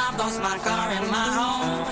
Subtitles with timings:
[0.00, 1.84] I've lost my car and my home.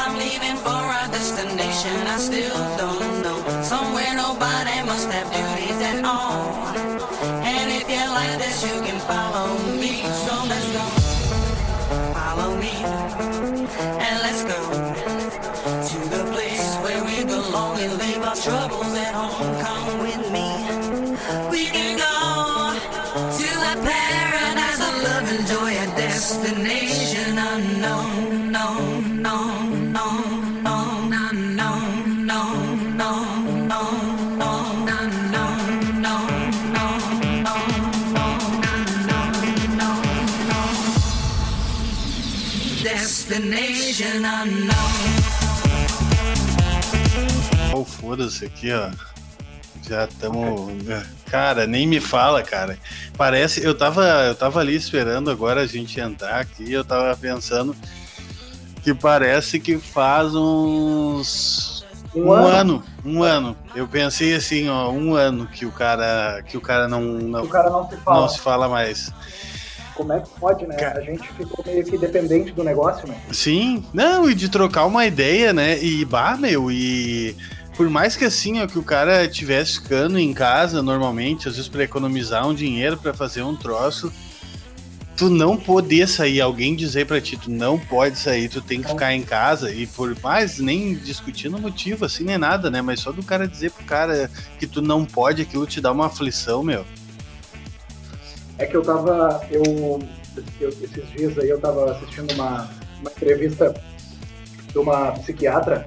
[0.00, 3.38] I'm leaving for a destination I still don't know.
[3.62, 6.76] Somewhere nobody must have duties at all.
[7.52, 9.48] And if you like this, you can follow
[9.80, 10.02] me.
[10.24, 10.84] So let's go.
[12.12, 12.74] Follow me.
[14.04, 14.60] And let's go
[15.90, 18.95] to the place where we belong and leave our troubles
[26.16, 29.92] Destination unknown, known, known,
[47.74, 48.90] Oh, foda-se aqui, ó.
[49.86, 50.72] Já estamos.
[51.26, 52.78] Cara, nem me fala, cara.
[53.16, 53.64] Parece.
[53.64, 56.70] Eu tava, eu tava ali esperando agora a gente entrar aqui.
[56.72, 57.74] Eu tava pensando
[58.82, 61.84] que parece que faz uns.
[62.14, 62.46] Um Um, ano?
[62.48, 62.84] ano?
[63.04, 63.56] um ano.
[63.74, 67.48] Eu pensei assim, ó, um ano que o cara, que o cara não, não, O
[67.48, 68.20] cara não se fala.
[68.20, 69.12] não se fala mais.
[69.94, 70.76] Como é que pode, né?
[70.94, 73.16] A gente ficou meio que dependente do negócio, né?
[73.32, 75.82] Sim, não, e de trocar uma ideia, né?
[75.82, 77.34] E bah, meu, e
[77.76, 81.68] por mais que assim, ó, que o cara tivesse ficando em casa normalmente, às vezes
[81.68, 84.10] para economizar um dinheiro para fazer um troço,
[85.16, 88.88] tu não poder sair, alguém dizer pra ti, tu não pode sair, tu tem que
[88.88, 92.80] ficar em casa, e por mais nem discutindo motivo assim, nem nada, né?
[92.80, 96.06] Mas só do cara dizer pro cara que tu não pode, aquilo te dá uma
[96.06, 96.84] aflição, meu.
[98.58, 99.46] É que eu tava.
[99.50, 99.62] Eu,
[100.60, 103.74] eu- esses dias aí eu tava assistindo uma, uma entrevista
[104.70, 105.84] de uma psiquiatra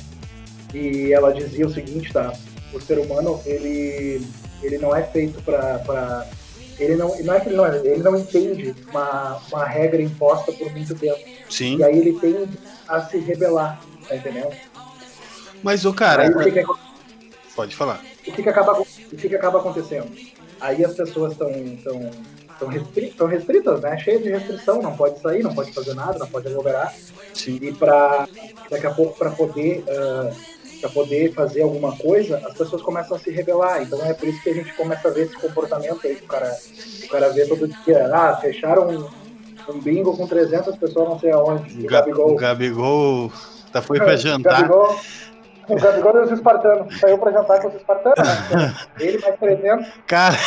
[0.74, 2.34] e ela dizia o seguinte, tá?
[2.74, 4.26] O ser humano, ele,
[4.62, 5.80] ele não é feito pra.
[5.80, 6.28] pra
[6.80, 10.52] ele não, não é que ele não, é, ele não entende uma, uma regra imposta
[10.54, 11.20] por muito tempo.
[11.50, 11.78] Sim.
[11.78, 14.56] E aí ele tende a se rebelar, tá entendendo?
[15.62, 16.64] Mas o cara, Aí o que,
[17.54, 18.02] pode falar.
[18.26, 20.10] o que, que acaba, o que, que acaba acontecendo?
[20.62, 21.52] Aí as pessoas estão
[21.84, 22.12] tão,
[22.60, 23.98] tão, restri, tão restritas, né?
[23.98, 26.94] Cheias de restrição, não pode sair, não pode fazer nada, não pode aglomerar.
[27.34, 27.60] Sim.
[27.62, 28.28] E para
[28.70, 29.84] daqui a pouco para poder
[30.80, 33.82] para poder fazer alguma coisa, as pessoas começam a se rebelar.
[33.84, 36.28] Então é por isso que a gente começa a ver esse comportamento aí que o
[36.28, 36.58] cara,
[37.04, 38.10] o cara vê todo dia.
[38.14, 41.76] Ah, fecharam um, um bingo com 300 pessoas não sei aonde.
[41.78, 43.32] O o Ga- Gabigol, o Gabigol
[43.72, 44.62] tá, foi pra jantar.
[44.62, 45.00] Gabigol,
[45.74, 47.00] o Gabigol e os espartanos.
[47.00, 48.18] Saiu para jantar com os espartanos.
[48.50, 48.76] Né?
[49.00, 49.88] Ele mais 300.
[50.08, 50.38] Cara,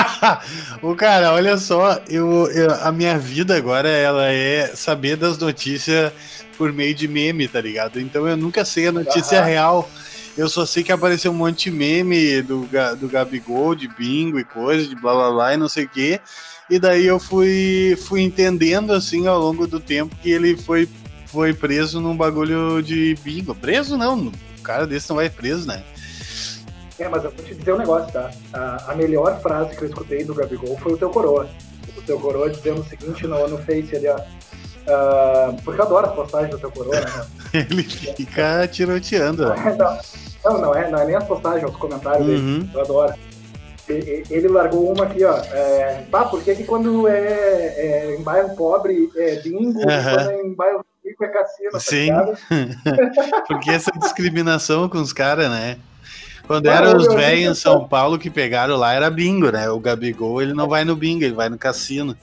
[0.82, 6.12] o cara, olha só, eu, eu- a minha vida agora ela é saber das notícias
[6.56, 8.00] por meio de meme, tá ligado?
[8.00, 9.88] Então eu nunca sei a notícia real.
[10.36, 12.66] Eu só sei que apareceu um monte de meme do,
[12.98, 16.20] do Gabigol, de bingo e coisa, de blá blá blá e não sei o quê.
[16.70, 20.88] E daí eu fui, fui entendendo assim ao longo do tempo que ele foi,
[21.26, 23.54] foi preso num bagulho de bingo.
[23.54, 24.32] Preso não,
[24.62, 25.82] cara desse não vai preso, né?
[26.98, 28.30] É, mas eu vou te dizer um negócio, tá?
[28.52, 31.48] A, a melhor frase que eu escutei do Gabigol foi o teu coroa.
[31.96, 34.18] O teu coroa dizendo o seguinte no, no Face ali, ó.
[34.88, 37.26] ah, porque eu adoro as postagens do teu coroa, né?
[37.70, 39.44] Ele fica tiroteando.
[40.44, 42.40] Não, não, não é, não é nem as postagens, é os comentários dele.
[42.40, 42.70] Uhum.
[42.74, 43.14] Eu adoro.
[43.88, 45.36] Ele largou uma aqui, ó.
[45.36, 50.16] É, pá, por que, que quando é, é em bairro pobre é bingo, Aham.
[50.16, 50.84] quando é em bairro
[51.20, 52.04] é cassino, tá Sim.
[52.04, 52.38] ligado?
[53.48, 55.76] Porque essa discriminação com os caras, né?
[56.46, 59.70] Quando Ah, eram os velhos em São Paulo que pegaram lá, era bingo, né?
[59.70, 62.16] O Gabigol, ele não vai no bingo, ele vai no cassino.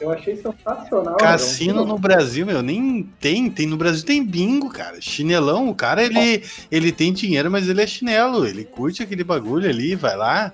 [0.00, 1.16] Eu achei sensacional.
[1.16, 3.50] Cassino no Brasil, meu, nem tem.
[3.50, 5.00] Tem no Brasil tem bingo, cara.
[5.00, 8.46] Chinelão, o cara, ele, ele tem dinheiro, mas ele é chinelo.
[8.46, 10.52] Ele curte aquele bagulho ali, vai lá.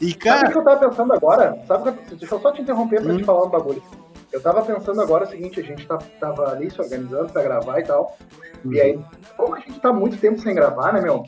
[0.00, 1.58] E, Sabe o cara, que eu tava pensando agora?
[1.66, 3.16] Sabe o que eu- Deixa eu só te interromper pra Hum.
[3.16, 3.82] te falar um bagulho.
[4.32, 7.80] Eu tava pensando agora o seguinte, a gente tá, tava ali se organizando pra gravar
[7.80, 8.16] e tal.
[8.70, 9.00] E aí,
[9.36, 11.24] como a gente tá muito tempo sem gravar, né, meu?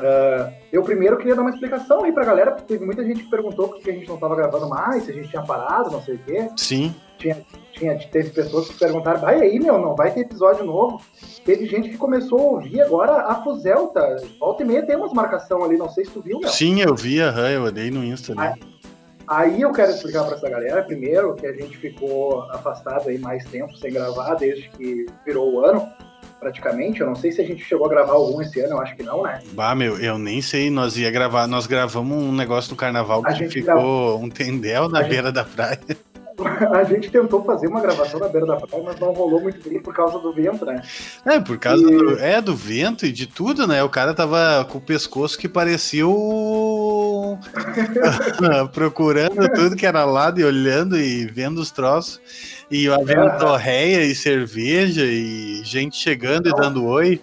[0.00, 3.30] ah, eu primeiro queria dar uma explicação aí pra galera, porque teve muita gente que
[3.30, 6.02] perguntou por que a gente não tava gravando mais, se a gente tinha parado, não
[6.02, 6.48] sei o quê.
[6.56, 7.36] sim, Tinha,
[7.72, 11.02] tinha, teve pessoas que perguntaram, vai aí, meu, não vai ter episódio novo.
[11.44, 14.16] Teve gente que começou a ouvir agora a Fuzel, tá?
[14.38, 16.48] Volta e meia tem umas marcação ali, não sei se tu viu, meu.
[16.48, 18.60] sim, eu vi, aham, eu olhei no Insta ali.
[19.30, 23.44] Aí eu quero explicar para essa galera, primeiro, que a gente ficou afastado aí mais
[23.44, 25.86] tempo sem gravar, desde que virou o ano,
[26.40, 27.00] praticamente.
[27.00, 29.04] Eu não sei se a gente chegou a gravar algum esse ano, eu acho que
[29.04, 29.38] não, né?
[29.52, 33.28] Bah, meu, eu nem sei, nós ia gravar, nós gravamos um negócio no carnaval A
[33.32, 35.78] que gente ficou um tendel na A gente- beira da praia.
[36.72, 39.78] A gente tentou fazer uma gravação na beira da praia, mas não rolou muito bem
[39.78, 40.80] por causa do vento, né?
[41.26, 43.82] É, por causa E- do, é, do vento e de tudo, né?
[43.84, 46.79] O cara tava com o pescoço que parecia o.
[48.72, 52.20] procurando tudo que era lado e olhando e vendo os troços.
[52.70, 53.30] E havia É.
[53.38, 56.58] torreia e cerveja e gente chegando e Não.
[56.58, 57.20] dando oi.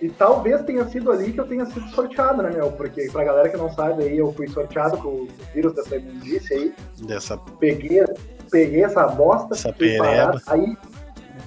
[0.00, 2.70] E talvez tenha sido ali que eu tenha sido sorteado, né, meu?
[2.70, 6.56] Porque pra galera que não sabe aí, eu fui sorteado com o vírus dessa imundícia
[6.56, 6.72] aí.
[7.02, 8.04] Dessa Peguei,
[8.48, 9.54] peguei essa bosta.
[9.54, 10.40] Essa parado.
[10.46, 10.76] Aí,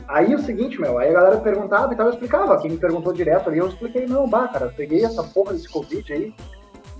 [0.05, 2.59] aí o seguinte, meu, aí a galera perguntava e tal, eu explicava.
[2.61, 6.11] Quem me perguntou direto ali, eu expliquei, não, bah, cara, peguei essa porra desse Covid
[6.11, 6.33] aí.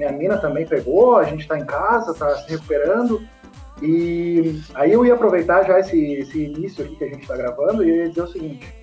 [0.01, 3.21] Minha mina também pegou, a gente tá em casa, tá se recuperando.
[3.83, 7.83] E aí eu ia aproveitar já esse, esse início aqui que a gente tá gravando
[7.83, 8.73] e ia dizer o seguinte.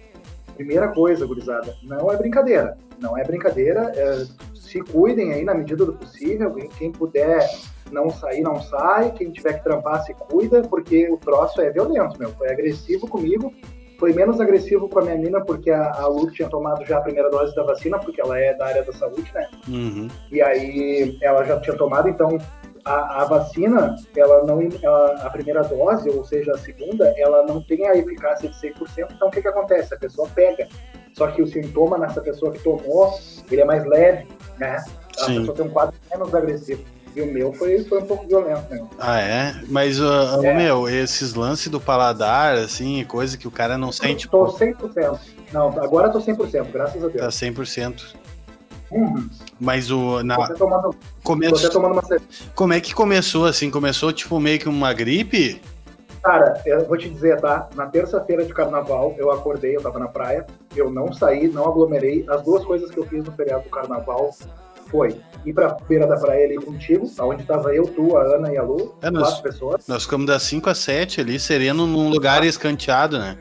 [0.55, 2.79] Primeira coisa, gurizada, não é brincadeira.
[3.01, 3.93] Não é brincadeira.
[3.97, 6.55] é, se cuidem aí na medida do possível.
[6.79, 7.49] Quem puder
[7.91, 9.11] não sair, não sai.
[9.11, 12.31] Quem tiver que trampar, se cuida, porque o troço é violento, meu.
[12.35, 13.53] Foi agressivo comigo.
[13.99, 17.01] Foi menos agressivo com a minha mina, porque a, a Lu tinha tomado já a
[17.01, 19.49] primeira dose da vacina, porque ela é da área da saúde, né?
[19.69, 20.09] Uhum.
[20.31, 22.39] E aí ela já tinha tomado, então
[22.85, 27.61] a, a vacina, ela não, ela- a primeira dose, ou seja, a segunda, ela não
[27.61, 29.09] tem a eficácia de 100%.
[29.17, 29.93] Então o que que acontece?
[29.93, 30.69] A pessoa pega.
[31.15, 33.13] Só que o sintoma nessa pessoa que tomou,
[33.51, 34.29] ele é mais leve,
[34.59, 34.77] né?
[35.21, 35.41] A Sim.
[35.41, 36.85] pessoa tem um quadro menos agressivo.
[37.17, 38.87] E o meu foi, foi um pouco violento, né?
[38.99, 39.55] Ah, é?
[39.69, 40.55] Mas, uh, É.
[40.55, 45.19] meu, esses lances do paladar, assim, coisa que o cara não sente, Tô pô, 100%.
[45.53, 47.35] Não, agora tô 100%, graças a tá Deus.
[47.35, 48.15] 100%.
[48.91, 49.29] Uhum.
[49.61, 50.23] Mas o.
[50.23, 52.03] Na, Tô tomando, tô começo, tomando uma
[52.55, 53.71] como é que começou, assim?
[53.71, 55.61] Começou, tipo, meio que uma gripe?
[56.23, 57.69] Cara, eu vou te dizer, tá?
[57.75, 62.25] Na terça-feira de carnaval, eu acordei, eu tava na praia, eu não saí, não aglomerei.
[62.29, 64.35] As duas coisas que eu fiz no feriado do carnaval
[64.91, 68.57] foi ir pra beira da praia ali contigo, onde tava eu, tu, a Ana e
[68.59, 69.87] a Lu, É, nós- quatro pessoas.
[69.89, 73.37] Nós ficamos das 5 às 7 ali, sereno, num lugar escanteado, né?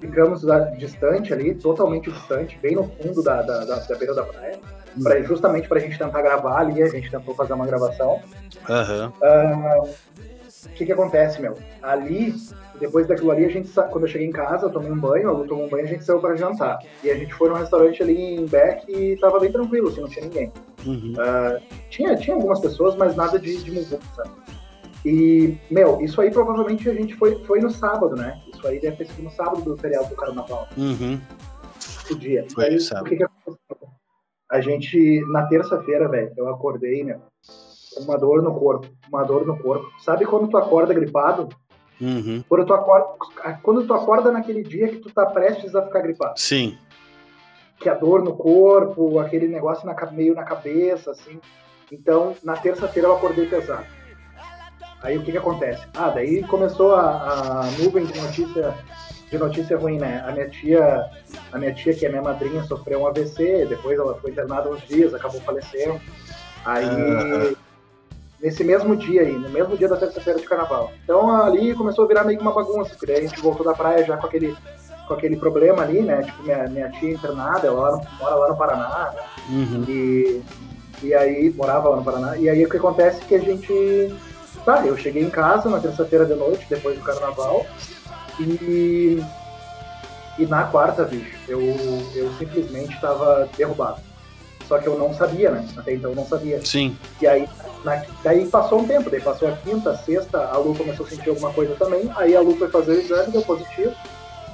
[0.00, 0.42] Ficamos
[0.78, 4.58] distante ali, totalmente distante, bem no fundo da, da, da- da beira da praia.
[5.02, 8.20] Pra, justamente pra gente tentar gravar ali, a gente tentou fazer uma gravação.
[8.68, 9.12] Aham.
[10.64, 11.56] O que que acontece, meu?
[11.82, 12.34] Ali,
[12.80, 15.32] depois daquilo ali, a gente quando eu cheguei em casa, eu tomei um banho, a
[15.32, 16.78] Lu tomou um banho, a gente saiu pra jantar.
[17.04, 20.08] E a gente foi num restaurante ali em Beck e tava bem tranquilo, assim, não
[20.08, 20.52] tinha ninguém.
[20.86, 21.12] Uhum.
[21.90, 23.98] Tinha, tinha algumas pessoas, mas nada de, de?
[25.04, 28.40] E, meu, isso aí provavelmente a gente foi, foi no sábado, né?
[28.52, 31.18] Isso aí deve ter sido no sábado do feriado do carnaval, Uhum.
[32.10, 32.44] o dia.
[32.54, 33.06] Foi aí, sábado.
[33.06, 33.88] o que que aconteceu?
[34.50, 37.20] A gente, na terça-feira, velho, eu acordei, meu,
[37.94, 39.86] com uma dor no corpo, uma dor no corpo.
[40.00, 41.48] Sabe quando tu acorda gripado?
[42.00, 42.42] Uhum.
[42.48, 43.06] Quando tu, acorda,
[43.62, 46.38] quando tu acorda naquele dia que tu tá prestes a ficar gripado.
[46.38, 46.78] Sim.
[47.78, 51.38] Que a dor no corpo, aquele negócio na, meio na cabeça, assim.
[51.92, 53.86] Então, na terça-feira eu acordei pesado.
[55.02, 55.86] Aí o que que acontece?
[55.94, 58.74] Ah, daí começou a, a nuvem de notícia,
[59.30, 60.22] de notícia ruim, né?
[60.26, 61.10] A minha tia,
[61.52, 64.86] a minha tia, que é minha madrinha, sofreu um AVC, depois ela foi internada uns
[64.86, 65.98] dias, acabou falecendo.
[66.64, 67.54] Aí, Aham.
[68.42, 70.92] Nesse mesmo dia aí, no mesmo dia da terça-feira de carnaval.
[71.04, 73.74] Então ali começou a virar meio que uma bagunça, porque daí a gente voltou da
[73.74, 74.56] praia já com aquele,
[75.06, 76.22] com aquele problema ali, né?
[76.22, 79.22] Tipo, minha, minha tia internada, ela mora lá no Paraná, né?
[79.50, 79.84] Uhum.
[79.88, 80.42] E,
[81.02, 82.36] e aí, morava lá no Paraná.
[82.36, 84.14] E aí o que acontece é que a gente.
[84.64, 87.66] Tá, eu cheguei em casa na terça-feira de noite, depois do carnaval,
[88.38, 89.22] e.
[90.38, 91.60] E na quarta, bicho, eu,
[92.14, 94.00] eu simplesmente estava derrubado.
[94.70, 95.66] Só que eu não sabia, né?
[95.76, 96.64] Até então eu não sabia.
[96.64, 96.96] Sim.
[97.20, 97.48] E aí,
[97.84, 101.08] na- daí passou um tempo, daí passou a quinta, a sexta, a Lu começou a
[101.08, 103.92] sentir alguma coisa também, aí a Lu foi fazer o exame, deu positivo,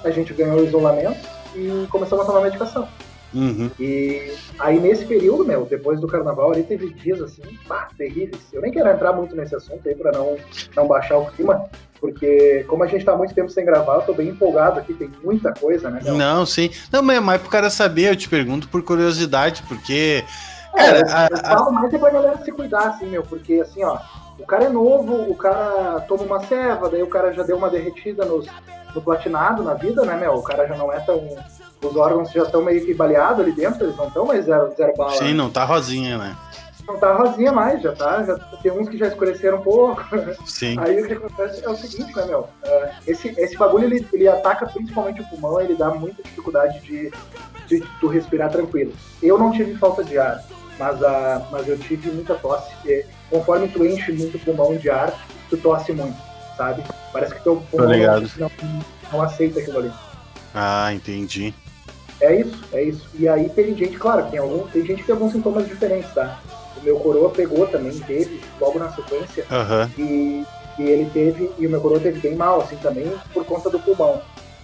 [0.02, 1.20] a gente ganhou o isolamento
[1.54, 2.88] e começamos a tomar medicação.
[3.34, 3.70] Uhum.
[3.78, 8.42] E aí nesse período, meu, depois do carnaval, ali teve dias assim, pá, terríveis.
[8.52, 10.36] Eu nem quero entrar muito nesse assunto aí pra não,
[10.74, 11.64] não baixar o clima,
[12.00, 14.94] porque como a gente tá há muito tempo sem gravar, eu tô bem empolgado aqui,
[14.94, 16.14] tem muita coisa, né, meu?
[16.14, 16.70] Não, sim.
[16.92, 20.24] Não, mas mas pro cara saber, eu te pergunto por curiosidade, porque.
[20.74, 23.54] É, Cara, eu, a- eu falo mais é pra galera se cuidar, assim, meu, porque
[23.54, 23.98] assim, ó,
[24.38, 27.70] o cara é novo, o cara toma uma ceva, daí o cara já deu uma
[27.70, 28.46] derretida nos,
[28.94, 30.34] no platinado na vida, né, meu?
[30.34, 31.36] O cara já não é tão.
[31.86, 34.92] Os órgãos já estão meio que baleados ali dentro, eles não estão mais zero, zero
[34.96, 35.12] bala.
[35.12, 35.34] Sim, né?
[35.34, 36.36] não tá rosinha, né?
[36.86, 38.22] Não tá rosinha mais, já tá.
[38.22, 40.04] Já, tem uns que já escureceram um pouco.
[40.46, 40.76] Sim.
[40.78, 42.48] Aí o que acontece é o seguinte, né, meu?
[42.62, 47.12] É, esse, esse bagulho ele, ele ataca principalmente o pulmão, ele dá muita dificuldade de,
[47.66, 48.92] de tu respirar tranquilo.
[49.20, 50.44] Eu não tive falta de ar,
[50.78, 52.72] mas, a, mas eu tive muita tosse.
[52.84, 55.12] E conforme tu enche muito o pulmão de ar,
[55.50, 56.16] tu tosse muito,
[56.56, 56.84] sabe?
[57.12, 58.50] Parece que teu pulmão não,
[59.12, 59.92] não aceita aquilo ali.
[60.54, 61.52] Ah, entendi.
[62.20, 63.08] É isso, é isso.
[63.14, 66.40] E aí tem gente, claro, tem, algum, tem gente que tem alguns sintomas diferentes, tá?
[66.78, 69.90] O meu coroa pegou também, teve, logo na sequência, Aham.
[69.98, 70.44] e,
[70.78, 73.78] e ele teve, e o meu coroa teve bem mal, assim, também, por conta do
[73.80, 74.22] pulmão.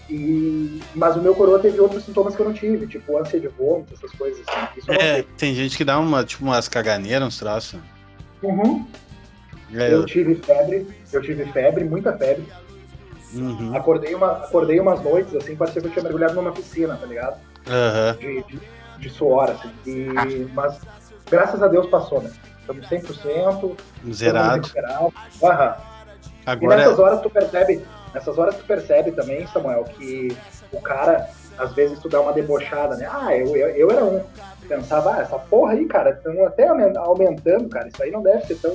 [0.09, 3.49] E, mas o meu coroa teve outros sintomas que eu não tive, tipo ânsia de
[3.49, 4.93] vômito, essas coisas assim.
[4.93, 7.81] É, tem gente que dá uma, tipo, umas caganeiras, uns troços.
[8.43, 8.87] Uhum.
[9.75, 12.45] É, Eu tive febre, eu tive febre, muita febre.
[13.35, 17.07] Uhum, Acordei, uma, acordei umas noites, assim, parecia que eu tinha mergulhado numa piscina, tá
[17.07, 17.37] ligado?
[17.69, 18.17] aham.
[18.19, 18.61] De, de,
[18.99, 19.71] de suor, assim.
[19.87, 20.49] E, Ah.
[20.55, 20.81] Mas,
[21.31, 22.31] graças a Deus, passou, né?
[22.61, 23.61] Estamos 100%.
[23.61, 24.63] todo mundo Zerado.
[24.63, 25.13] recuperado.
[25.43, 25.77] Aham.
[26.47, 27.85] E Agora, nessas horas tu percebe,
[28.15, 30.37] nessas horas tu percebe também, Samuel, que
[30.73, 33.09] o cara, às vezes tu dá uma debochada, né?
[33.11, 34.23] Ah, eu, eu, eu era um.
[34.69, 38.45] Pensava, ah, essa porra aí, cara, estão até aumen- aumentando, cara, isso aí não deve
[38.47, 38.73] ser tão.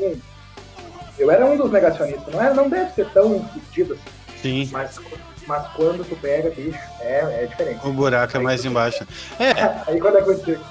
[1.18, 4.04] Eu era um dos negacionistas, não, é, não deve ser tão fudido assim,
[4.42, 5.00] sim, mas,
[5.48, 7.80] mas quando tu pega, bicho, é, é diferente.
[7.86, 9.06] o buraco é mais embaixo.
[9.40, 10.64] É, Aí quando é contigo,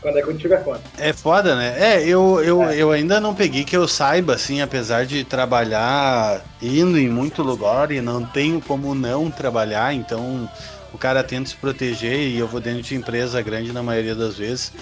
[0.00, 0.80] quando é contigo é foda.
[0.98, 1.74] É foda, né?
[1.78, 6.98] É, eu, eu, eu ainda não peguei que eu saiba, assim, apesar de trabalhar indo
[6.98, 10.48] em muito lugar e não tenho como não trabalhar, então
[10.92, 14.36] o cara tenta se proteger e eu vou dentro de empresa grande na maioria das
[14.36, 14.72] vezes.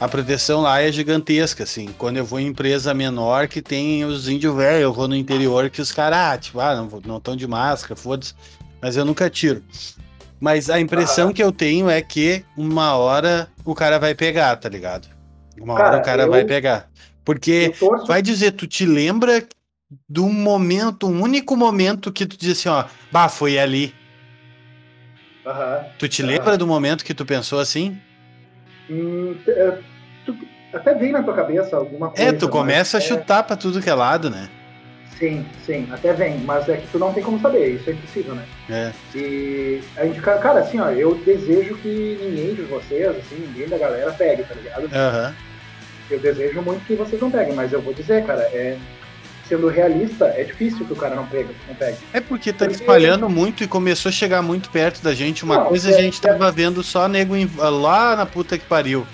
[0.00, 1.88] A proteção lá é gigantesca, assim.
[1.98, 5.68] Quando eu vou em empresa menor que tem os índios velhos, eu vou no interior
[5.68, 8.34] que os caras, ah, tipo, ah, não estão de máscara, foda-se.
[8.80, 9.62] Mas eu nunca tiro.
[10.40, 14.70] Mas a impressão que eu tenho é que uma hora o cara vai pegar, tá
[14.70, 15.06] ligado?
[15.60, 16.88] Uma hora Cara, o cara eu- vai pegar.
[17.22, 19.46] Porque torço, vai dizer, tu te lembra
[20.08, 23.94] do momento, um único momento que tu disse assim, ó, bah, foi ali.
[25.98, 26.26] Tu te Ah.
[26.26, 27.98] lembra do momento que tu pensou assim?
[28.90, 29.78] Hum, é,
[30.26, 30.36] tu-
[30.72, 32.30] até vem na tua cabeça alguma coisa.
[32.30, 34.48] É, tu começa a é- chutar pra tudo que é lado, né?
[35.18, 38.34] Sim, sim, até vem, mas é que tu não tem como saber, isso é impossível,
[38.34, 38.44] né?
[38.70, 38.90] É.
[39.14, 43.76] E a gente, cara, assim, ó, eu desejo que ninguém de vocês, assim, ninguém da
[43.76, 44.88] galera pegue, tá ligado?
[44.92, 45.34] Aham.
[46.10, 48.78] Eu desejo muito que vocês não peguem, mas eu vou dizer, cara, é,
[49.50, 51.96] sendo realista, é difícil que o cara não pegue, não pegue.
[52.12, 55.44] É porque tá Porque- espalhando muito e começou a chegar muito perto da gente.
[55.44, 58.64] Uma Não, coisa é- a gente tava vendo só nego em- lá na puta que
[58.64, 59.04] pariu.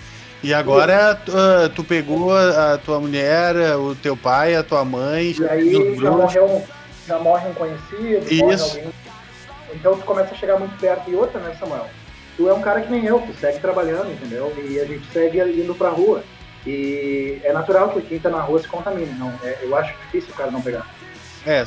[0.43, 4.85] E agora tu, ah, tu pegou a, a tua mulher, o teu pai, a tua
[4.85, 6.65] mãe, E aí já, morreu,
[7.09, 8.77] já morre um conhecido, morre Isso.
[8.77, 8.93] alguém.
[9.75, 11.11] Então tu começa a chegar muito perto.
[11.11, 11.87] E outra, né, Samuel?
[12.37, 14.53] Tu é um cara que nem eu, tu segue trabalhando, entendeu?
[14.69, 16.23] E a gente segue indo pra rua.
[16.67, 19.15] E é natural que quem tá na rua se contamine.
[19.19, 20.87] Não, é- eu acho difícil o cara não pegar.
[21.47, 21.65] É,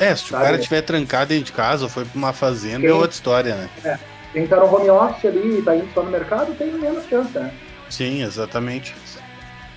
[0.00, 0.44] é, se o Sabe?
[0.44, 3.54] cara tiver trancado dentro de casa ou foi pra uma fazenda, Quem- é outra história,
[3.54, 3.98] né?
[4.32, 7.36] Quem tá no home office ali e tá indo só no mercado tem menos chance,
[7.38, 7.52] né?
[7.90, 8.94] Sim, exatamente.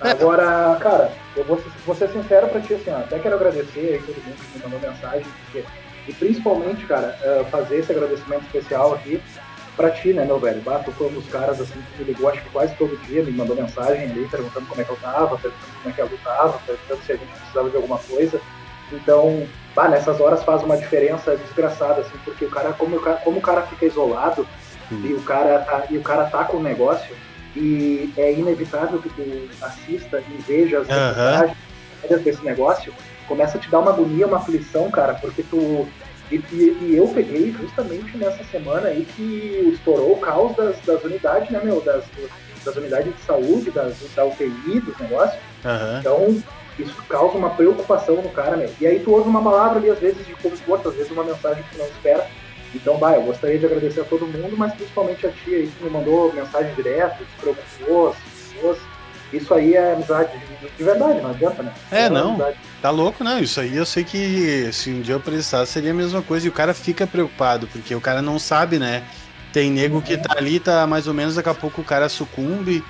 [0.02, 0.10] É.
[0.10, 3.80] Agora, cara, eu vou, ser- vou ser sincero pra ti, assim, ó, até quero agradecer
[3.94, 5.64] aí todo mundo que me mandou mensagem, porque,
[6.08, 9.22] e principalmente, cara, eh, fazer esse agradecimento especial aqui
[9.76, 10.60] pra ti, né, meu velho?
[10.62, 13.22] Bah, tu foi um dos caras, assim, que me ligou, acho que quase todo dia,
[13.22, 16.18] me mandou mensagem ali, perguntando como é que eu tava, perguntando como é que eu
[16.22, 18.40] tava, perguntando se a gente precisava de alguma coisa.
[18.92, 23.16] Então, bah, nessas horas faz uma diferença desgraçada, assim, porque o cara, como o cara,
[23.18, 24.46] como o cara fica isolado,
[24.90, 25.00] Hum.
[25.04, 27.16] e o cara tá, e o cara tá com o negócio,
[27.56, 31.00] e é inevitável que tu assista e veja as Aham.
[31.00, 31.56] reportagens
[32.24, 32.92] desse negócio,
[33.26, 35.88] começa a te dar uma agonia, uma aflição, cara, porque tu.
[36.32, 41.02] E, e- e eu peguei justamente nessa semana aí que estourou o caos das, das
[41.04, 41.80] unidades, né, meu?
[41.82, 42.04] Das,
[42.64, 45.38] das unidades de saúde, das, da UTI, dos negócios.
[45.64, 45.98] Aham.
[46.00, 46.42] Então,
[46.78, 48.70] isso causa uma preocupação no cara, meu.
[48.80, 51.62] E aí tu ouve uma palavra ali, às vezes, de conforto, às vezes uma mensagem
[51.70, 52.26] que não espera.
[52.74, 55.84] Então, vai, eu gostaria de agradecer a todo mundo, mas principalmente a tia aí que
[55.84, 58.78] me mandou mensagem direto, se preocupou, se preocupou.
[59.32, 60.30] Isso aí é amizade
[60.62, 61.72] de, de verdade, não adianta, né?
[61.90, 62.52] É, uma não.
[62.80, 63.38] Tá louco, não?
[63.38, 66.46] Isso aí eu sei que se um dia eu precisasse seria a mesma coisa.
[66.46, 69.02] E o cara fica preocupado, porque o cara não sabe, né?
[69.52, 72.82] Tem nego que tá ali, tá mais ou menos, daqui a pouco o cara sucumbe.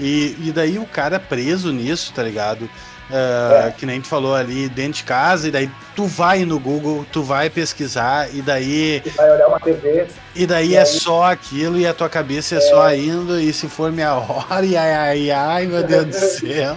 [0.00, 2.68] E, e daí o cara preso nisso, tá ligado?
[3.10, 3.70] Ah, É.
[3.70, 7.22] Que nem tu falou ali dentro de casa, e daí tu vai no Google, tu
[7.22, 11.30] vai pesquisar, e daí, Tu vai olhar uma TV, e daí E é aí- só
[11.30, 14.92] aquilo, e a tua cabeça é, só indo, e se for minha hora, e ai,
[14.92, 16.76] ai, ai, meu Deus do céu.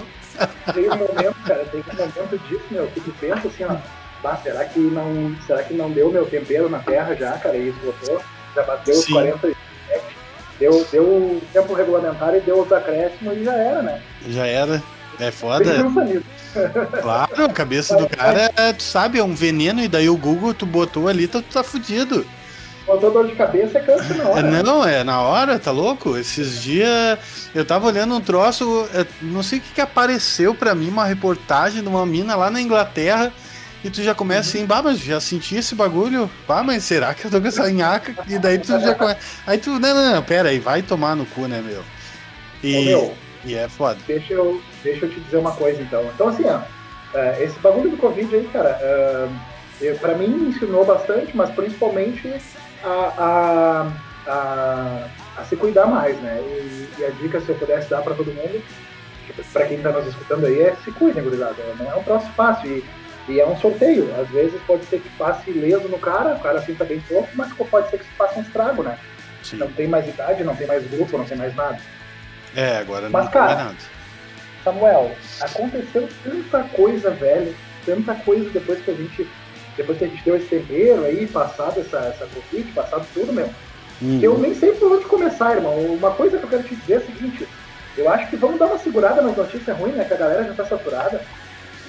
[0.73, 3.75] Tem um momento, cara, tem um momento disso, meu, que tu pensa assim, ó,
[4.21, 7.69] bah, será que não, será que não deu meu tempero na terra já, cara, e
[7.69, 8.21] esgotou?
[8.55, 9.13] Já bateu os Sim.
[9.13, 9.57] 47,
[10.59, 14.01] deu, deu o tempo regulamentar e deu os acréscimos e já era, né?
[14.27, 14.81] Já era.
[15.19, 15.65] É foda.
[17.01, 20.53] Claro, a cabeça do cara, é, tu sabe, é um veneno, e daí o Google
[20.53, 22.25] tu botou ali, tu tá fudido.
[22.89, 24.41] Botou dor de cabeça é câncer na hora.
[24.63, 26.17] não, é na hora, tá louco?
[26.17, 27.19] Esses dias
[27.53, 31.05] eu tava olhando um troço, é, não sei o que, que apareceu pra mim, uma
[31.05, 33.31] reportagem de uma mina lá na Inglaterra,
[33.83, 37.25] e tu já começa assim, bah, mas já senti esse bagulho, bah, mas será que
[37.25, 38.15] eu tô com essa nhaca?
[38.27, 39.19] E daí tu já começa.
[39.45, 41.81] Aí tu, não, não, não, pera aí, vai tomar no cu, né, meu?
[41.81, 41.83] Ô,
[42.63, 43.13] E, meu,
[43.45, 43.99] e é foda.
[44.07, 46.03] deixa eu, deixa eu te dizer uma coisa então.
[46.13, 46.59] Então assim, ó,
[47.17, 48.77] é, esse bagulho do Covid aí, cara,
[49.79, 52.33] eu- pra mim ensinou bastante, mas principalmente
[52.83, 53.91] a,
[54.27, 56.39] a, a, a se cuidar mais, né?
[56.41, 58.63] E, e a dica, se eu pudesse dar pra todo mundo,
[59.51, 61.55] pra quem tá nos escutando aí, é se cuidem, gurizada.
[61.77, 62.69] Não é um troço fácil.
[62.69, 62.85] E,
[63.29, 64.09] e é um sorteio.
[64.19, 67.53] Às vezes pode ser que passe ileso no cara, o cara sinta bem pouco, mas
[67.53, 68.97] pode ser que se faça um estrago, né?
[69.43, 69.57] Sim.
[69.57, 71.79] Não tem mais idade, não tem mais grupo, não tem mais nada.
[72.55, 73.77] É, agora Mas, não cara, tem nada.
[74.63, 77.55] Samuel, aconteceu tanta coisa, velho,
[77.85, 79.27] tanta coisa depois que a gente.
[79.79, 83.49] Depois que a gente deu esse tempero aí, passado essa, essa Covid, passado tudo, meu.
[84.01, 84.19] Uhum.
[84.21, 85.73] eu nem sei por onde começar, irmão.
[85.85, 87.47] Uma coisa que eu quero te dizer é a seguinte,
[87.97, 90.03] eu acho que vamos dar uma segurada nas notícias ruins, né?
[90.03, 91.21] Que a galera já tá saturada.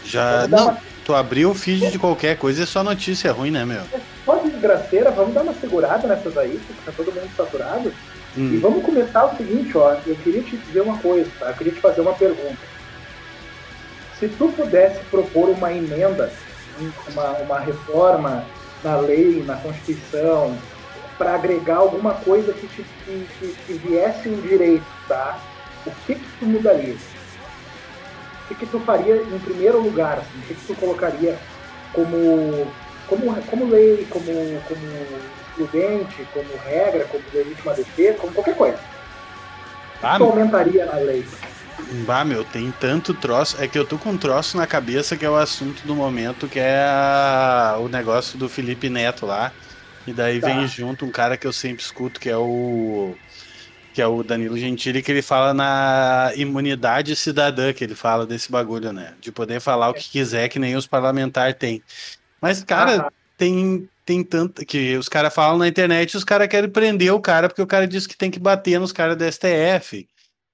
[0.05, 0.47] Já.
[0.47, 3.83] Não, uma- tu abriu o feed de qualquer coisa é só notícia ruim, né, meu?
[4.25, 7.93] Só desgraceira, vamos dar uma segurada nessas aí, porque tá todo mundo saturado.
[8.37, 8.61] E Hum.
[8.61, 9.97] vamos começar o seguinte, ó.
[10.07, 11.49] Eu queria te dizer uma coisa, tá?
[11.49, 12.57] Eu queria te fazer uma pergunta.
[14.21, 16.31] Se tu pudesse propor uma emenda,
[17.09, 18.45] uma, uma reforma
[18.83, 20.57] na lei, na Constituição,
[21.19, 25.39] para agregar alguma coisa que, te, que, que, que viesse um direito, tá?
[25.87, 26.95] O que que tu mudaria?
[26.95, 30.19] O que que tu faria em primeiro lugar?
[30.19, 30.39] Assim?
[30.39, 31.39] O que que tu colocaria
[31.93, 32.67] como,
[33.07, 34.25] como, como lei, como,
[34.67, 34.81] como
[35.49, 38.77] excludente, como regra, como legítima defesa, como qualquer coisa?
[38.77, 41.25] O que Ah, tu aumentaria na lei?
[42.07, 43.61] Bah, meu, tem tanto troço.
[43.61, 46.49] É que eu tô com um troço na cabeça que é o assunto do momento,
[46.49, 49.53] que é a- o negócio do Felipe Neto lá.
[50.07, 50.47] E daí Tá.
[50.49, 53.15] vem junto um cara que eu sempre escuto, que é o.
[53.93, 58.51] Que é o Danilo Gentili, que ele fala na imunidade cidadã, que ele fala desse
[58.51, 59.15] bagulho, né?
[59.21, 61.83] De poder falar o que quiser, que nem os parlamentares têm.
[62.41, 64.65] Mas, cara, Ah, tem, tem tanto.
[64.65, 67.87] Que os caras falam na internet, os caras querem prender o cara, porque o cara
[67.87, 70.09] disse que tem que bater nos caras do STF.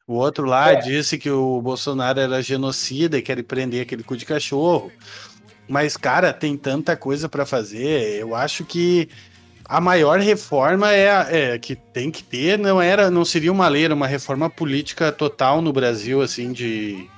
[0.07, 0.77] O outro lá É.
[0.77, 4.93] disse que o Bolsonaro era genocida e quer prender aquele cu de cachorro.
[5.69, 8.21] Mas, cara, tem tanta coisa pra fazer.
[8.21, 9.09] Eu acho que
[9.65, 13.67] a maior reforma é, a- é, que tem que ter, não era, não seria uma
[13.67, 17.09] lei, era uma reforma política total no Brasil, assim, de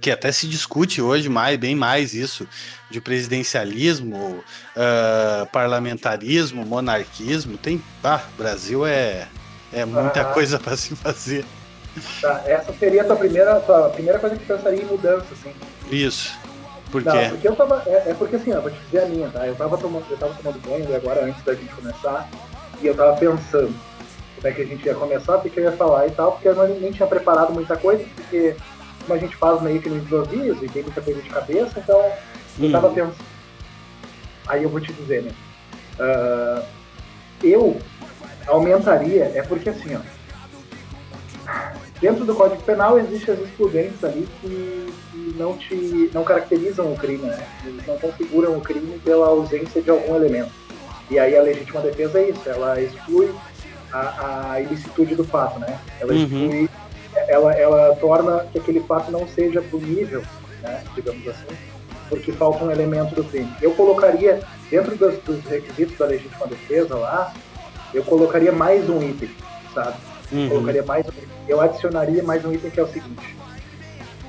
[0.00, 2.46] que até se discute hoje mais, bem mais isso,
[2.90, 4.42] de presidencialismo,
[4.76, 7.56] ah, parlamentarismo, monarquismo.
[7.56, 9.28] Tem, ah, Brasil é
[9.72, 10.24] é muita Ah.
[10.26, 11.44] coisa para se fazer.
[12.20, 12.42] Tá.
[12.46, 15.52] Essa seria a tua primeira, tua primeira coisa que pensaria em mudança, assim.
[15.90, 16.32] Isso.
[16.90, 17.82] Porque Não, porque eu tava.
[17.86, 19.46] É, é porque assim, ó, vou te dizer a minha, tá?
[19.46, 22.28] Eu tava tomando, eu tava tomando banho agora antes da gente começar,
[22.80, 23.74] e eu tava pensando
[24.36, 26.32] como é que a gente ia começar, o que que eu ia falar e tal,
[26.32, 28.54] porque eu não, nem tinha preparado muita coisa, porque
[29.00, 31.98] como a gente faz meio que no improviso e tem muita coisa de cabeça, então
[32.00, 32.72] eu Hum.
[32.72, 33.16] tava pensando.
[34.46, 35.32] Aí eu vou te dizer, né?
[35.98, 36.62] Ah,
[37.42, 37.76] eu
[38.46, 40.00] aumentaria, é porque assim, ó.
[42.04, 46.96] Dentro do Código Penal existem as excludentes ali que, que não te não caracterizam o
[46.98, 47.42] crime, né?
[47.64, 50.50] Eles não configuram o crime pela ausência de algum elemento.
[51.10, 53.30] E aí a legítima defesa é isso, ela exclui
[53.90, 55.78] a, a ilicitude do fato, né?
[55.98, 56.22] Ela Uhum.
[56.24, 56.70] exclui,
[57.26, 60.22] ela, ela torna que aquele fato não seja punível,
[60.60, 60.84] né?
[60.94, 61.56] Digamos assim,
[62.10, 63.50] porque falta um elemento do crime.
[63.62, 67.32] Eu colocaria, dentro dos, dos requisitos da legítima defesa lá,
[67.94, 69.30] eu colocaria mais um item,
[69.72, 69.96] sabe?
[70.34, 70.48] Uhum.
[70.48, 71.12] colocaria mais um.
[71.48, 73.36] Eu adicionaria mais um item que é o seguinte.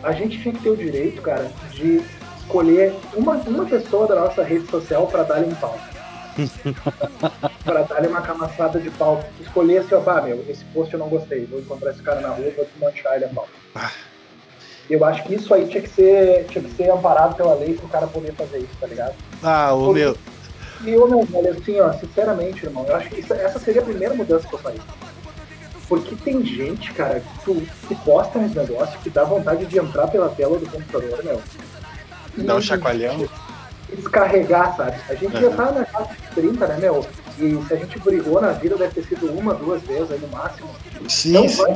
[0.03, 2.01] A gente tinha que ter o direito, cara, de
[2.39, 5.77] escolher uma, uma pessoa da nossa rede social para dar-lhe um pau.
[7.63, 9.23] para dar-lhe uma camaçada de pau.
[9.41, 12.29] Escolher assim, ó, bah, meu, esse post eu não gostei, vou encontrar esse cara na
[12.29, 13.47] rua, vou desmanchar ele a pau.
[13.73, 13.91] Ah.
[14.87, 17.87] Eu acho que isso aí tinha que ser, tinha que ser amparado pela lei pro
[17.87, 19.15] cara poder fazer isso, tá ligado?
[19.41, 20.15] Ah, o meu.
[20.83, 23.85] E eu não, olha, assim, ó, sinceramente, irmão, eu acho que isso- essa seria a
[23.85, 24.81] primeira mudança que eu faria.
[25.87, 30.07] Porque tem gente, cara, que, tu, que posta uns negócios que dá vontade de entrar
[30.07, 31.41] pela tela do computador, meu.
[32.37, 33.27] E Dá um chacoalhão.
[33.93, 34.95] Descarregar, sabe?
[35.07, 35.55] A gente já Uhum.
[35.55, 37.05] tá na casa de 30, né, meu?
[37.37, 40.27] E se a gente brigou na vida, deve ter sido uma, duas vezes aí no
[40.29, 40.69] máximo.
[41.07, 41.55] Sim, Então sim.
[41.57, 41.73] vai,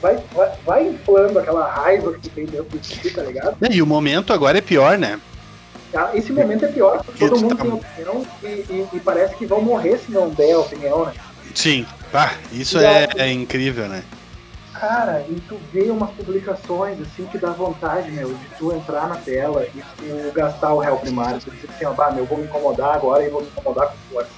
[0.00, 3.56] vai, vai, vai inflando aquela raiva que tem dentro de ti, tá ligado?
[3.70, 5.20] E o momento agora é pior, né?
[5.92, 9.34] Ah, Esse momento é pior, porque todo mundo tá- tem opinião e, e- e parece
[9.34, 11.12] que vão morrer se não der a opinião, né?
[11.54, 11.84] Sim.
[12.12, 14.02] Ah, isso é, aí- é incrível, né?
[14.74, 19.16] Cara, e tu vê umas publicações assim que dá vontade, meu, de tu entrar na
[19.16, 21.38] tela e tu gastar o réu primário.
[21.40, 24.30] Tu diz assim, ó, meu, vou me incomodar agora e vou me incomodar com força.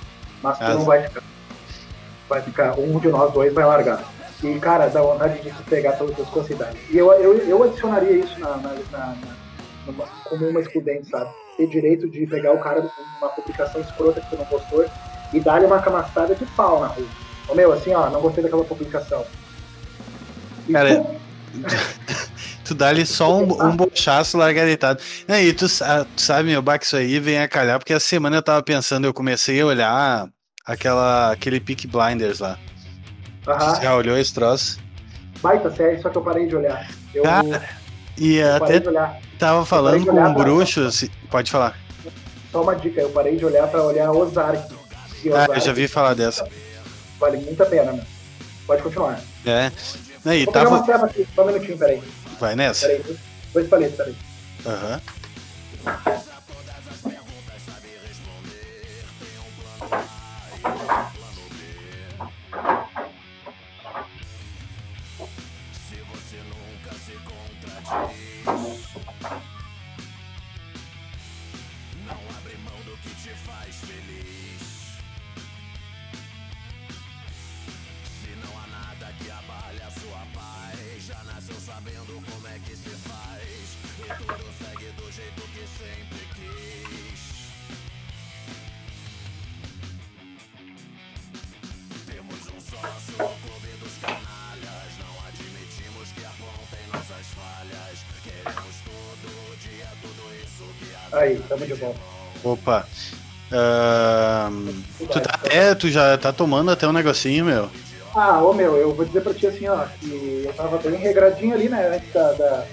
[0.43, 1.23] Mas tu Ah, não vai ficar.
[2.29, 4.03] Vai ficar, um de nós dois vai largar.
[4.43, 6.91] E, cara, dá vontade de tu pegar todas as considerações.
[6.91, 9.17] E eu, eu, eu adicionaria isso na, na, na-
[9.87, 11.31] numa- como uma excludente, sabe?
[11.57, 14.85] Ter direito de pegar o cara uma publicação escrota que tu não gostou
[15.33, 17.07] e dar-lhe uma camaçada de pau na rua.
[17.49, 19.25] Ô, meu, assim, ó, não gostei daquela publicação.
[20.69, 21.05] E Cara,
[22.65, 25.03] Tu dá-lhe só um, um bochaço largaritado.
[25.29, 28.07] E aí, tu, tu sabe, meu, bah, que isso aí vem a calhar, porque essa
[28.07, 30.29] semana eu tava pensando, eu comecei a olhar
[30.65, 32.59] aquela, aquele Peak Blinders lá.
[33.47, 33.75] Aham.
[33.75, 34.79] Tu já olhou esse troço?
[35.43, 36.89] Baita série, só que eu parei de olhar.
[37.13, 37.69] Eu, Cara,
[38.17, 38.81] e eu até
[39.39, 41.77] tava falando com um bruxo, assim- pode falar.
[42.53, 44.73] Só uma dica, eu parei de olhar pra olhar Ozark.
[45.25, 46.47] E Ah, Ozark eu já vi falar dessa.
[47.23, 48.05] Vale muito a pena, meu.
[48.67, 49.21] Pode continuar.
[49.47, 49.71] É.
[50.35, 50.85] E Vou pegar uma tava.
[50.85, 52.03] treva aqui, só um minutinho, peraí.
[52.41, 52.89] Vai nessa.
[52.89, 53.17] Peraí,
[53.53, 54.17] dois palitos, peraí.
[54.67, 55.01] Aham.
[55.87, 56.19] Aí,
[102.53, 102.87] Opa.
[103.51, 107.69] Ahn, tu, tá até, tu já tá tomando até um negocinho, meu.
[108.15, 111.55] Ah, ô meu, eu vou dizer pra ti assim, ó, que eu tava bem regradinho
[111.55, 112.65] ali, né, antes da, da,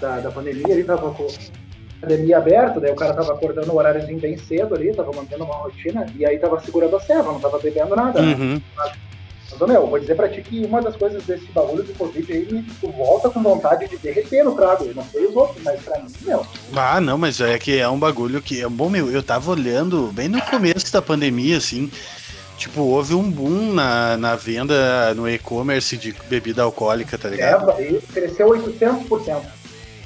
[0.00, 3.76] da, da pandemia, ali tava com a academia aberta, daí o cara tava acordando o
[3.76, 7.40] horáriozinho bem cedo ali, tava mantendo uma rotina, e aí tava segurando a serva, não
[7.40, 8.60] tava bebendo nada, né?
[9.50, 12.52] Mas, meu, vou dizer pra ti que uma das coisas desse bagulho do Covid aí,
[12.52, 15.80] me tu volta com vontade de derreter no trago, eu não sei os outros, mas
[15.82, 19.10] pra mim, meu, Ah, não, mas é que é um bagulho que é bom, meu.
[19.10, 21.90] Eu tava olhando bem no começo da pandemia, assim.
[22.58, 27.70] Tipo, houve um boom na, na venda no e-commerce de bebida alcoólica, tá ligado?
[27.70, 29.42] é, cresceu 800%.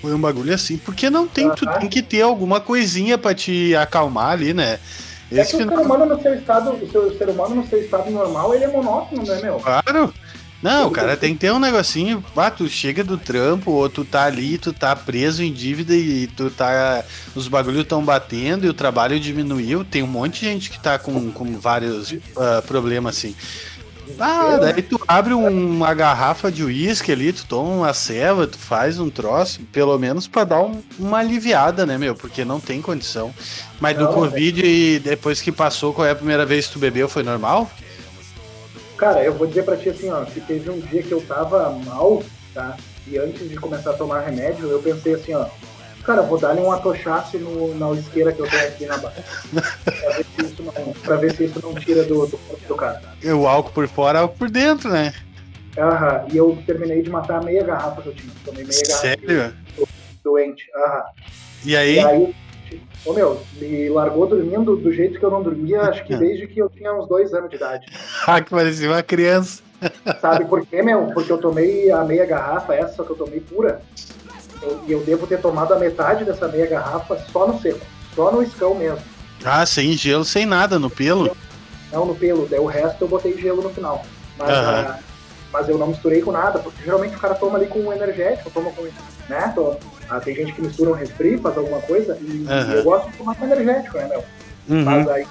[0.03, 3.75] Foi um bagulho assim, porque não tem, tu tem que ter alguma coisinha pra te
[3.77, 4.79] acalmar ali, né?
[5.33, 7.67] É Esse que o ser humano no seu estado, o seu o ser humano no
[7.67, 9.57] seu estado normal, ele é monótono, né, meu?
[9.57, 10.13] Claro.
[10.63, 12.25] Não, o cara tem que ter um negocinho.
[12.37, 16.29] Ah, tu chega do trampo, ou tu tá ali, tu tá preso em dívida e
[16.29, 17.05] tu tá.
[17.35, 19.85] Os bagulhos tão batendo e o trabalho diminuiu.
[19.85, 23.35] Tem um monte de gente que tá com, com vários ah, problemas assim.
[24.19, 28.59] Ah, daí tu abre um- uma garrafa de uísque ali, tu toma uma ceva, tu
[28.59, 32.15] faz um troço, pelo menos pra dar um- uma aliviada, né, meu?
[32.15, 33.33] Porque não tem condição.
[33.81, 36.79] Mas do Não, Covid, e depois que passou, qual é a primeira vez que tu
[36.79, 37.09] bebeu?
[37.09, 37.71] Foi normal?
[38.97, 41.71] Cara, eu vou dizer pra ti assim, ó, que teve um dia que eu tava
[41.85, 42.23] mal,
[42.55, 42.77] tá?
[43.09, 45.47] E antes de começar a tomar remédio, eu pensei assim, ó,
[46.05, 49.25] cara, vou dar-lhe um atochaço no, na isqueira que eu tenho aqui na barra.
[49.85, 53.01] pra, ver se isso não, pra ver se isso não tira do, do corpo cara.
[53.25, 55.13] O álcool por fora, álcool por dentro, né?
[55.79, 58.33] Aham, e eu terminei de matar meia garrafa que eu tinha.
[58.45, 59.55] Tomei meia garrafa Sério?
[60.23, 60.65] doente.
[60.77, 61.03] Aham.
[61.65, 61.95] E aí?
[61.97, 62.35] E aí,
[63.05, 66.61] ô meu, me largou dormindo do jeito que eu não dormia, acho que desde que
[66.61, 67.87] eu tinha uns dois anos de idade.
[68.27, 69.63] Ah, que parecia uma criança.
[70.21, 71.07] Sabe por quê, meu?
[71.13, 73.83] Porque eu tomei a meia garrafa, essa só que eu tomei pura.
[74.63, 77.81] Eu- E eu, devo ter tomado a metade dessa meia garrafa só no seco,
[78.15, 79.01] só no escão mesmo.
[79.45, 81.37] Ah, sem gelo, sem nada no pelo.
[81.93, 84.05] Não no pelo, daí o resto eu botei gelo no final.
[84.39, 84.99] Mas, ah,
[85.53, 88.51] mas eu não misturei com nada, porque geralmente o cara toma ali com um energético,
[88.51, 88.83] toma com.
[89.29, 89.55] Né?
[90.09, 93.19] Ah, tem gente que mistura um refri, faz alguma coisa, e, e eu gosto de
[93.19, 94.25] tomar com energético, né, meu?
[94.69, 94.85] Uhum.
[94.85, 95.27] Mas aí,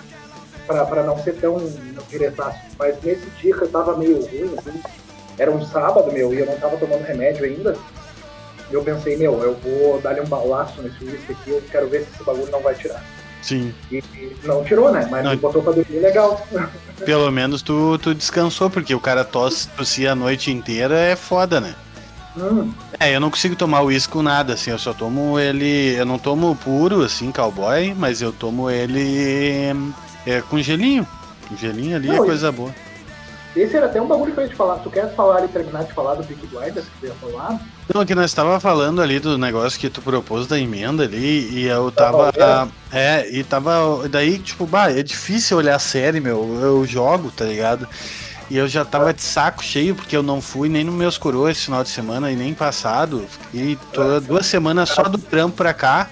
[0.67, 1.58] pra, pra não ser tão
[2.10, 2.60] diretaço.
[2.78, 4.82] Mas nesse dia que eu tava meio ruim, assim,
[5.38, 7.76] era um sábado, meu, e eu não tava tomando remédio ainda.
[8.69, 12.04] E eu pensei, meu, eu vou dar-lhe um balaço nesse uísque aqui, eu quero ver
[12.04, 13.04] se esse bagulho não vai tirar.
[13.41, 13.73] Sim.
[13.91, 14.04] E,
[14.43, 15.08] não tirou, né?
[15.10, 15.32] Mas Não.
[15.32, 16.45] me botou pra dormir legal.
[17.06, 21.60] Pelo menos tu, tu descansou, porque o cara tosse, tossia a noite inteira é foda,
[21.60, 21.73] né?
[22.38, 25.95] Hum, É, eu não consigo tomar uísque com nada, assim, eu só tomo ele.
[25.97, 29.73] Eu não tomo puro, assim, cowboy, mas eu tomo ele
[30.25, 31.06] é, com gelinho.
[31.49, 32.73] Com gelinho ali é Não, e- coisa boa.
[33.55, 34.77] Esse era até um bagulho que eu ia te falar.
[34.77, 37.59] Tu quer falar e terminar de falar do Big Blinders que tu ia falar?
[37.93, 41.65] Não, que nós tava falando ali do negócio que tu propôs da emenda ali, e
[41.65, 42.31] eu tava.
[42.31, 44.07] Tava é, e tava.
[44.09, 46.57] Daí, tipo, bah, é difícil olhar a série, meu.
[46.61, 47.87] Eu jogo, tá ligado?
[48.49, 51.57] E eu já tava de saco cheio, porque eu não fui nem no meus coroas
[51.57, 53.25] esse final de semana e nem passado.
[53.29, 56.09] Fiquei toda, duas semanas só do trampo pra cá.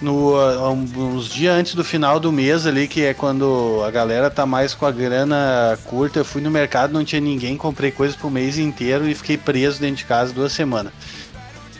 [0.00, 0.34] No,
[0.72, 4.74] uns dias antes do final do mês ali, que é quando a galera tá mais
[4.74, 8.58] com a grana curta, eu fui no mercado, não tinha ninguém, comprei coisas pro mês
[8.58, 10.92] inteiro e fiquei preso dentro de casa duas semanas.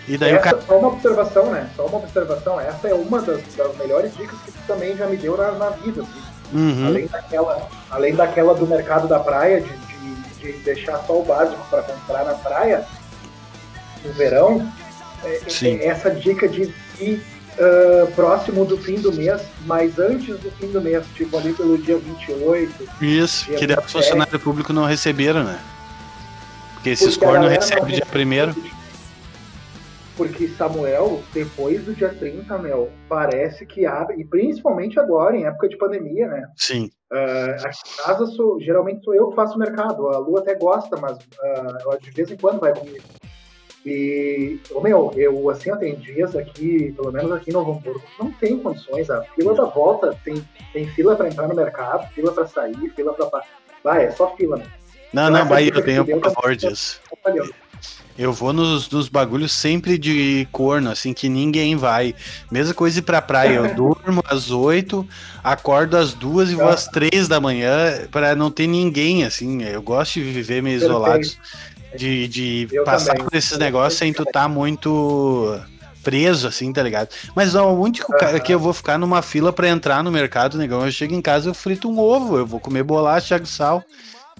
[0.09, 0.63] E daí o Essa, cara.
[0.67, 1.69] Só uma observação, né?
[1.77, 2.61] Só uma observação.
[2.61, 5.71] Essa é uma das, das melhores dicas que tu também já me deu na, na
[5.71, 6.03] vida.
[6.03, 6.57] assim.
[6.57, 6.87] Uhum.
[6.87, 11.61] Além, daquela, além daquela do mercado da praia, de, de, de deixar só o básico
[11.69, 12.87] para comprar na praia,
[14.05, 14.73] no verão,
[15.25, 15.77] é- Sim.
[15.81, 17.21] é essa dica de ir
[17.59, 21.79] ah, próximo do fim do mês, mas antes do fim do mês, tipo ali pelo
[21.79, 22.89] dia 28.
[23.01, 23.93] Isso, Dia que daí os 17.
[23.93, 25.59] funcionários públicos não receberam, né?
[26.75, 28.55] Porque esses a cornos recebem dia primeiro.
[30.17, 35.69] porque Samuel, depois do dia 30, meu, parece que abre, e principalmente agora, em época
[35.69, 36.49] de pandemia, né?
[36.57, 36.91] Sim.
[37.13, 40.09] Uh, aqui em casa, sou, geralmente sou eu que faço o mercado.
[40.09, 43.05] A Lu até gosta, mas uh, ela de vez em quando vai comigo.
[43.87, 48.59] E, meu, eu, assim, tenho dias aqui, pelo menos aqui em Novo Hamburgo, não tem
[48.59, 49.09] condições.
[49.09, 53.15] A fila da volta tem, tem fila para entrar no mercado, fila para sair, fila
[53.15, 53.45] para.
[53.85, 54.67] Vai, é só fila, né?
[55.13, 57.01] Não, não, Bahia, eu tenho pavor disso.
[58.19, 62.13] Eu vou nos, nos bagulhos sempre de corno, assim, que ninguém vai.
[62.51, 63.57] Mesma coisa ir pra praia.
[63.57, 65.07] Eu durmo às oito,
[65.45, 69.63] acordo às duas e vou às três da manhã para não ter ninguém, assim.
[69.63, 71.25] Eu gosto de viver meio isolado.
[71.97, 73.25] De, de passar também.
[73.25, 75.59] por esses negócios sem tu tá muito
[76.03, 77.09] preso, assim, tá ligado?
[77.35, 78.39] Mas ó, o único uhum.
[78.39, 81.49] que eu vou ficar numa fila para entrar no mercado, negão, eu chego em casa,
[81.49, 83.83] eu frito um ovo, eu vou comer bolacha, de sal.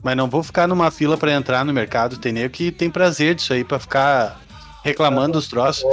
[0.03, 2.19] Mas não vou ficar numa fila para entrar no mercado.
[2.19, 4.41] Tem nem que tem prazer disso aí para ficar
[4.85, 5.85] reclamando dos troços.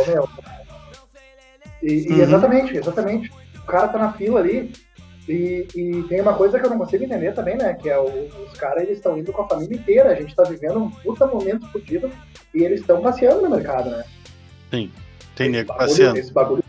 [1.82, 2.22] E, e uhum.
[2.22, 3.32] exatamente, exatamente.
[3.58, 4.72] O cara tá na fila ali.
[5.28, 7.74] E, e, tem uma coisa que eu não consigo entender também, né?
[7.76, 8.06] Que é o,
[8.46, 10.12] os caras eles estão indo com a família inteira.
[10.12, 12.12] A gente tá vivendo um puta momento fodido
[12.54, 14.04] e eles estão passeando no mercado, né?
[14.70, 14.92] Sim,
[15.36, 16.18] tem nego passeando.
[16.18, 16.64] Esse bagulho,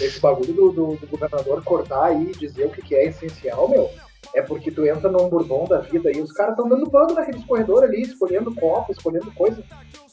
[0.00, 3.68] esse bagulho do, do, do, governador cortar aí e dizer o que, que é essencial,
[3.68, 3.90] meu
[4.34, 7.44] é porque tu entra num bourbon da vida e os caras estão dando bando naqueles
[7.44, 9.62] corredores ali, escolhendo copo, escolhendo coisa.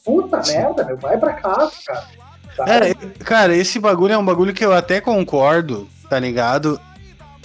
[0.04, 2.88] Puta merda, meu, vai pra casa, cara.
[2.88, 6.80] É, cara, esse bagulho é um bagulho que eu até concordo, tá ligado?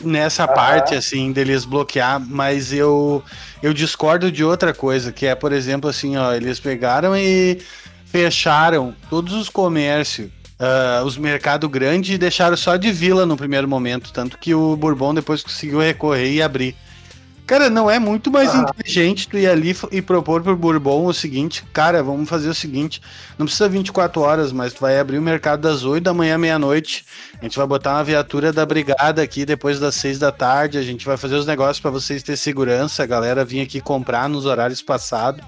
[0.03, 3.23] Nessa ah, parte, assim, deles bloquear, mas eu,
[3.61, 7.61] eu discordo de outra coisa, que é, por exemplo, assim, ó, eles pegaram e
[8.05, 10.29] fecharam todos os comércios
[10.63, 15.13] uh, os mercados grandes deixaram só de vila no primeiro momento, tanto que o Bourbon
[15.13, 16.75] depois conseguiu recorrer e abrir.
[17.45, 18.59] Cara, não é muito mais ah.
[18.59, 23.01] inteligente tu ir ali e propor pro Bourbon o seguinte, cara, vamos fazer o seguinte,
[23.37, 27.05] não precisa 24 horas, mas tu vai abrir o mercado das 8 da manhã meia-noite,
[27.39, 30.81] a gente vai botar uma viatura da brigada aqui depois das 6 da tarde, a
[30.81, 34.45] gente vai fazer os negócios para vocês ter segurança, a galera vir aqui comprar nos
[34.45, 35.43] horários passados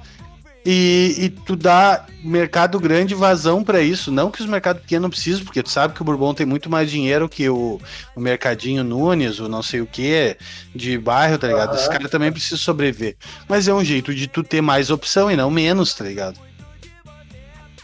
[0.66, 4.12] e, e, tu dá mercado grande vazão para isso.
[4.12, 6.70] Não que os mercados pequenos não precisam, porque tu sabe que o Bourbon tem muito
[6.72, 7.80] mais dinheiro que o,
[8.16, 10.36] o Mercadinho Nunes, o não sei o que,
[10.74, 11.70] de bairro, tá ligado?
[11.70, 11.76] Uhum.
[11.76, 13.16] Esse cara também precisa sobreviver.
[13.48, 16.40] Mas é um jeito de tu ter mais opção e não menos, tá ligado?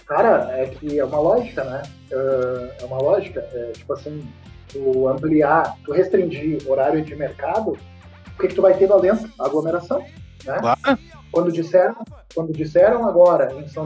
[0.08, 1.84] Cara, é que é uma lógica, né?
[2.12, 3.48] É, é uma lógica.
[3.54, 4.28] É, tipo assim,
[4.68, 9.30] tu ampliar, tu restringir horário de mercado, o que, que tu vai ter lá dentro?
[9.40, 10.00] Aglomeração,
[10.44, 10.58] né?
[10.60, 11.00] Claro.
[11.32, 11.96] Quando disseram,
[12.34, 13.86] quando disseram agora, em São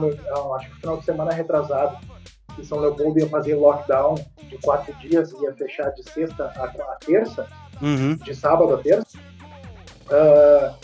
[0.54, 1.96] acho que no final de semana retrasado,
[2.54, 4.16] que São Leopoldo ia fazer lockdown
[4.48, 7.46] de quatro dias, ia fechar de sexta a, terça,
[7.80, 8.16] uhum.
[8.16, 9.18] de sábado a terça,
[10.06, 10.74] uh,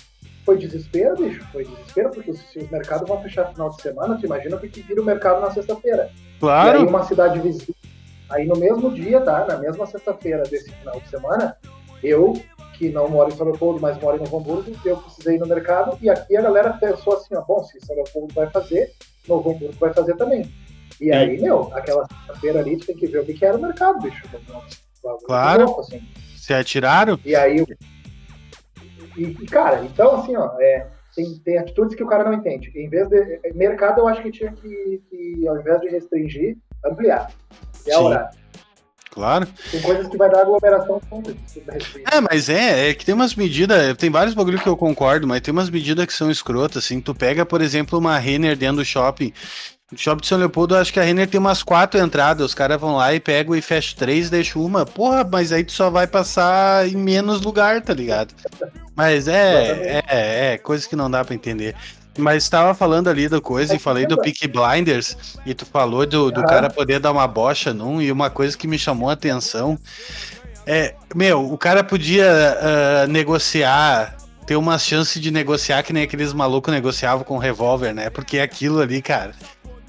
[0.44, 4.16] foi desespero, bicho, foi desespero, porque se os mercados vão fechar no final de semana,
[4.18, 6.10] tu imagina o que vira o mercado na sexta-feira.
[6.38, 6.78] Claro.
[6.78, 7.74] E aí uma cidade vizinha,
[8.28, 11.56] aí no mesmo dia, tá, na mesma sexta-feira desse final de semana,
[12.02, 12.34] eu
[12.74, 15.46] que não mora em São Leopoldo, mas mora em Novo Hamburgo, eu precisei ir no
[15.46, 18.92] mercado e aqui a galera pensou assim, ó, bom, se São Leopoldo vai fazer,
[19.28, 20.52] Novo Hamburgo vai fazer também.
[21.00, 22.06] E aí, meu, aquela
[22.40, 24.24] feira ali, tu tem que ver o que, era o mercado, bicho.
[25.24, 25.64] Claro.
[25.64, 26.00] Louco, assim.
[26.36, 27.18] Se atiraram?
[27.24, 27.64] E aí,
[29.16, 32.72] e, cara, então assim, ó, é, tem, tem atitudes que o cara não entende.
[32.74, 33.40] Em vez de.
[33.54, 37.30] Mercado, eu acho que tinha que, que ao invés de restringir, ampliar.
[37.86, 38.41] É a horário.
[39.12, 39.46] Claro.
[39.70, 40.98] Tem coisas que vai dar aglomeração
[42.10, 45.42] É, mas é, é que tem umas medidas, tem vários bagulhos que eu concordo, mas
[45.42, 46.98] tem umas medidas que são escrotas, assim.
[46.98, 49.30] Tu pega, por exemplo, uma Renner dentro do shopping.
[49.90, 52.46] No shopping de São Leopoldo, acho que a Renner tem umas quatro entradas.
[52.46, 54.86] Os caras vão lá e pegam e fecham três, deixam uma.
[54.86, 58.34] Porra, mas aí tu só vai passar em menos lugar, tá ligado?
[58.96, 61.76] Mas é, é, é, coisa que não dá para entender.
[62.18, 66.30] Mas estava falando ali da coisa e falei do Peak Blinders e tu falou do,
[66.30, 69.78] do cara poder dar uma bocha num e uma coisa que me chamou a atenção
[70.66, 76.32] é, meu, o cara podia uh, negociar, ter uma chance de negociar que nem aqueles
[76.32, 78.10] malucos negociavam com revólver, né?
[78.10, 79.32] Porque aquilo ali, cara,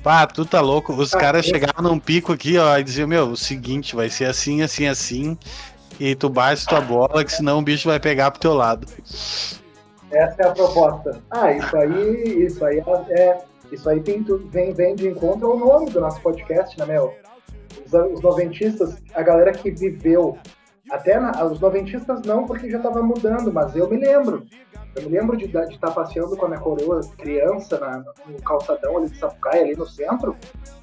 [0.02, 0.94] pá, tu tá louco.
[0.94, 4.26] Os ah, caras chegavam num pico aqui, ó, e diziam, meu, o seguinte, vai ser
[4.26, 5.38] assim, assim, assim,
[6.00, 8.88] e tu bate tua bola, que senão o bicho vai pegar pro teu lado.
[10.14, 11.22] Essa é a proposta.
[11.32, 13.38] Ah, isso aí, isso aí é,
[13.72, 17.16] isso aí tem, vem, vem de encontro ao nome do nosso podcast, né, Mel?
[17.86, 20.38] Os, os noventistas, a galera que viveu,
[20.92, 24.46] até na, os noventistas não, porque já estava mudando, mas eu me lembro.
[24.96, 28.98] Eu me lembro de estar tá passeando com a minha coroa criança na, no calçadão
[28.98, 30.36] ali de Sapucaia, ali no centro,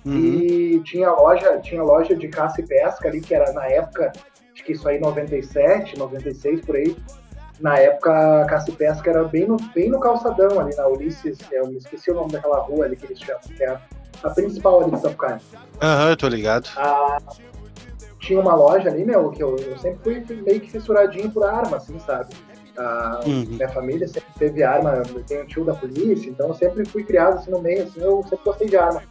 [0.05, 0.17] uhum.
[0.17, 4.11] e tinha loja, tinha loja de caça e pesca ali, que era na época,
[4.53, 6.97] acho que isso aí 97, 96 por aí,
[7.61, 11.39] na época a caça e pesca era bem no, bem no calçadão ali na Ulisses,
[11.53, 13.79] eu me esqueci o nome daquela rua ali que eles chamam, que é
[14.23, 15.39] a principal ali de Sapucaia.
[15.83, 16.69] Aham, tô ligado.
[16.77, 17.19] Ah,
[18.21, 21.77] tinha uma loja ali, meu, que eu, eu sempre fui meio que fissuradinho por arma,
[21.79, 22.35] assim, sabe?
[22.79, 23.45] Ah, Uhum.
[23.49, 27.03] Minha família sempre teve arma, eu tenho um tio da polícia, então eu sempre fui
[27.05, 29.03] criado assim no meio, assim, eu sempre gostei de arma.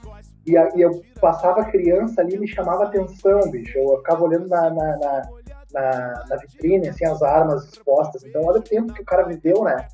[0.46, 3.78] E, a- e eu passava criança ali, me chamava atenção, bicho.
[3.78, 5.30] Eu ficava olhando na, na, na,
[5.74, 8.24] na- na vitrine, assim, as armas expostas.
[8.24, 9.88] Então, olha o tempo que o cara viveu, né?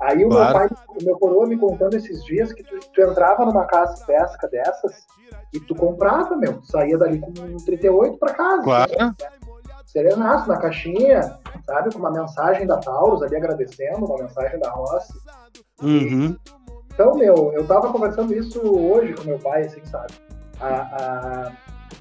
[0.00, 0.52] Aí o meu Claro.
[0.58, 0.68] pai,
[1.00, 4.48] o meu coroa me contando esses dias que tu, tu entrava numa casa de pesca
[4.48, 5.06] dessas
[5.52, 8.62] e tu comprava, meu, tu saía dali com um 38 pra casa.
[8.62, 8.92] Claro.
[9.86, 11.92] Serenaço na caixinha, sabe?
[11.92, 15.12] Com uma mensagem da Taurus ali agradecendo, uma mensagem da Rossi.
[15.82, 16.36] Uhum.
[16.94, 20.12] Então, meu, eu tava conversando isso hoje com meu pai, assim, sabe?
[20.60, 21.52] A, a-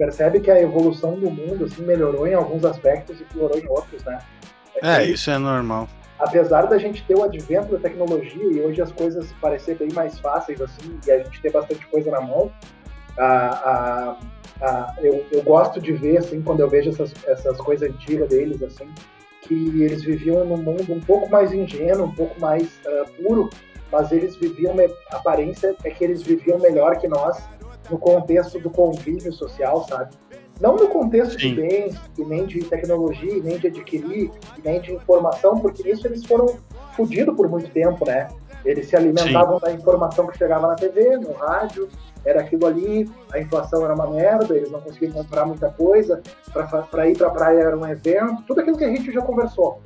[0.02, 4.04] percebe que a evolução do mundo, assim, melhorou em alguns aspectos e piorou em outros,
[4.04, 4.18] né?
[4.82, 5.88] É, que, isso é normal.
[6.18, 10.18] Apesar da gente ter o advento da tecnologia e hoje as coisas parecer bem mais
[10.18, 12.52] fáceis, assim, e a gente ter bastante coisa na mão,
[13.16, 14.18] a, a,
[14.62, 18.64] a- eu, eu gosto de ver, assim, quando eu vejo essas, essas coisas antigas deles,
[18.64, 18.90] assim,
[19.44, 23.52] que eles viviam num mundo um pouco mais ingênuo, um pouco mais ah, puro,
[23.92, 24.74] mas eles viviam,
[25.12, 27.48] a aparência é que eles viviam melhor que nós
[27.92, 30.16] no contexto do convívio social, sabe?
[30.60, 31.56] Não no contexto Sim.
[31.56, 35.84] de bens, e nem de tecnologia, e nem de adquirir, e nem de informação, porque
[35.84, 36.56] nisso eles foram
[36.96, 38.28] fodidos por muito tempo, né?
[38.64, 41.90] Eles se alimentavam da informação que chegava na TV, no rádio,
[42.24, 46.22] era aquilo ali, a inflação era uma merda, eles não conseguiam comprar muita coisa,
[46.92, 49.82] para ir pra praia era um evento, tudo aquilo que a gente já conversou.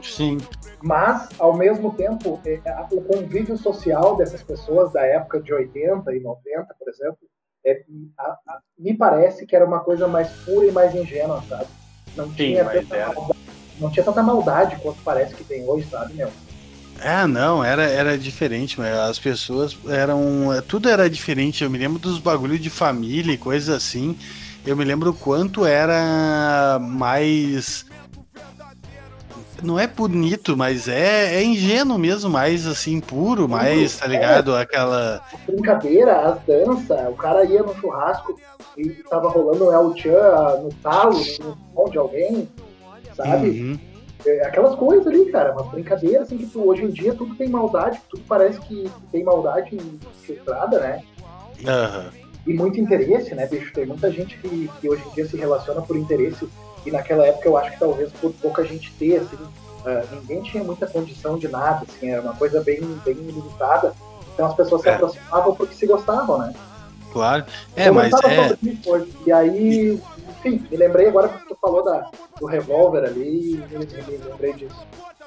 [0.00, 0.38] Sim.
[0.80, 6.14] Mas, ao mesmo tempo, é, a- o convívio social dessas pessoas da época de 80
[6.14, 7.18] e 90, por exemplo,
[7.64, 7.82] é,
[8.18, 11.66] a- a- me parece que era uma coisa mais pura e mais ingênua, sabe?
[12.16, 13.12] Não tinha, mas tanta era.
[13.14, 13.38] maldade,
[13.78, 16.30] não tinha tanta maldade quanto parece que tem hoje, sabe, meu?
[17.00, 20.22] Ah, não, era, era diferente, mas as pessoas eram.
[20.68, 21.64] Tudo era diferente.
[21.64, 24.16] Eu me lembro dos bagulho de família e coisas assim.
[24.64, 27.84] Eu me lembro o quanto era mais.
[29.62, 34.54] Não é bonito, mas é, é ingênuo mesmo, mais assim, puro, mais, tá ligado?
[34.56, 35.22] Aquela.
[35.46, 38.38] Brincadeira, as danças, o cara ia no churrasco
[38.76, 42.48] e tava rolando o El Chan no talo, no pão de alguém,
[43.14, 43.48] sabe?
[43.48, 43.78] Uhum.
[44.24, 47.48] É, aquelas coisas ali, cara, uma brincadeira, assim, que tu, hoje em dia tudo tem
[47.48, 51.02] maldade, tudo parece que tem maldade infiltrada, né?
[51.66, 52.10] Aham.
[52.46, 53.72] E muito interesse, né, bicho?
[53.72, 56.48] Tem muita gente que, que hoje em dia se relaciona por interesse,
[56.84, 59.38] e naquela época eu acho que talvez por pouca gente ter, assim,
[59.86, 63.94] ah, ninguém tinha muita condição de nada, assim, era uma coisa bem, bem limitada,
[64.32, 64.94] então as pessoas se É.
[64.94, 66.54] aproximavam porque se gostavam, né?
[67.12, 67.44] Claro.
[67.76, 68.56] É, Eu mas é.
[68.86, 70.00] hoje, E aí,
[70.38, 72.08] enfim, me lembrei agora que tu falou da,
[72.40, 74.76] do revólver ali, e me, me lembrei disso.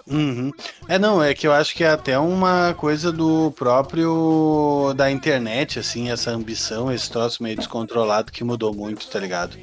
[0.08, 0.52] Uhum.
[0.88, 5.80] É, não, é que eu acho que é até uma coisa do próprio da internet,
[5.80, 9.58] assim, essa ambição, esse troço meio descontrolado que mudou muito, tá ligado?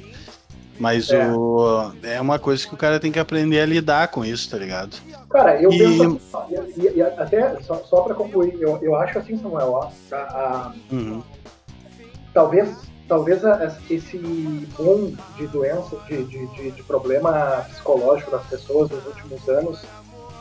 [0.79, 1.27] Mas É.
[1.27, 4.57] o é uma coisa que o cara tem que aprender a lidar com isso, tá
[4.57, 4.95] ligado?
[5.29, 9.19] Cara, eu E- penso, e, e- e até só, só para concluir, eu, eu acho
[9.19, 11.21] assim, Samuel, ó, a- a- Uhum.
[12.33, 12.75] talvez,
[13.07, 14.17] talvez a- esse
[14.77, 19.81] boom de doença, de, de, de, de problema psicológico das pessoas nos últimos anos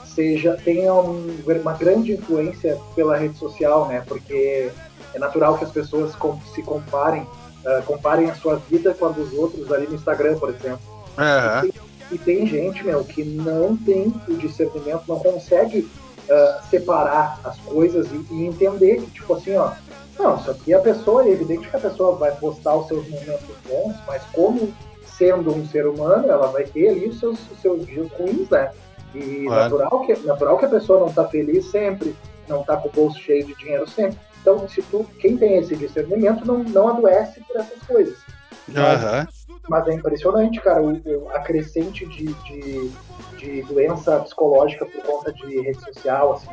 [0.06, 4.02] seja tenha um- uma grande influência pela rede social, né?
[4.06, 4.70] Porque
[5.14, 6.12] é natural que as pessoas
[6.54, 7.26] se comparem,
[7.64, 10.80] ah, comparem a sua vida com a dos outros ali no Instagram, por exemplo.
[11.18, 11.68] Aham.
[12.10, 15.88] E tem gente, meu, que não tem o discernimento, não consegue
[16.30, 19.72] ah, separar as coisas e, e entender que, tipo assim, ó,
[20.18, 23.56] não, isso aqui a pessoa, é evidente que a pessoa vai postar os seus momentos
[23.68, 24.72] bons, mas como
[25.16, 28.70] sendo um ser humano, ela vai ter ali os seus, os seus dias ruins, né?
[29.14, 32.16] E natural, que, natural que a pessoa não tá feliz sempre,
[32.48, 34.18] não tá com o bolso cheio de dinheiro sempre.
[34.42, 38.18] Então, se tu, quem tem esse discernimento não, não adoece por essas coisas.
[38.76, 39.26] Aham.
[39.68, 42.90] Mas é impressionante, cara, o, o- a crescente de, de,
[43.38, 46.50] de doença psicológica por conta de rede social, assim,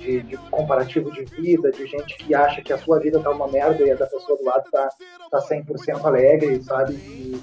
[0.00, 3.46] de, de comparativo de vida, de gente que acha que a sua vida tá uma
[3.46, 4.88] merda e a da pessoa do lado tá,
[5.30, 6.94] tá 100% alegre, sabe?
[6.94, 7.40] E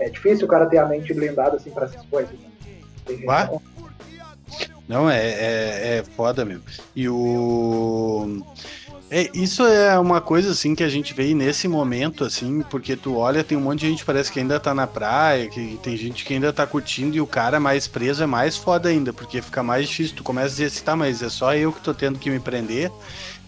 [0.00, 2.32] é difícil o cara ter a mente blindada, assim, pra essas coisas.
[2.38, 2.50] né?
[4.86, 6.64] Não, é, é, é foda mesmo.
[6.94, 8.42] E o.
[9.10, 13.16] É, isso é uma coisa assim que a gente vê nesse momento, assim, porque tu
[13.16, 16.24] olha, tem um monte de gente parece que ainda tá na praia, que tem gente
[16.24, 19.64] que ainda tá curtindo, e o cara mais preso é mais foda ainda, porque fica
[19.64, 20.14] mais difícil.
[20.14, 22.38] Tu começa a dizer assim, tá, mas é só eu que tô tendo que me
[22.38, 22.92] prender,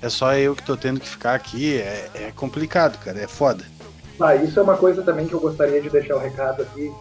[0.03, 1.77] é só eu que tô tendo que ficar aqui.
[1.77, 3.65] É, é complicado, cara, é foda.
[4.21, 6.93] Ah, isso é uma coisa também que eu gostaria de deixar o recado aqui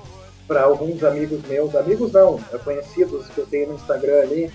[0.47, 4.51] para alguns amigos meus, amigos não, é conhecidos que eu tenho no Instagram ali,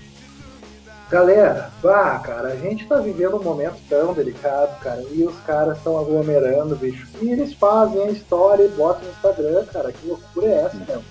[1.09, 5.77] Galera, vá, cara, a gente tá vivendo um momento tão delicado, cara, e os caras
[5.77, 7.07] estão aglomerando, bicho.
[7.21, 9.93] E eles fazem a história e botam no Instagram, cara.
[9.93, 11.01] Que loucura é essa, meu?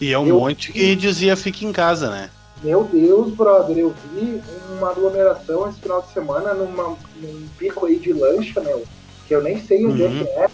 [0.00, 0.38] E é um eu...
[0.38, 2.30] monte que dizia fique em casa, né?
[2.62, 4.40] Meu Deus, brother, eu vi
[4.76, 8.84] uma aglomeração esse final de semana numa, num pico aí de lancha, meu,
[9.26, 10.20] que eu nem sei onde é uhum.
[10.20, 10.50] é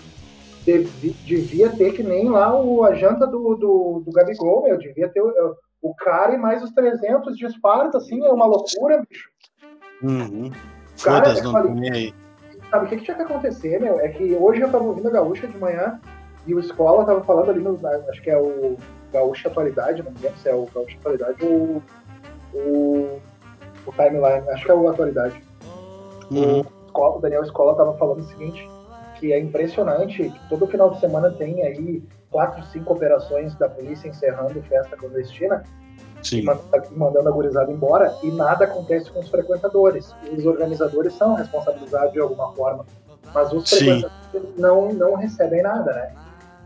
[0.65, 0.85] que é.
[1.25, 5.23] devia ter que nem lá o, a janta do, do, do Gabigol, meu, devia ter
[5.91, 9.31] o cara e mais os 300 de Esparta, assim, é uma loucura, bicho.
[10.03, 10.51] Uhum.
[10.97, 12.15] Foda-se, não falei, aí.
[12.71, 14.01] Sabe o que, que, tinha que acontecer, meu?
[14.01, 16.01] É que hoje eu tava ouvindo a Gaúcha de manhã
[16.47, 17.79] e o Escola tava falando ali, no,
[18.09, 18.77] acho que é o
[19.13, 21.83] Gaúcha Atualidade, não lembro se é o Gaúcha Atualidade ou
[22.55, 23.21] o,
[23.87, 25.43] o Timeline, acho que é o Atualidade.
[26.31, 26.65] Uhum.
[26.95, 28.69] O, o Daniel Escola tava falando o seguinte,
[29.19, 32.03] que é impressionante que todo final de semana tem aí
[32.37, 35.65] quatro, cinco operações da polícia encerrando festa clandestina
[36.23, 36.41] Sim.
[36.43, 40.15] e mandando a gurizada embora e nada acontece com os frequentadores.
[40.37, 42.85] Os organizadores são responsáveis de alguma forma,
[43.33, 46.13] mas os frequentadores não, não recebem nada, né?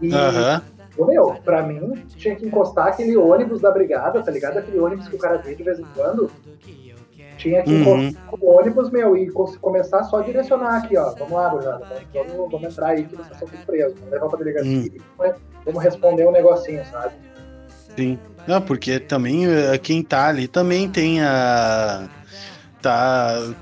[0.01, 1.07] E, uhum.
[1.07, 4.59] meu, pra mim, tinha que encostar aquele ônibus da brigada, tá ligado?
[4.59, 6.29] Aquele ônibus que o cara vê de vez em quando,
[7.41, 8.15] tinha que uhum.
[8.39, 9.31] o ônibus, meu, e
[9.61, 11.15] começar só a direcionar aqui, ó.
[11.15, 11.87] Vamos lá, gurizada.
[12.13, 13.95] Vamos, vamos entrar aí que vocês estão presos.
[13.95, 14.93] Vamos levar pra delegacia.
[15.19, 15.33] Uhum.
[15.65, 17.15] Vamos responder um negocinho, sabe?
[17.97, 18.19] Sim.
[18.47, 22.09] Não, porque também eh, quem tá ali também tem a.
[22.83, 23.53] Tá.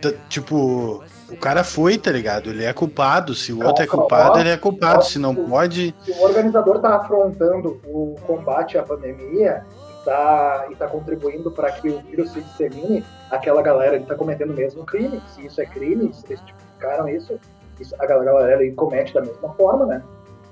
[0.00, 1.04] tá tipo.
[1.30, 2.50] O cara foi, tá ligado?
[2.50, 3.34] Ele é culpado.
[3.34, 5.04] Se o outro é culpado, ele é culpado.
[5.04, 5.94] Se não pode.
[6.04, 9.64] Se o organizador tá afrontando o combate à pandemia,
[10.04, 14.54] tá, e tá contribuindo para que o vírus se dissemine, aquela galera está cometendo o
[14.54, 15.20] mesmo crime.
[15.34, 17.38] Se isso é crime, se eles tipificaram isso,
[17.80, 20.02] isso a galera ali comete da mesma forma, né?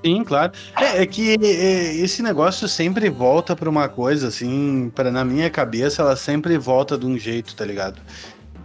[0.05, 0.53] Sim, claro.
[0.76, 5.48] É, é que é, esse negócio sempre volta para uma coisa, assim, para na minha
[5.48, 8.00] cabeça, ela sempre volta de um jeito, tá ligado?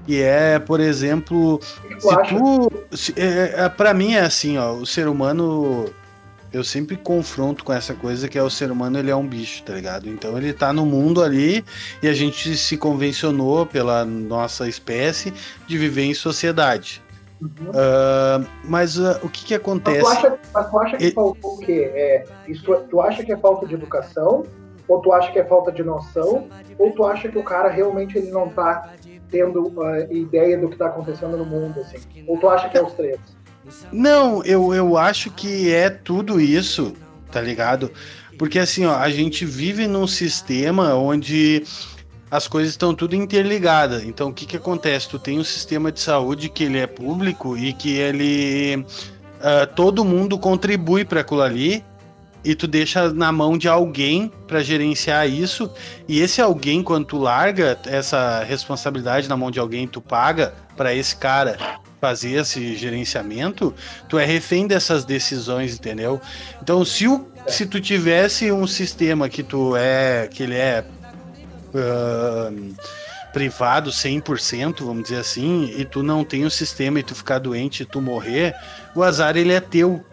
[0.08, 2.72] E é, por exemplo, se tu.
[2.96, 5.86] Se, é, é para mim é assim, ó, o ser humano
[6.52, 9.64] eu sempre confronto com essa coisa que é o ser humano, ele é um bicho,
[9.64, 10.08] tá ligado?
[10.10, 11.64] Então ele tá no mundo ali
[12.02, 15.34] e a gente se convencionou pela nossa espécie
[15.68, 17.02] de viver em sociedade.
[17.42, 17.70] Uhum.
[17.70, 20.02] Uh, mas uh, o que que acontece?
[20.02, 21.12] Mas tu acha, mas tu acha que e...
[21.12, 21.92] faltou o quê?
[21.94, 24.44] É, isso, tu acha que é falta de educação?
[24.88, 26.48] Ou tu acha que é falta de noção?
[26.80, 28.94] Ou tu acha que o cara realmente ele não tá
[29.30, 31.98] tendo uh, ideia do que tá acontecendo no mundo, assim?
[32.26, 33.20] Ou tu acha que é os três?
[33.92, 36.94] Não, eu, eu acho que é tudo isso,
[37.32, 37.92] tá ligado?
[38.38, 41.64] Porque assim, ó, a gente vive num sistema onde
[42.30, 44.04] as coisas estão tudo interligadas.
[44.04, 45.10] Então, o que que acontece?
[45.10, 50.06] Tu tem um sistema de saúde que ele é público e que ele uh, todo
[50.06, 51.84] mundo contribui para aquilo ali
[52.44, 55.70] e tu deixa na mão de alguém para gerenciar isso.
[56.08, 60.94] E esse alguém, quando tu larga essa responsabilidade na mão de alguém, tu paga para
[60.94, 61.58] esse cara
[62.00, 63.74] fazer esse gerenciamento,
[64.08, 66.22] tu é refém dessas decisões, entendeu?
[66.62, 70.86] Então, se, o, se tu tivesse um sistema que tu é, que ele é
[71.74, 72.76] uh,
[73.34, 77.84] privado 100%, vamos dizer assim, e tu não tem o sistema e tu ficar doente
[77.84, 78.56] e tu morrer,
[78.96, 80.04] o azar ele é teu.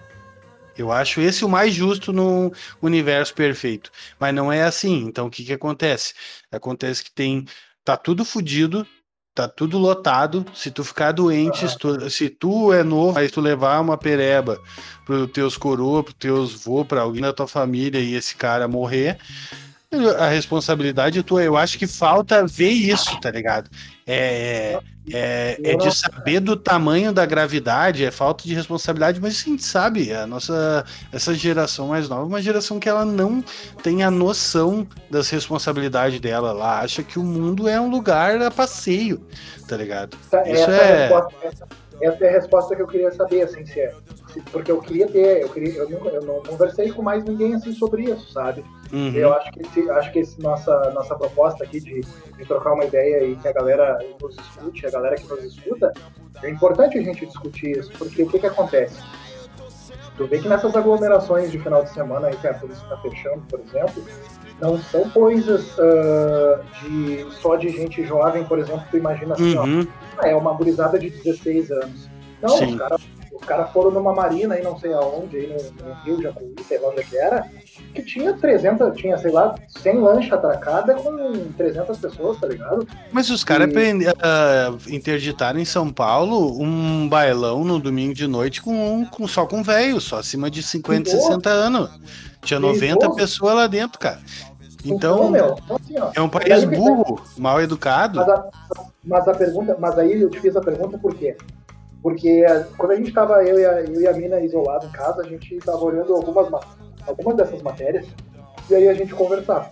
[0.77, 3.91] Eu acho esse o mais justo no universo perfeito.
[4.19, 5.05] Mas não é assim.
[5.07, 6.15] Então o que que acontece?
[6.51, 7.47] Acontece que tem
[7.85, 8.87] tá tudo fodido,
[9.35, 10.47] tá tudo lotado.
[10.55, 14.61] Se tu ficar doente, se tu, se tu é novo, aí tu levar uma pereba
[15.05, 19.19] pros teus coroa, pros teus vô, pra alguém da tua família e esse cara morrer,
[20.19, 23.71] a responsabilidade tua, eu acho que falta ver isso, tá ligado?
[24.07, 24.79] É,
[25.13, 29.65] é, é de saber do tamanho da gravidade, é falta de responsabilidade, mas a gente
[29.65, 33.43] sabe, a nossa essa geração mais nova é uma geração que ela não
[33.83, 36.51] tem a noção das responsabilidades dela.
[36.51, 39.21] Ela acha que o mundo é um lugar a passeio,
[39.69, 40.17] tá ligado?
[40.47, 41.07] Isso é.
[41.07, 41.67] Essa,
[42.01, 43.95] essa é a resposta que eu queria saber, assim, se é.
[44.51, 47.73] Porque eu queria ter, eu, queria, eu, não, eu não conversei com mais ninguém assim
[47.73, 48.65] sobre isso, sabe?
[48.93, 49.13] Uhum.
[49.13, 52.85] Eu acho que, esse, acho que esse nossa, nossa proposta aqui de, de trocar uma
[52.85, 55.93] ideia e que a galera nos escute, a galera que nos escuta,
[56.43, 59.03] é importante a gente discutir isso, porque o que, que acontece?
[60.17, 63.43] Tu vê que nessas aglomerações de final de semana aí que a polícia está fechando,
[63.51, 64.05] por exemplo,
[64.61, 69.87] não são coisas uh, de, só de gente jovem, por exemplo, tu imagina assim, uhum.
[70.19, 72.11] ó, é uma gurizada de 16 anos.
[72.41, 72.73] Não, Sim.
[72.73, 73.01] os caras
[73.45, 76.79] os caras foram numa marina aí, não sei aonde, aí no, no Rio Jacuí, sei
[76.79, 77.47] lá onde é que era,
[77.95, 82.89] que tinha 300, tinha, sei lá, 100 lancha atracada com 300 pessoas, tá ligado?
[83.13, 84.09] Mas os caras e...
[84.09, 89.63] uh, interditaram em São Paulo um bailão no domingo de noite com, com só com
[89.63, 91.91] velho, só acima de 50, 60 anos.
[92.43, 94.21] Tinha 90 pessoas lá dentro, cara.
[94.85, 98.19] Então, meu, então, assim, ó, é um país burro, mal educado.
[98.19, 98.51] Mas a,
[99.03, 101.37] mas a pergunta, mas aí eu te fiz a pergunta por quê?
[102.05, 102.45] Porque
[102.77, 105.27] quando a gente estava, eu, e a, eu e a mina isolados em casa, a
[105.27, 106.51] gente estava olhando algumas,
[107.07, 108.07] algumas dessas matérias
[108.69, 109.71] e aí a gente conversava.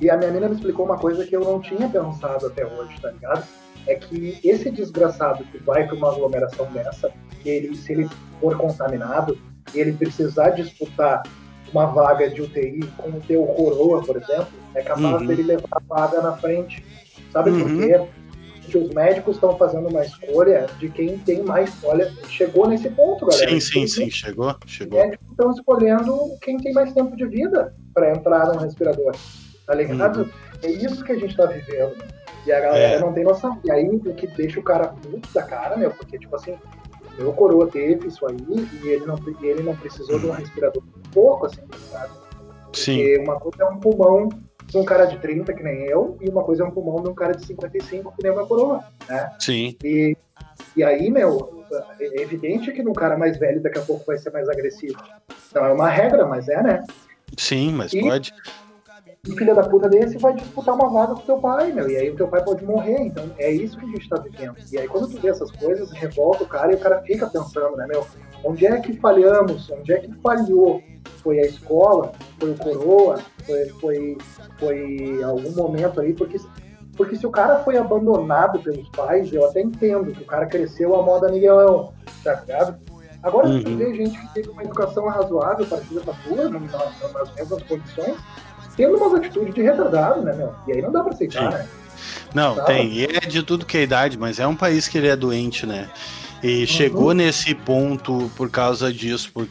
[0.00, 3.00] E a minha mina me explicou uma coisa que eu não tinha pensado até hoje,
[3.00, 3.46] tá ligado?
[3.86, 7.12] É que esse desgraçado que vai para uma aglomeração dessa,
[7.44, 8.10] ele, se ele
[8.40, 9.38] for contaminado
[9.72, 11.22] e ele precisar disputar
[11.72, 15.26] uma vaga de UTI com o teu coroa, por exemplo, é capaz uhum.
[15.26, 16.84] dele levar a vaga na frente.
[17.30, 17.60] Sabe uhum.
[17.60, 18.08] por quê?
[18.70, 21.72] Que os médicos estão fazendo uma escolha de quem tem mais.
[21.82, 23.50] Olha, chegou nesse ponto, galera.
[23.50, 24.98] Sim, sim, sim, chegou, chegou.
[24.98, 29.14] Os médicos estão escolhendo quem tem mais tempo de vida para entrar no respirador.
[29.66, 30.20] Tá ligado?
[30.20, 30.30] Uhum.
[30.62, 31.96] É isso que a gente tá vivendo.
[32.46, 33.00] E a galera é.
[33.00, 33.58] não tem noção.
[33.64, 36.56] E aí o que deixa o cara puto da cara, meu, porque, tipo assim,
[37.18, 38.36] meu coroa teve isso aí
[38.82, 41.60] e ele não, ele não precisou de um respirador pouco, assim,
[41.90, 42.12] sabe?
[42.72, 42.96] Sim.
[42.96, 44.28] Porque uma coisa é um pulmão
[44.78, 47.14] um cara de 30, que nem eu, e uma coisa é um pulmão de um
[47.14, 49.32] cara de 55, que nem uma coroa, né?
[49.38, 49.76] Sim.
[49.82, 50.16] E,
[50.76, 51.64] e aí, meu,
[52.00, 55.02] é evidente que num cara mais velho daqui a pouco vai ser mais agressivo.
[55.54, 56.84] Não é uma regra, mas é, né?
[57.36, 58.32] Sim, mas e, pode.
[59.26, 61.90] E filha da puta desse vai disputar uma vaga com teu pai, meu.
[61.90, 63.02] E aí o teu pai pode morrer.
[63.02, 64.56] Então é isso que a gente tá vivendo.
[64.72, 67.76] E aí quando tu vê essas coisas, revolta o cara e o cara fica pensando,
[67.76, 68.06] né, meu?
[68.42, 69.68] Onde é que falhamos?
[69.70, 70.82] Onde é que falhou?
[71.22, 72.12] Foi a escola?
[72.38, 73.20] Foi o coroa?
[73.44, 74.18] Foi, foi,
[74.58, 76.14] foi algum momento aí?
[76.14, 76.38] Porque,
[76.96, 80.98] porque se o cara foi abandonado pelos pais, eu até entendo que o cara cresceu
[80.98, 81.92] a moda Miguelão,
[82.24, 82.78] tá ligado?
[83.22, 83.60] Agora, uhum.
[83.60, 88.16] se vê gente que teve uma educação razoável parecida com a tua, nas mesmas condições,
[88.76, 90.54] tendo umas atitudes de retardado, né, meu?
[90.66, 91.58] E aí não dá pra aceitar, Sim.
[91.58, 91.68] né?
[92.34, 92.92] Não, tem.
[92.92, 95.66] E é de tudo que é idade, mas é um país que ele é doente,
[95.66, 95.88] né?
[96.42, 96.66] E uhum.
[96.66, 99.30] chegou nesse ponto por causa disso.
[99.32, 99.46] Por...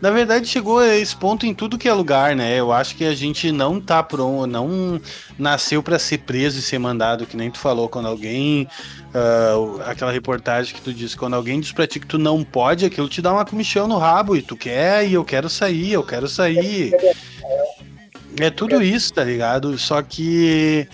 [0.00, 2.58] Na verdade, chegou a esse ponto em tudo que é lugar, né?
[2.58, 4.98] Eu acho que a gente não tá pronto, não
[5.38, 8.66] nasceu para ser preso e ser mandado, que nem tu falou, quando alguém.
[9.12, 12.86] Uh, aquela reportagem que tu disse, quando alguém diz pra ti que tu não pode,
[12.86, 16.04] aquilo te dá uma comichão no rabo e tu quer e eu quero sair, eu
[16.04, 16.94] quero sair.
[16.94, 17.12] É
[18.56, 19.76] tudo isso, tá ligado?
[19.78, 20.88] Só que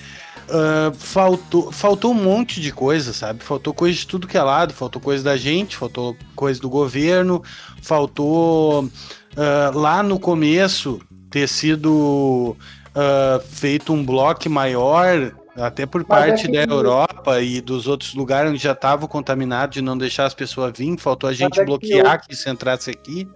[0.49, 3.43] uh, faltou, faltou um monte de coisa, sabe?
[3.43, 7.43] Faltou coisa de tudo que é lado, faltou coisa da gente, faltou coisa do governo,
[7.83, 12.57] faltou uh, lá no começo ter sido
[12.97, 17.87] uh, feito um bloco maior, até por Mas é parte é da Europa e dos
[17.87, 21.61] outros lugares onde já estavam contaminados, de não deixar as pessoas vir, faltou a gente
[21.61, 22.29] é bloquear que, eu...
[22.29, 23.29] que se entrasse aqui.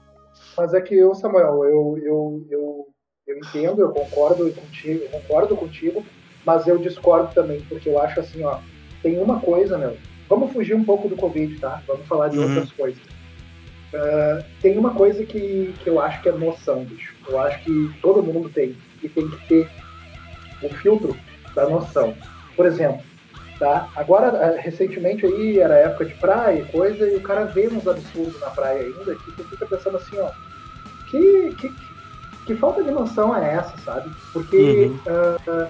[0.57, 2.89] Mas é que eu, Samuel, eu, eu, eu,
[3.31, 6.05] eu entendo, eu concordo contigo, eu concordo contigo,
[6.45, 8.59] mas eu discordo também, porque eu acho assim, ó,
[9.03, 9.97] tem uma coisa, meu,
[10.29, 11.83] vamos fugir um pouco do Covid, tá?
[11.87, 12.49] Vamos falar de uhum.
[12.49, 13.01] outras coisas.
[13.93, 17.15] Uh, tem uma coisa que, que eu acho que é noção, bicho.
[17.29, 19.69] Eu acho que todo mundo tem, e tem que ter
[20.63, 21.17] o filtro
[21.55, 22.15] da noção.
[22.57, 23.03] Por exemplo,
[23.59, 23.89] tá?
[23.97, 27.87] Agora, ah, recentemente aí, era época de praia e coisa, e o cara vê uns
[27.87, 30.31] absurdos na praia ainda, que tu fica pensando assim, ó,
[31.11, 31.69] que, que,
[32.47, 34.11] que falta de noção é essa, sabe?
[34.33, 35.65] Porque uhum.
[35.67, 35.69] uh,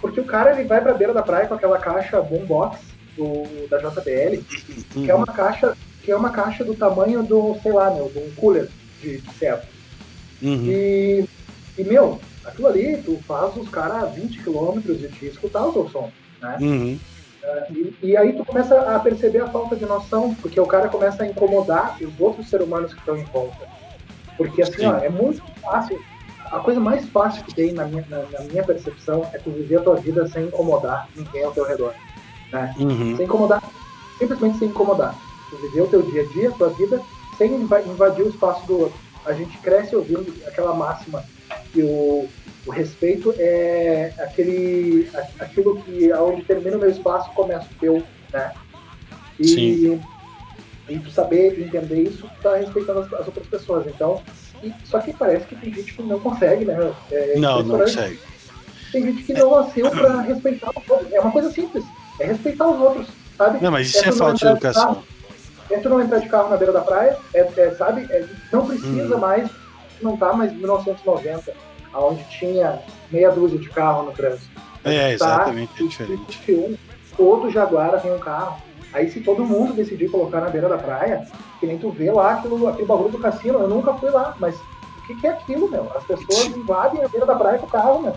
[0.00, 2.80] porque o cara ele vai pra beira da praia com aquela caixa boombox
[3.16, 4.42] do, da JBL,
[4.92, 8.18] que é uma caixa que é uma caixa do tamanho do, sei lá, meu, de
[8.18, 8.68] um cooler
[9.00, 9.68] de, de certo.
[10.42, 10.66] Uhum.
[10.66, 11.24] E,
[11.78, 15.72] e, meu, aquilo ali, tu faz os caras a 20 km de te escutar o
[15.72, 16.10] teu som,
[16.40, 16.58] né?
[16.60, 16.98] Uhum.
[17.44, 20.88] Uh, e, e, aí tu começa a perceber a falta de noção, porque o cara
[20.88, 23.68] começa a incomodar os outros seres humanos que estão em volta.
[24.36, 26.00] Porque assim, ó, é muito fácil
[26.52, 29.78] a coisa mais fácil que tem na minha, na, na, minha percepção é tu viver
[29.78, 31.94] a tua vida sem incomodar ninguém ao teu redor.
[32.52, 32.74] Né?
[32.78, 33.16] Uhum.
[33.16, 33.62] Sem incomodar,
[34.18, 35.18] simplesmente sem incomodar.
[35.48, 37.00] Tu viver o teu dia a dia, a tua vida,
[37.38, 38.98] sem invadir o espaço do outro.
[39.24, 41.24] A gente cresce ouvindo aquela máxima
[41.72, 42.28] que o,
[42.66, 48.52] o respeito é aquele, aquilo que aonde termina o meu espaço começa o teu, né?
[49.40, 50.02] E, Sim.
[50.86, 53.86] e tu saber entender isso, tu tá respeitando as, as outras pessoas.
[53.86, 54.22] Então,
[54.84, 56.92] só que parece que tem gente que não consegue, né?
[57.10, 58.18] É, não, não consegue.
[58.92, 61.12] Tem gente que não nasceu para respeitar os outros.
[61.12, 61.84] É uma coisa simples.
[62.20, 63.62] É respeitar os outros, sabe?
[63.62, 65.02] Não, mas isso é, é falta de educação.
[65.68, 68.06] De é tu não entrar de carro na beira da praia, é, é sabe?
[68.10, 69.20] É, não precisa hum.
[69.20, 69.50] mais,
[70.02, 71.52] não tá mais em 1990,
[71.94, 72.78] onde tinha
[73.10, 74.50] meia dúzia de carro no trânsito.
[74.84, 76.78] É, tá, exatamente, é diferente.
[77.16, 78.60] todo Jaguar tem um carro.
[78.92, 81.26] Aí se todo mundo decidir colocar na beira da praia,
[81.58, 84.56] que nem tu vê lá aquilo, aquele bagulho do cassino, eu nunca fui lá, mas
[84.98, 85.90] o que, que é aquilo, meu?
[85.96, 88.14] As pessoas invadem a beira da praia com o carro, meu.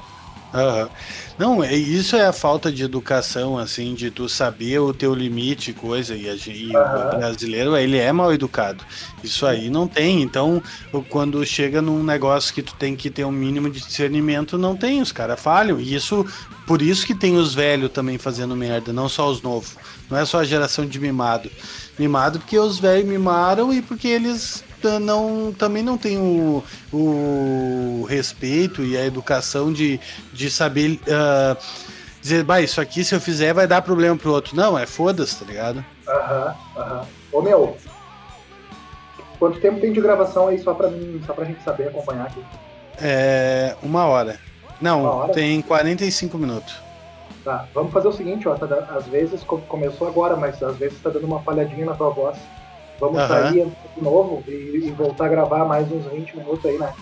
[0.55, 0.89] Uhum.
[1.37, 5.73] Não, é, isso é a falta de educação, assim, de tu saber o teu limite,
[5.73, 7.07] coisa, e, a, e uhum.
[7.13, 8.83] o brasileiro, ele é mal educado.
[9.21, 10.63] Isso aí não tem, então,
[11.09, 15.01] quando chega num negócio que tu tem que ter um mínimo de discernimento, não tem,
[15.01, 16.25] os caras falham, e isso,
[16.65, 19.75] por isso que tem os velhos também fazendo merda, não só os novos,
[20.09, 21.51] não é só a geração de mimado.
[21.99, 24.63] Mimado porque os velhos mimaram e porque eles
[25.01, 26.63] não, também não tem o,
[26.93, 29.99] o respeito e a educação de,
[30.33, 31.57] de saber uh,
[32.21, 34.55] dizer, bah, isso aqui se eu fizer vai dar problema pro outro.
[34.55, 35.85] Não, é foda-se, tá ligado?
[36.07, 37.05] Aham, aham.
[37.31, 37.77] Ô meu,
[39.37, 42.43] quanto tempo tem de gravação aí só pra, mim, só pra gente saber acompanhar aqui?
[43.01, 43.75] É.
[43.83, 44.39] Uma hora.
[44.81, 45.33] Não, uma hora?
[45.33, 46.75] tem 45 minutos.
[47.43, 48.65] Tá, vamos fazer o seguinte, ó, tá,
[48.95, 52.37] às vezes começou agora, mas às vezes tá dando uma falhadinha na tua voz.
[52.99, 53.27] Vamos uhum.
[53.27, 56.93] sair de novo e, e, voltar a gravar mais uns 20 minutos aí, né?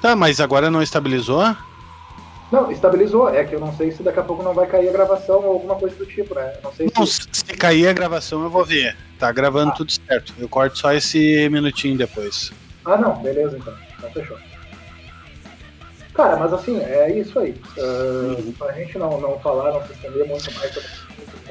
[0.00, 1.56] Tá, mas agora não estabilizou?
[2.50, 3.28] Não, estabilizou.
[3.28, 5.52] É que eu não sei se daqui a pouco não vai cair a gravação ou
[5.52, 6.52] alguma coisa do tipo, né?
[6.62, 7.22] não sei não, se...
[7.30, 8.96] se cair a gravação eu vou ver.
[9.18, 9.74] Tá gravando ah.
[9.74, 10.34] tudo certo.
[10.38, 12.52] Eu corto só esse minutinho depois.
[12.84, 13.16] Ah, não.
[13.22, 13.74] Beleza, então.
[13.96, 14.36] Então fechou.
[16.14, 17.54] Cara, mas assim, é isso aí.
[17.78, 18.52] Uh, uhum.
[18.58, 20.88] Pra gente não, não falar, não se estender muito mais sobre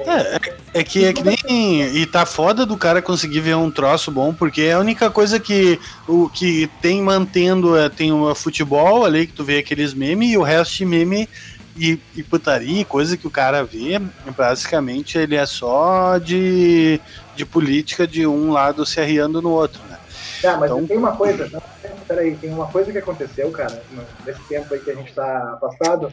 [0.00, 1.82] é, é que é que nem.
[1.96, 5.38] E tá foda do cara conseguir ver um troço bom, porque é a única coisa
[5.38, 5.78] que
[6.08, 10.38] o que tem mantendo é, tem o futebol ali, que tu vê aqueles memes, e
[10.38, 11.28] o resto de meme
[11.76, 14.00] e, e putaria, coisa que o cara vê,
[14.36, 17.00] basicamente ele é só de,
[17.34, 19.98] de política de um lado se arriando no outro, né?
[20.42, 20.86] É, mas então...
[20.86, 21.62] tem uma coisa, não,
[22.06, 23.82] peraí, tem uma coisa que aconteceu, cara,
[24.26, 26.12] nesse tempo aí que a gente tá afastado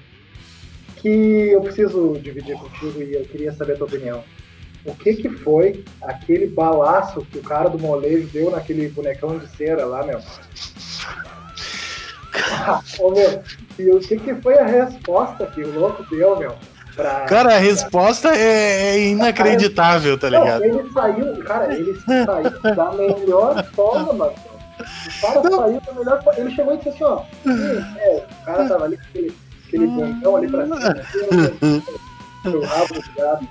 [1.02, 4.24] que eu preciso dividir contigo e eu queria saber a tua opinião.
[4.86, 9.47] O que que foi aquele balaço que o cara do molejo deu naquele bonecão de
[9.47, 10.20] cera lá, meu?
[13.00, 13.41] Ô, meu,
[13.78, 16.56] e o que que foi a resposta que o louco deu, meu?
[16.95, 20.60] Pra, cara, a resposta é, é inacreditável, tá ligado?
[20.60, 24.34] Não, ele saiu, cara, ele saiu da melhor forma, mano.
[24.80, 25.60] O cara não.
[25.60, 26.39] saiu da melhor forma.
[26.39, 27.24] Ele chegou e disse assim, ó.
[27.97, 29.36] É, o cara tava ali com aquele
[29.70, 30.80] aquele bundão ali pra cima.
[32.41, 33.47] Seu rabo de gato.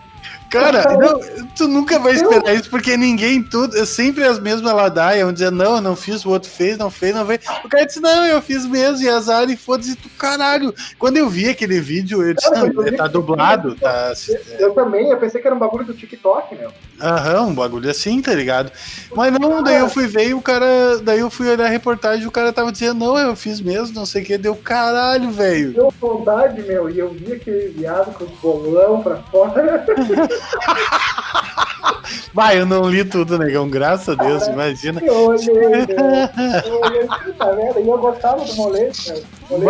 [0.51, 1.21] Cara, não,
[1.57, 5.51] tu nunca vai esperar isso, porque ninguém, tudo, é sempre as mesmas ladaias, vão dizer,
[5.51, 7.41] não, eu não fiz, o outro fez, não fez, não fez.
[7.65, 10.75] O cara disse, não, eu fiz mesmo, e azar, e foda-se, tu, caralho.
[10.99, 14.13] Quando eu vi aquele vídeo, eu disse, não, eu tá dublado, tá...
[14.59, 16.71] Eu também, eu pensei que era um bagulho do TikTok, meu.
[17.01, 18.73] Aham, um bagulho assim, tá ligado?
[19.15, 22.25] Mas não, daí eu fui ver e o cara, daí eu fui olhar a reportagem
[22.25, 25.31] e o cara tava dizendo, não, eu fiz mesmo, não sei o que, deu caralho,
[25.31, 25.73] velho.
[25.73, 29.85] Deu vontade, meu, e eu vi aquele viado com os bolão pra fora.
[32.33, 35.01] Vai, eu não li tudo, negão, graças a Deus, imagina.
[35.03, 37.85] Eu olhei, eu olhei?
[37.85, 39.23] E eu gostava do moleque, cara.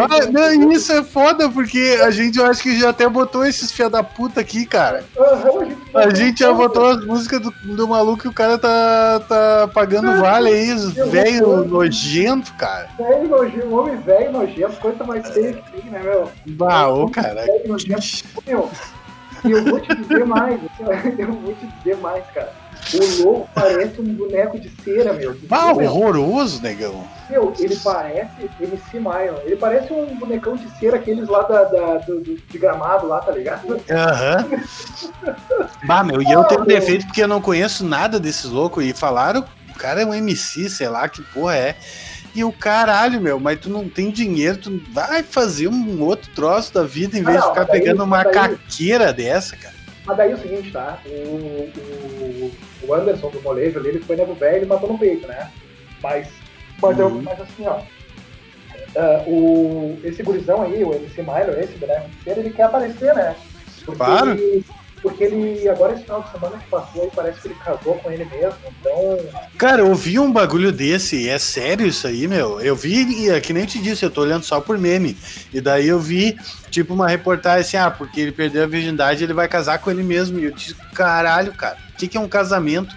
[0.09, 3.71] Mas, não, isso é foda, porque a gente, eu acho que já até botou esses
[3.71, 5.05] fia da puta aqui, cara.
[5.16, 9.71] Uhum, a gente já botou as músicas do, do maluco e o cara tá, tá
[9.73, 10.75] pagando vale aí,
[11.09, 12.89] velho nojento, cara.
[12.99, 16.29] Velho nojento, homem velho nojento, coisa mais feia que tem, né, meu?
[16.47, 17.45] Bah, ô, cara.
[17.45, 18.71] Velho nojento, meu.
[19.45, 20.61] E eu vou te dizer mais,
[21.18, 22.53] eu vou te dizer mais, cara.
[22.95, 25.36] O louco parece um boneco de cera, meu.
[25.51, 27.07] Ah, horroroso, negão.
[27.28, 29.41] Meu, ele parece MC Myron.
[29.45, 33.20] Ele parece um bonecão de cera, aqueles lá da, da do, do, de gramado lá,
[33.20, 33.78] tá ligado?
[33.91, 34.49] Aham.
[34.51, 35.66] Uhum.
[35.84, 38.84] bah, meu, e eu tenho um defeito porque eu não conheço nada desses loucos.
[38.84, 41.76] E falaram, o cara é um MC, sei lá que porra é.
[42.35, 46.72] E o caralho, meu, mas tu não tem dinheiro, tu vai fazer um outro troço
[46.72, 49.74] da vida em vez ah, não, de ficar pegando uma daí, caqueira dessa, cara.
[50.05, 50.99] Mas daí é o seguinte, tá?
[51.07, 52.53] O, o,
[52.85, 55.51] o Anderson do molejo ali, ele foi nego velho e matou no peito, né?
[56.03, 56.29] Mas,
[56.81, 57.05] mas, uhum.
[57.05, 57.81] eu, mas assim, ó.
[58.97, 63.37] Uh, o, esse gurizão aí, o MC Milo, esse boneco de ele quer aparecer, né?
[63.85, 64.31] Porque claro.
[64.31, 64.64] ele,
[64.99, 68.11] porque ele, agora esse final de semana que passou aí, parece que ele casou com
[68.11, 69.18] ele mesmo, então.
[69.57, 72.61] Cara, eu vi um bagulho desse, é sério isso aí, meu?
[72.61, 75.16] Eu vi, é que nem te disse, eu tô olhando só por meme.
[75.53, 76.38] E daí eu vi,
[76.70, 80.03] tipo, uma reportagem assim, ah, porque ele perdeu a virgindade, ele vai casar com ele
[80.03, 80.38] mesmo.
[80.38, 82.94] E eu disse, caralho, cara, o que, que é um casamento?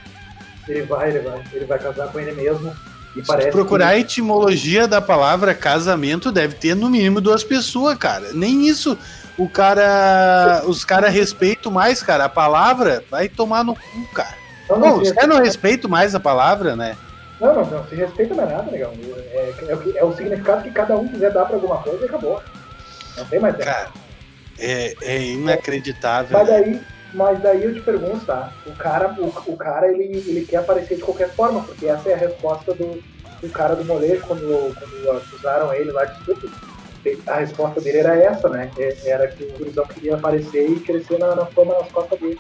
[0.68, 2.74] Ele vai, ele vai, ele vai casar com ele mesmo.
[3.16, 3.94] E Se procurar que...
[3.96, 8.32] a etimologia da palavra casamento, deve ter no mínimo duas pessoas, cara.
[8.34, 8.98] Nem isso
[9.42, 10.64] o cara.
[10.68, 12.26] Os caras respeitam mais, cara.
[12.26, 14.36] A palavra vai tomar no cu, cara.
[14.70, 16.96] Não, não, os caras não respeitam mais a palavra, né?
[17.40, 18.94] Não, não, não se respeita mais nada, legal.
[18.94, 22.06] É, é, é, é, o significado que cada um quiser dar pra alguma coisa e
[22.06, 22.42] acabou.
[23.18, 23.90] Não tem mais Cara,
[24.60, 26.38] é, é inacreditável.
[26.38, 26.82] Mas daí,
[27.12, 28.52] mas daí eu te pergunto, tá?
[28.68, 32.14] O cara, o, o cara ele, ele quer aparecer de qualquer forma, porque essa é
[32.14, 33.04] a resposta do,
[33.42, 36.48] do cara do molejo quando, quando acusaram ele lá de estupro
[37.28, 38.72] a resposta dele era essa, né?
[38.78, 42.40] É, era que o gurizão queria aparecer e crescer na, na fama nas costas dele.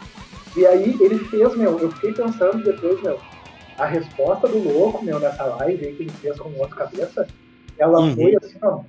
[0.55, 3.19] E aí ele fez, meu, eu fiquei pensando depois, meu,
[3.77, 7.25] a resposta do louco, meu, nessa live aí que ele fez com o outro cabeça,
[7.77, 8.15] ela Uhum.
[8.15, 8.81] foi assim, ó.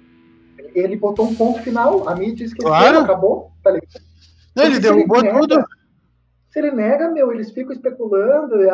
[0.75, 2.85] Ele botou um ponto final, a mídia disse que Claro.
[2.85, 3.89] ele fez, acabou, tá ligado?
[4.55, 5.65] Não, ele derrubou nega- tudo.
[6.51, 8.69] Se ele nega, meu, eles ficam especulando, é,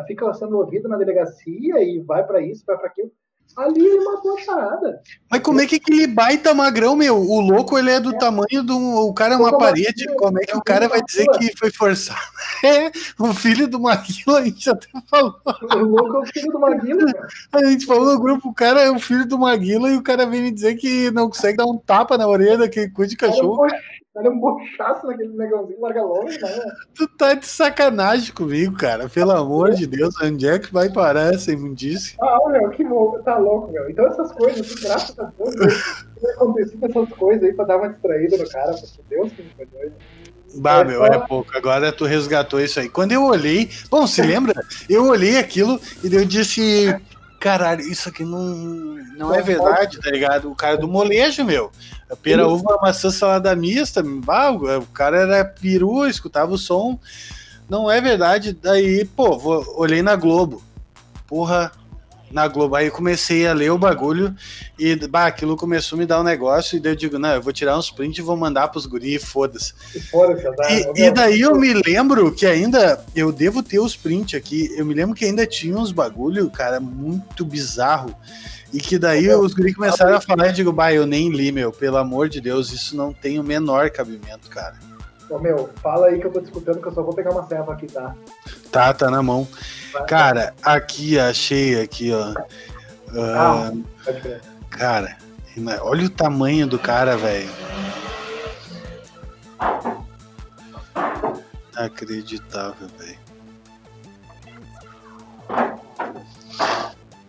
[0.00, 3.10] é, fica sendo ouvido na delegacia e vai pra isso, vai pra aquilo.
[3.56, 5.00] Ali ele matou a charada.
[5.30, 7.16] Mas como é que aquele baita magrão, meu?
[7.16, 8.76] O louco, ele é do tamanho do.
[8.76, 10.06] O cara é uma Como parede.
[10.16, 12.20] Como é que É o um cara vai dizer que foi forçado?
[12.64, 15.34] É, o filho do Maguila, a gente até falou.
[15.44, 17.28] O louco é o filho do Maguila, cara.
[17.52, 20.24] A gente falou no grupo, o cara é o filho do Maguila e o cara
[20.24, 23.18] vem me dizer que não consegue dar um tapa na orelha daquele cu de um
[23.18, 23.66] cachorro.
[24.14, 26.48] Bo- Olha um bochaço naquele negãozinho larga longe, né?
[26.94, 29.08] Tu tá de sacanagem comigo, cara.
[29.08, 32.16] Pelo amor de Deus, onde é que vai parar essa imundície?
[32.22, 33.90] Ah, meu, que louco, tá louco, meu.
[33.90, 35.66] Então essas coisas, assim, graças a Deus, né,
[36.20, 39.48] tem acontecido essas coisas aí pra dar uma distraída no cara, porque Deus que me
[39.50, 39.92] perdoe.
[40.56, 41.50] Bah, É meu, é pouco.
[41.56, 42.88] Agora tu resgatou isso aí.
[42.88, 44.54] Quando eu olhei, bom, se lembra?
[44.88, 46.94] Eu olhei aquilo e eu disse,
[47.44, 48.40] caralho, isso aqui não,
[49.18, 50.50] não é verdade, tá ligado?
[50.50, 51.70] O cara do molejo, meu.
[52.10, 54.02] A pera, uva, maçã, salada mista.
[54.02, 56.98] Bah, o o cara era peru, escutava o som.
[57.68, 58.54] Não é verdade.
[58.54, 60.62] Daí, pô, vou- olhei na Globo.
[61.26, 61.70] Porra,
[62.34, 62.74] na Globo.
[62.74, 64.34] Aí comecei a ler o bagulho
[64.76, 66.76] e bah, aquilo começou a me dar um negócio.
[66.76, 69.18] E daí eu digo, não, eu vou tirar uns prints e vou mandar pros guri,
[69.20, 69.72] foda-se.
[69.94, 70.94] E azar, E, meu.
[70.96, 74.92] e daí eu me lembro que ainda, eu devo ter os prints aqui, eu me
[74.92, 78.12] lembro que ainda tinha uns bagulho, cara, muito bizarro.
[78.72, 81.52] E que daí os guri começaram a falar e eu digo, bah, eu nem li,
[81.52, 84.74] meu, pelo amor de Deus, isso não tem o menor cabimento, cara.
[85.30, 87.46] Ô, meu, fala aí que eu tô te escutando que eu só vou pegar uma
[87.46, 88.14] serva aqui, tá?
[88.72, 89.46] Tá, tá na mão.
[90.08, 92.34] Cara, aqui, achei aqui, ó.
[93.16, 94.40] Ah, Ah,
[94.70, 95.16] cara,
[95.82, 97.48] olha o tamanho do cara, velho.
[101.72, 103.18] Inacreditável, velho.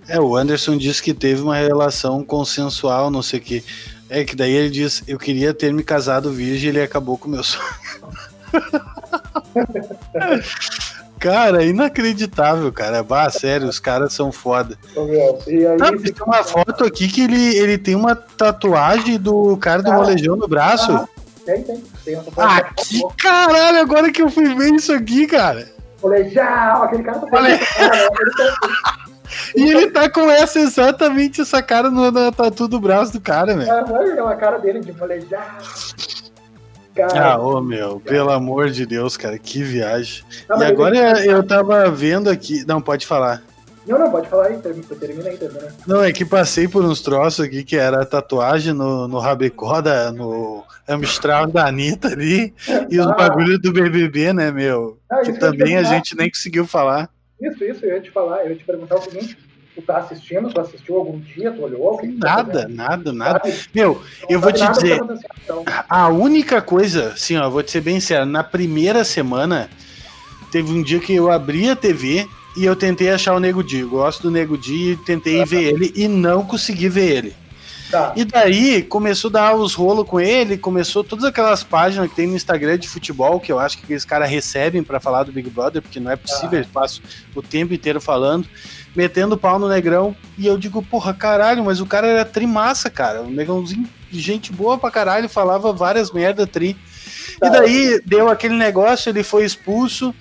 [0.08, 3.64] É, o Anderson disse que teve uma relação consensual, não sei o que.
[4.08, 7.28] É que daí ele diz, eu queria ter me casado virgem e ele acabou com
[7.28, 7.66] o meu sonho.
[11.20, 13.04] cara, inacreditável, cara.
[13.04, 14.78] Bah, sério, os caras são foda.
[15.48, 15.78] E aí,
[16.12, 19.96] tem uma foto aqui que ele, ele tem uma tatuagem do cara do Ah.
[19.96, 20.92] molejão no braço.
[20.92, 21.08] Ah,
[21.46, 21.84] tem, tem.
[22.04, 25.68] Tem uma Ah, que caralho, agora que eu fui ver isso aqui, cara.
[26.02, 29.06] Colegial, aquele cara tá ele tá-
[29.56, 33.56] E ele tá com essa exatamente essa cara no, na tatu do braço do cara,
[33.56, 33.72] velho.
[33.72, 35.42] Aham, aquela cara dele de colegial.
[36.96, 40.24] Cara, Ah, ô meu, pelo amor de Deus, cara, que viagem.
[40.48, 42.64] não, E agora ele- eu tava vendo aqui.
[42.66, 43.44] Não, pode falar.
[43.86, 45.68] Não, não, pode falar aí, termina, aí, termina.
[45.86, 50.12] Não, é que passei por uns troços aqui que era tatuagem no, no rabicó, da,
[50.12, 52.52] no Amstrad da Anitta ali,
[52.90, 53.14] e os Ah.
[53.14, 54.98] bagulhos do BBB, né, meu?
[55.12, 57.10] Ah, Que eu também a gente nem conseguiu falar.
[57.40, 59.38] Isso, isso, eu ia te falar, eu ia te perguntar o seguinte,
[59.76, 61.98] tu tá assistindo, tu assistiu algum dia, tu olhou?
[61.98, 63.40] Que que tu tá Nada, nada, nada.
[63.40, 63.60] Sabe?
[63.74, 65.02] Meu, Não eu vou te nada que dizer,
[65.44, 65.64] então.
[65.90, 69.70] a única coisa, assim, ó, vou te ser bem sério, na primeira semana,
[70.52, 73.80] teve um dia que eu abri a TV e eu tentei achar o Nego Di.
[73.80, 77.36] Eu Gosto do Nego Di e tentei ver ele e não consegui ver ele.
[77.90, 82.16] Tá, E daí começou a dar os rolos com ele, começou todas aquelas páginas que
[82.16, 85.32] tem no Instagram de futebol, que eu acho que aqueles caras recebem pra falar do
[85.32, 87.04] Big Brother, porque não é possível, eles passam
[87.36, 88.48] o tempo inteiro falando,
[88.96, 90.16] metendo pau no negrão.
[90.38, 93.22] E eu digo, porra, caralho, mas o cara era trimassa, cara.
[93.22, 96.76] Um negãozinho, gente boa pra caralho, falava várias merda tri.
[97.40, 97.48] Tá.
[97.48, 100.14] E daí deu aquele negócio, ele foi expulso.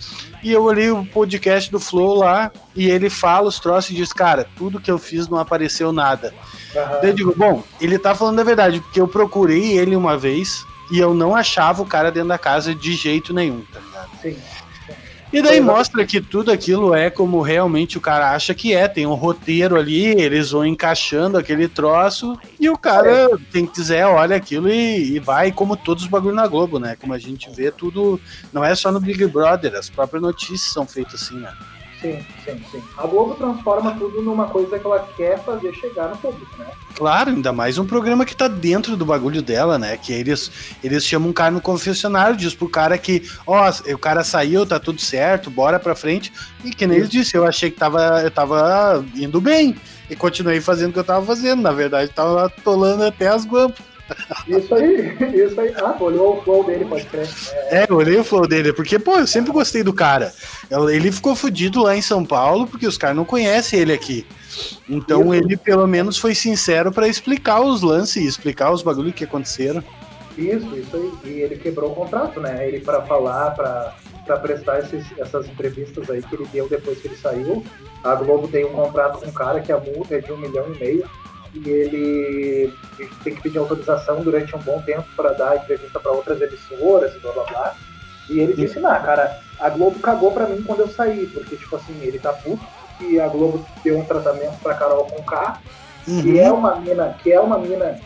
[0.43, 4.13] E eu olhei o podcast do Flow lá, e ele fala os troços e diz,
[4.13, 6.35] cara, tudo que eu fiz não apareceu nada.
[6.75, 10.67] Daí eu digo, bom, ele tá falando a verdade, porque eu procurei ele uma vez
[10.91, 14.11] e eu não achava o cara dentro da casa de jeito nenhum, tá ligado?
[14.21, 14.37] Sim.
[15.35, 15.61] E daí é.
[15.61, 18.87] mostra que tudo aquilo é como realmente o cara acha que é.
[18.87, 24.37] Tem um roteiro ali, eles vão encaixando aquele troço e o cara, quem quiser, olha
[24.37, 26.97] aquilo e, e vai, como todos os bagulho na Globo, né?
[27.01, 28.21] Como a gente vê tudo,
[28.53, 31.53] não é só no Big Brother, as próprias notícias são feitas assim, né?
[32.05, 32.83] Sim, sim, sim.
[32.99, 36.67] A Globo transforma tudo numa coisa que ela quer fazer chegar no público, né?
[36.95, 39.97] Claro, ainda mais um programa que tá dentro do bagulho dela, né?
[39.97, 40.51] Que eles,
[40.85, 44.79] eles chamam um cara no confessionário, diz pro cara que, ó, o cara saiu, tá
[44.79, 46.31] tudo certo, bora pra frente.
[46.63, 49.75] E que nem ele disse, eu achei que tava, eu tava indo bem.
[50.11, 51.63] E continuei fazendo o que eu tava fazendo.
[51.63, 53.94] Na verdade, tava atolando até as guampas.
[54.47, 55.75] Isso aí, isso aí.
[55.77, 57.29] Ah, olhou o flow dele, pode crer.
[57.71, 60.33] É, É, eu olhei o flow dele, porque, pô, eu sempre gostei do cara.
[60.91, 64.27] Ele ficou fudido lá em São Paulo, porque os caras não conhecem ele aqui.
[64.89, 69.83] Então ele pelo menos foi sincero para explicar os lances, explicar os bagulhos que aconteceram.
[70.39, 71.13] Isso, isso aí.
[71.25, 72.67] E ele quebrou o contrato, né?
[72.67, 73.95] Ele para falar, para
[74.25, 77.65] para prestar esses, essas entrevistas aí que ele deu depois que ele saiu.
[78.03, 80.73] A Globo tem um contrato com um cara que a multa é de um milhão
[80.75, 81.11] e meio
[81.55, 82.75] e ele
[83.23, 87.19] tem que pedir autorização durante um bom tempo para dar entrevista para outras emissoras e
[87.21, 87.75] blá blá blá.
[88.29, 91.77] E ele disse, não, cara, a Globo cagou para mim quando eu saí, porque, tipo
[91.77, 92.65] assim, ele tá puto
[92.99, 95.61] que a Globo deu um tratamento pra Carol com K,
[96.09, 96.23] uhum.
[96.23, 98.01] que é uma mina, que é uma mina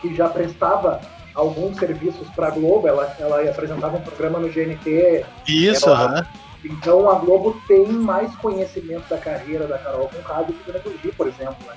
[0.00, 1.00] que já prestava
[1.34, 5.24] alguns serviços para a Globo, ela, ela apresentava um programa no GNT.
[5.48, 6.26] Isso, ela,
[6.62, 10.72] Então a Globo tem mais conhecimento da carreira da Carol com K do que do
[10.72, 11.56] Neto por exemplo.
[11.66, 11.74] Né?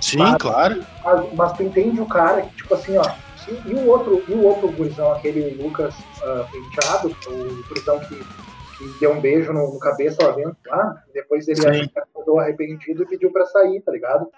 [0.00, 0.84] Sim, mas, claro.
[1.04, 3.04] Mas, mas, tu entende o cara que, tipo assim, ó.
[3.48, 8.16] E, e o outro, e o outro gurizão, aquele Lucas uh, Penteado, o gurizão que,
[8.16, 13.06] que deu um beijo no, no cabeça lá dentro, lá, depois ele acordou arrependido e
[13.06, 14.28] pediu pra sair, tá ligado?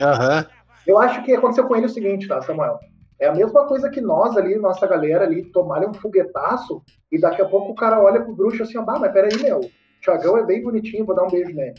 [0.00, 0.38] Aham.
[0.38, 0.64] Uhum.
[0.86, 2.78] Eu acho que aconteceu com ele o seguinte, tá, Samuel?
[3.18, 7.40] É a mesma coisa que nós ali, nossa galera ali, tomarem um foguetaço e daqui
[7.40, 9.60] a pouco o cara olha pro bruxo assim, ah, mas peraí, meu,
[10.04, 11.74] Thiagão é bem bonitinho, vou dar um beijo nele.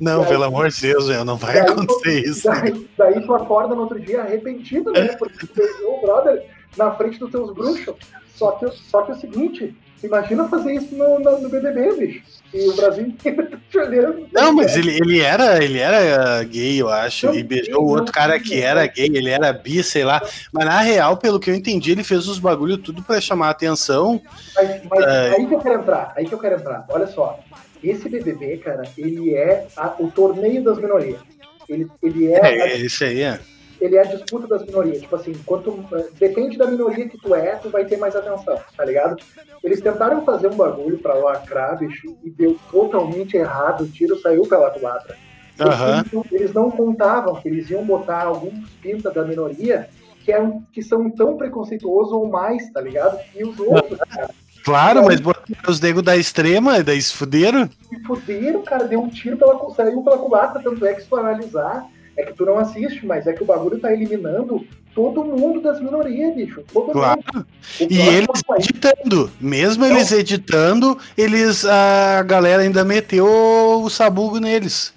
[0.00, 2.48] Não, pelo amor de Deus, meu, não vai daí, acontecer isso.
[2.48, 5.08] Daí, daí, tu acorda no outro dia arrependido, né?
[5.16, 6.46] Porque tu beijou o brother
[6.76, 7.94] na frente dos teus bruxos.
[8.34, 12.22] Só que, só que é o seguinte, imagina fazer isso no, no, no BBB, bicho.
[12.52, 14.26] E o Brasil inteiro tá te olhando.
[14.32, 18.12] Não, mas ele, ele, era, ele era gay, eu acho, não, e beijou o outro
[18.12, 20.22] cara que era gay, ele era bi, sei lá.
[20.52, 23.50] Mas na real, pelo que eu entendi, ele fez os bagulho tudo pra chamar a
[23.50, 24.20] atenção.
[24.54, 25.34] Mas, mas é...
[25.36, 26.86] aí que eu quero entrar, aí que eu quero entrar.
[26.88, 27.38] Olha só,
[27.82, 31.20] esse BBB, cara, ele é a, o torneio das minorias.
[31.68, 32.38] Ele, ele é.
[32.38, 33.38] É, a, isso aí é.
[33.80, 35.00] Ele é a disputa das minorias.
[35.00, 38.58] Tipo assim, quanto, eh, depende da minoria que tu é, tu vai ter mais atenção,
[38.76, 39.16] tá ligado?
[39.62, 43.82] Eles tentaram fazer um bagulho pra lacrar, bicho, e deu totalmente errado.
[43.84, 45.16] O tiro saiu pela culatra.
[45.60, 46.24] Uhum.
[46.30, 49.88] Eles não contavam que eles iam botar alguns pintas da minoria
[50.24, 53.18] que, é, que são tão preconceituosos ou mais, tá ligado?
[53.34, 54.30] E os outros, cara.
[54.64, 55.18] Claro, mas
[55.66, 57.70] os negros da extrema, daí se fuderam.
[57.88, 61.16] Se fuderam, cara, deu um tiro pela, saiu pela culatra, tanto é que se tu
[61.16, 61.86] analisar,
[62.18, 65.80] é que tu não assiste, mas é que o bagulho tá eliminando todo mundo das
[65.80, 66.64] minorias, bicho.
[66.72, 67.20] Todo claro.
[67.32, 67.46] Mundo.
[67.88, 68.64] E eles país...
[68.68, 74.92] editando, mesmo então, eles editando, eles a galera ainda meteu o sabugo neles.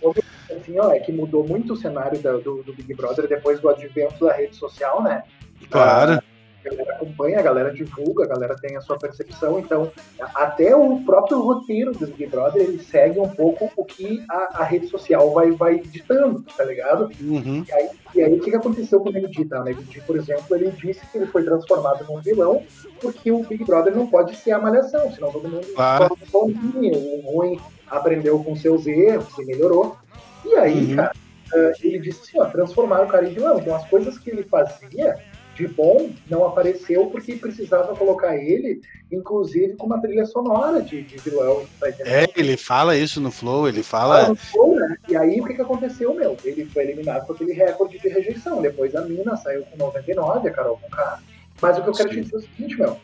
[0.50, 4.26] Assim, ó, é que mudou muito o cenário do, do Big Brother depois do advento
[4.26, 5.24] da rede social, né?
[5.70, 6.14] Claro.
[6.14, 6.24] Ah,
[6.64, 9.92] a galera acompanha, a galera divulga, a galera tem a sua percepção, então
[10.36, 14.64] até o próprio roteiro do Big Brother ele segue um pouco o que a, a
[14.64, 17.10] rede social vai, vai ditando, tá ligado?
[17.20, 17.64] Uhum.
[17.68, 19.62] E, aí, e aí o que aconteceu com o Nego Di, tá?
[19.62, 22.64] O Nego Di, por exemplo, ele disse que ele foi transformado num vilão
[23.02, 26.08] porque o Big Brother não pode ser a malhação, senão todo mundo ah.
[26.32, 27.60] bonzinho, o ruim
[27.90, 29.98] aprendeu com seus erros e melhorou.
[30.46, 30.96] E aí, uhum.
[30.96, 31.12] cara,
[31.54, 33.60] eh, ele disse assim, ó, transformar o cara em vilão.
[33.60, 35.18] Então as coisas que ele fazia
[35.56, 38.82] de bom não apareceu porque precisava colocar ele,
[39.12, 41.66] inclusive, com uma trilha sonora de, de vilão.
[41.80, 44.30] Tá é, ele fala isso no Flow, ele fala.
[44.30, 44.96] no flow, né?
[45.10, 46.38] E aí o que, que aconteceu, meu?
[46.44, 48.62] Ele foi eliminado com aquele recorde de rejeição.
[48.62, 51.20] Depois a Mina saiu com 99, a Carol com K.
[51.62, 52.16] Mas o que eu quero Sim.
[52.16, 52.98] te dizer é o seguinte, meu.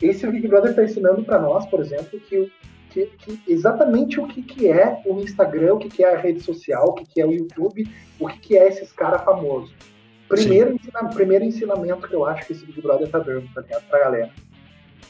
[0.00, 2.50] Esse Big Brother está ensinando para nós, por exemplo, que,
[2.88, 6.40] que, que, exatamente o que, que é o Instagram, o que, que é a rede
[6.40, 7.86] social, o que, que é o YouTube,
[8.18, 9.74] o que, que é esses caras famosos.
[10.30, 13.82] Primeiro, ensina, primeiro ensinamento que eu acho que esse Big Brother tá dando, tá ligado?
[13.90, 14.30] Pra galera.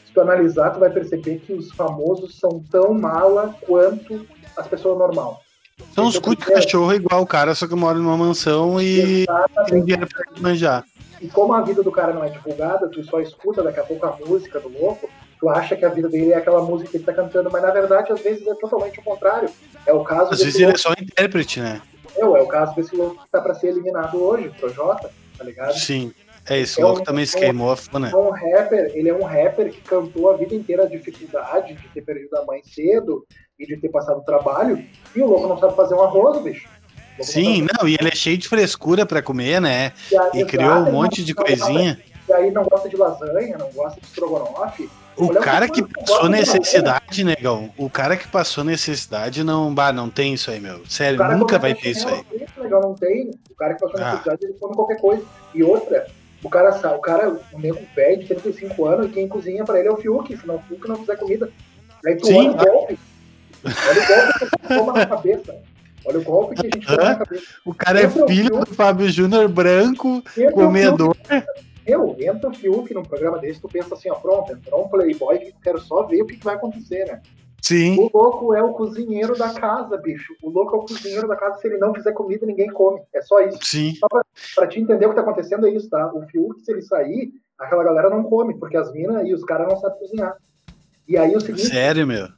[0.06, 4.98] Se tu analisar, tu vai perceber que os famosos são tão mala quanto as pessoas
[4.98, 5.36] normais.
[5.94, 9.26] São os cu de cachorro igual o cara, só que mora numa mansão e
[9.68, 10.84] tem dinheiro pra manjar.
[11.20, 14.06] E como a vida do cara não é divulgada, tu só escuta daqui a pouco
[14.06, 15.08] a música do louco,
[15.38, 17.70] tu acha que a vida dele é aquela música que ele tá cantando, mas na
[17.70, 19.50] verdade às vezes é totalmente o contrário.
[19.84, 21.82] É o caso Às vezes ele é só intérprete, né?
[22.16, 25.44] Meu, é o caso desse louco que tá pra ser eliminado hoje, o Projota, tá
[25.44, 25.74] ligado?
[25.74, 26.12] Sim.
[26.48, 28.10] É, esse é louco um, também se queimou, né?
[28.12, 31.88] É um rapper, ele é um rapper que cantou a vida inteira a dificuldade de
[31.88, 33.26] ter perdido a mãe cedo
[33.58, 34.82] e de ter passado trabalho,
[35.14, 36.68] e o louco não sabe fazer um arroz, bicho.
[37.20, 39.92] Sim, não, e ele é cheio de frescura para comer, né?
[40.10, 42.00] E, a, e criou um monte de coisinha.
[42.26, 44.88] E aí não gosta de lasanha, não gosta de estrogonofe.
[45.16, 50.34] O cara que passou necessidade, negão, o cara que passou necessidade não, bah, não tem
[50.34, 50.80] isso aí, meu.
[50.86, 52.24] Sério, nunca vai ter isso aí.
[52.56, 53.30] Legal, não tem.
[53.50, 54.10] O cara que passou ah.
[54.12, 55.22] necessidade, ele come qualquer coisa.
[55.54, 56.06] E outra,
[56.42, 59.88] o cara, o cara, o nego velho de 35 anos, e quem cozinha pra ele
[59.88, 61.50] é o Fiuk, senão o Fiuk não fizer comida.
[62.04, 62.98] Aí tu Sim, olha o golpe.
[63.62, 65.56] Olha o golpe que a gente toma na cabeça.
[66.06, 67.44] Olha o golpe que a gente toma na cabeça.
[67.64, 70.22] O cara é filho do Fábio Júnior branco,
[70.54, 71.14] comedor.
[71.90, 75.38] Eu, entra o Fiuk num programa desse, tu pensa assim, ó, pronto, entrou um playboy
[75.38, 77.20] que quero só ver o que, que vai acontecer, né?
[77.62, 77.96] Sim.
[77.98, 80.34] O louco é o cozinheiro da casa, bicho.
[80.42, 81.58] O louco é o cozinheiro da casa.
[81.58, 83.00] Se ele não fizer comida, ninguém come.
[83.14, 83.58] É só isso.
[83.62, 83.94] Sim.
[83.96, 84.22] Só pra,
[84.56, 86.10] pra te entender o que tá acontecendo é isso, tá?
[86.14, 89.68] O Fiuk, se ele sair, aquela galera não come, porque as minas e os caras
[89.68, 90.36] não sabem cozinhar.
[91.06, 91.66] E aí o seguinte.
[91.66, 92.28] Sério, meu?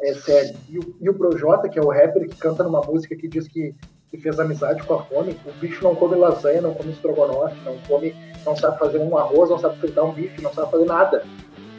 [0.00, 0.56] É sério.
[0.68, 3.48] E o, e o Projota, que é o rapper que canta numa música que diz
[3.48, 3.74] que,
[4.08, 7.78] que fez amizade com a fome, o bicho não come lasanha, não come estrogonofe, não
[7.88, 8.14] come,
[8.46, 11.24] não sabe fazer um arroz, não sabe fritar um bife, não sabe fazer nada.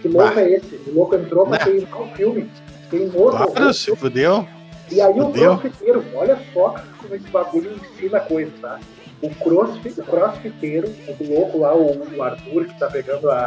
[0.02, 0.76] Que louco é esse?
[0.88, 1.64] O louco entrou pra Né?
[1.66, 2.50] queimar o filme.
[2.90, 4.48] Queimou o Claro, se fudeu.
[4.92, 5.58] E aí o Fudeu.
[5.58, 8.80] crossfiteiro, olha só como esse bagulho ensina coisa, tá?
[9.22, 13.38] O, crossfit, o crossfiteiro, o louco lá, o, o Arthur, que tá pegando a,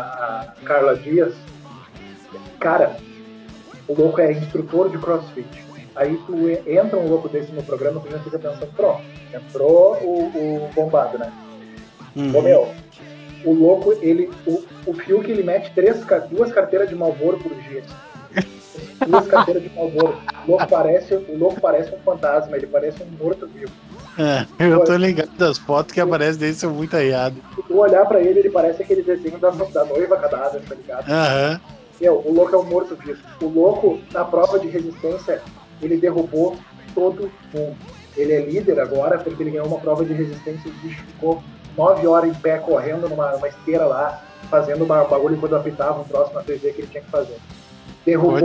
[0.58, 1.32] a Carla Dias,
[2.58, 2.96] cara,
[3.88, 5.46] o louco é instrutor de crossfit.
[5.96, 9.02] Aí tu entra um louco desse no programa, tu já fica pensando, pronto,
[9.34, 11.32] entrou o, o bombado, né?
[12.16, 12.36] Uhum.
[12.36, 12.68] Ô meu,
[13.45, 14.30] o louco, ele.
[14.47, 17.82] O, o Fiuk ele mete três, duas carteiras de Malboro por dia.
[19.07, 20.18] Duas carteiras de Malboro.
[20.47, 23.72] O louco parece, o louco parece um fantasma, ele parece um morto-vivo.
[24.18, 27.38] É, eu tô ligado das fotos que aparecem dele são muito arriadas.
[27.55, 31.09] Se tu olhar pra ele, ele parece aquele desenho da, da noiva cadáver, tá ligado?
[31.09, 31.61] Aham.
[32.01, 33.20] Meu, o louco é um morto-vivo.
[33.41, 35.43] O louco, na prova de resistência,
[35.82, 36.57] ele derrubou
[36.95, 37.76] todo mundo.
[38.16, 41.43] Ele é líder agora porque ele ganhou uma prova de resistência e ficou
[41.76, 46.00] nove horas em pé correndo numa, numa esteira lá, fazendo uma- um bagulho quando apitava
[46.00, 47.36] um troço na TV que ele tinha que fazer.
[48.04, 48.38] Derrubou,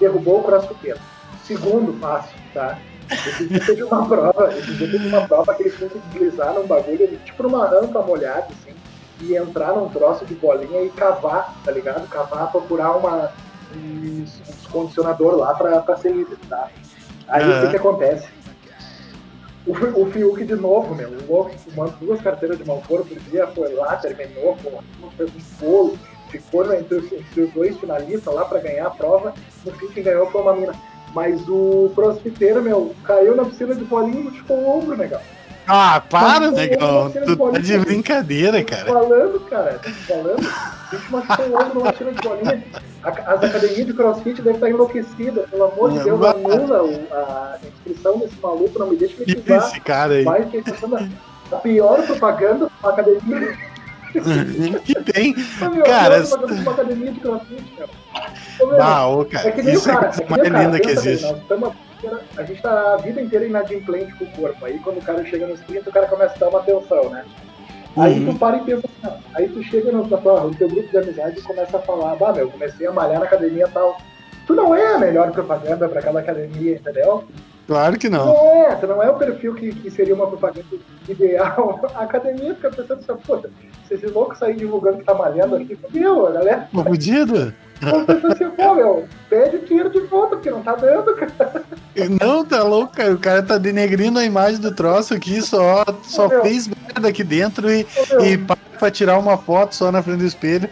[0.00, 0.98] derrubou o crossfiteiro.
[1.44, 2.78] Segundo passo, tá?
[3.10, 6.52] Esse dia teve uma prova, esse dia teve uma prova que ele tinha que deslizar
[6.54, 8.74] num bagulho, tipo numa rampa molhada, assim,
[9.20, 12.06] e entrar num troço de bolinha e cavar, tá ligado?
[12.08, 13.30] Cavar, procurar uma,
[13.74, 16.68] um, um condicionador lá pra, pra ser líder, tá?
[17.28, 18.28] Aí o que, que acontece?
[19.66, 23.48] O, o Fiuk de novo, meu, o louco fumando duas carteiras de Malboro por dia,
[23.48, 24.56] foi lá, terminou,
[25.16, 25.98] fez um bolo,
[26.30, 30.04] ficou entre os, entre os dois finalistas lá pra ganhar a prova, no fim quem
[30.04, 30.72] ganhou foi uma mina.
[31.12, 35.20] Mas o crossfiteiro, meu, caiu na piscina de bolinha e machucou o ombro, negão.
[35.68, 37.10] Ah, para, negão.
[37.10, 38.86] Tu tá de brincadeira, cara.
[38.86, 40.38] Falando, cara, falando.
[40.38, 42.64] O bicho machucou o ombro numa tira de bolinha.
[43.02, 45.48] A- As academias de crossfit devem estar enlouquecidas.
[45.50, 49.58] Pelo amor de Deus, anula a inscrição desse maluco, não me deixa me Que pisar.
[49.68, 50.24] esse cara aí.
[50.24, 51.08] Vai que essa é
[51.52, 53.58] a pior propaganda pra academia.
[54.84, 55.34] que tem.
[55.60, 57.64] Meu, Cara, a pior propaganda pra uma academia de crossfit,
[58.60, 59.52] meu, Ah, ô, é cara.
[59.52, 61.26] que nem Isso o cara, é a é coisa mais cara, linda que existe.
[61.26, 61.74] nós tamo-
[62.36, 64.64] a gente tá a vida inteira inadimplente com o corpo.
[64.64, 67.24] Aí quando o cara chega nos 30, o cara começa a dar uma atenção, né?
[67.96, 68.32] Aí Uhum.
[68.34, 71.42] tu para e pensa assim, aí tu chega no, no teu grupo de amizade e
[71.42, 73.96] começa a falar, bah, meu, comecei a malhar na academia e tal.
[74.46, 77.24] Tu não é a melhor propaganda pra aquela academia, entendeu?
[77.66, 78.26] Claro que não.
[78.26, 80.66] Não é, tu não é o perfil que, que seria uma propaganda
[81.08, 81.80] ideal.
[81.96, 83.38] A academia fica pensando assim, pô,
[83.88, 87.52] se esse louco sair divulgando que tá malhando aqui, fudeu, galera Pô, Fudido.
[88.32, 91.64] Assim, pô, meu, pede dinheiro de volta, porque não tá dando, cara.
[92.20, 93.14] Não, tá louco, cara.
[93.14, 96.42] O cara tá denegrindo a imagem do troço aqui, só, só Meu.
[96.42, 100.18] fez merda aqui dentro e, meu, e para pra tirar uma foto só na frente
[100.18, 100.68] do espelho.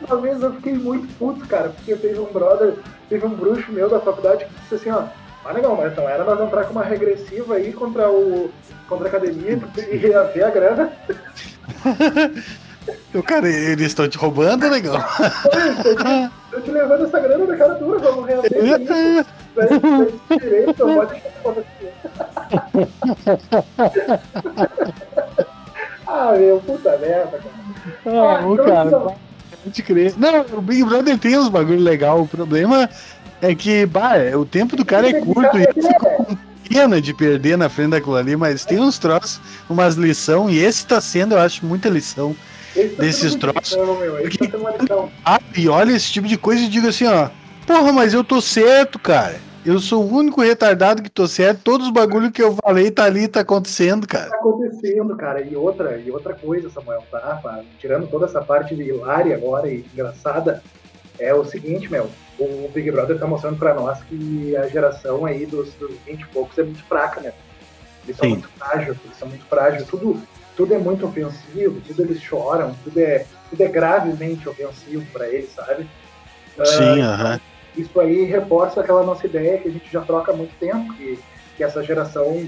[0.00, 2.74] Uma vez eu fiquei muito puto, cara, porque teve um brother,
[3.08, 5.04] teve um bruxo meu da faculdade que disse assim, ó,
[5.44, 8.50] ah legal, mas então era nós entrar com uma regressiva aí contra o.
[8.88, 9.58] contra a academia
[9.90, 10.92] e reaver a grana.
[13.14, 14.96] O cara, eles estão te roubando, legal.
[16.68, 19.24] Eu tô- Eu levando essa grana da cara dura, vamos reaver isso aí.
[19.56, 21.92] Daí, daí, direito, pode deixar acontecer.
[26.06, 27.58] ah, meu, puta merda, cara.
[28.06, 29.14] Ah, o então, cara, então,
[29.64, 30.14] pode crer.
[30.16, 32.20] Não, o Big Brother tem uns bagulho legal.
[32.22, 32.88] O problema
[33.42, 36.36] é que, bah, o tempo do cara é curto e ele ficou com
[36.68, 40.86] pena de perder na frente daquilo ali, mas tem uns troços, umas lição, e esse
[40.86, 42.34] tá sendo, eu acho, muita lição.
[42.86, 43.76] Tá desses troços.
[44.24, 44.38] esse
[44.86, 45.08] tá.
[45.24, 47.28] Ah, e olha esse tipo de coisa e diga assim, ó,
[47.66, 49.36] porra, mas eu tô certo, cara.
[49.66, 51.60] Eu sou o único retardado que tô certo.
[51.62, 54.30] Todos os bagulho que eu falei tá ali, tá acontecendo, cara.
[54.30, 55.42] tá acontecendo, cara.
[55.42, 57.38] E outra, e outra coisa, Samuel, tá?
[57.42, 60.62] Pá, Tirando toda essa parte de hilária agora e engraçada,
[61.18, 62.08] é o seguinte, meu,
[62.38, 66.26] o Big Brother tá mostrando pra nós que a geração aí dos, dos 20 e
[66.26, 67.32] poucos é muito fraca, né?
[68.04, 68.34] Eles são Sim.
[68.36, 70.22] muito frágeis, eles são muito frágeis, tudo,
[70.58, 75.54] tudo é muito ofensivo, tudo eles choram, tudo é, tudo é gravemente ofensivo pra eles,
[75.54, 75.88] sabe?
[76.64, 77.40] Sim, aham.
[77.76, 81.16] isso aí reforça aquela nossa ideia que a gente já troca há muito tempo, que,
[81.56, 82.44] que essa geração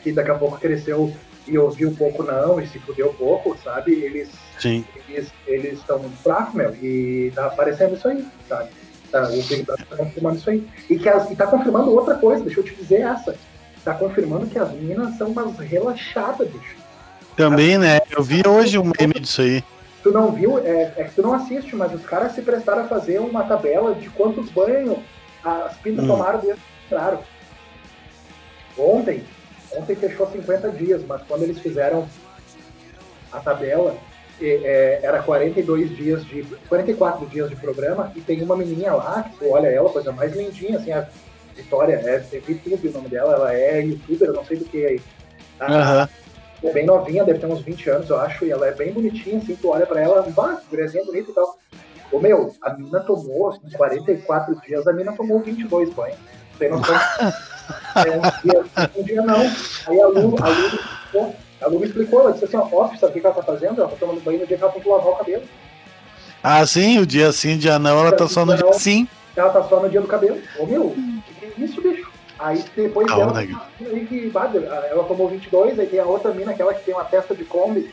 [0.00, 1.12] que daqui a pouco cresceu
[1.44, 3.92] e ouviu pouco não e se fudeu pouco, sabe?
[3.94, 4.30] Eles
[4.60, 4.84] Sim.
[5.08, 8.70] eles eles estão muito fracos, meu, e tá aparecendo isso aí, sabe?
[9.10, 10.64] Tá, o Big Brother tá confirmando isso aí.
[10.88, 13.34] E, que as, e tá confirmando outra coisa, deixa eu te dizer essa.
[13.84, 16.83] Tá confirmando que as minas são umas relaxadas, bicho.
[17.36, 18.00] Também, né?
[18.10, 19.64] Eu vi hoje um meme disso aí.
[20.02, 22.88] Tu não viu, é, é que tu não assiste, mas os caras se prestaram a
[22.88, 24.98] fazer uma tabela de quantos banhos
[25.42, 26.08] As pintas Hum.
[26.08, 27.18] tomaram desde que entraram.
[28.78, 29.22] Ontem,
[29.76, 32.08] ontem fechou 50 dias, mas quando eles fizeram
[33.30, 33.94] a tabela,
[34.40, 36.44] e, é, era 42 dias de.
[36.68, 40.34] 44 dias de programa e tem uma menininha lá, que tu olha ela, coisa mais
[40.34, 41.06] lindinha, assim, a
[41.54, 44.84] Vitória, é, é VTube o nome dela, ela é youtuber, eu não sei do que
[44.84, 45.00] aí.
[45.58, 46.08] Tá?
[46.64, 49.36] É bem novinha, deve ter uns 20 anos, eu acho, e ela é bem bonitinha,
[49.36, 51.58] assim, tu olha pra ela, bah, guriazinha bonita e tal.
[52.10, 56.16] Ô meu, a mina tomou, em 44 dias, a mina tomou 22 banhos.
[56.58, 56.96] Tem noção?
[57.96, 58.64] é, um, dia,
[58.96, 59.40] um dia não.
[59.86, 63.18] Aí a Lu, a Lu, explicou, a Lu explicou, ela disse assim, ó, ó, sabe
[63.18, 63.82] o que ela tá fazendo?
[63.82, 65.42] Ela tá tomando banho no dia que ela tem que lavar o cabelo.
[66.42, 69.06] Ah, sim, o dia sim, dia não, ela tá só no dia sim.
[69.36, 70.40] Ela tá só no dia do cabelo.
[70.58, 70.94] Ô meu,
[71.26, 72.03] que que é isso, bicho?
[72.44, 73.40] Aí depois Calma, dela,
[73.80, 73.90] né?
[73.90, 74.30] aí que,
[74.90, 77.90] ela tomou 22, aí tem a outra mina, aquela que tem uma testa de Kombi,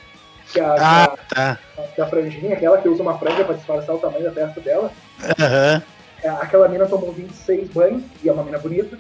[0.52, 1.58] que a, Ah, tá.
[1.74, 4.32] que a, que a franjinha, aquela que usa uma franja pra disfarçar o tamanho da
[4.32, 4.92] testa dela.
[6.22, 8.98] É, Aquela mina tomou 26 banhos, e é uma mina bonita,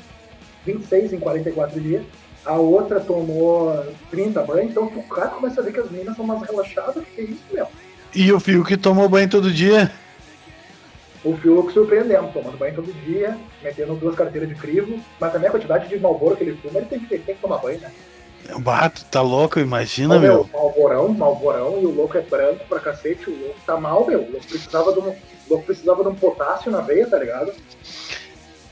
[0.65, 2.03] 26 em 44 dias.
[2.45, 6.25] A outra tomou 30 banhos, então o cara começa a ver que as meninas são
[6.25, 7.69] mais relaxadas, que é isso mesmo.
[8.15, 9.91] E o Fio que tomou banho todo dia?
[11.23, 15.51] O Fiuk surpreendendo, tomando banho todo dia, metendo duas carteiras de crivo, mas também a
[15.51, 17.91] quantidade de malboro que ele fuma, ele tem que, tem que tomar banho, né?
[18.59, 20.49] Bato, tá louco, imagina, Ô, meu.
[20.51, 24.19] Malborão, malborão, e o louco é branco pra cacete, o louco tá mal, meu.
[24.19, 25.15] O louco precisava de um,
[25.49, 27.53] louco precisava de um potássio na veia, tá ligado?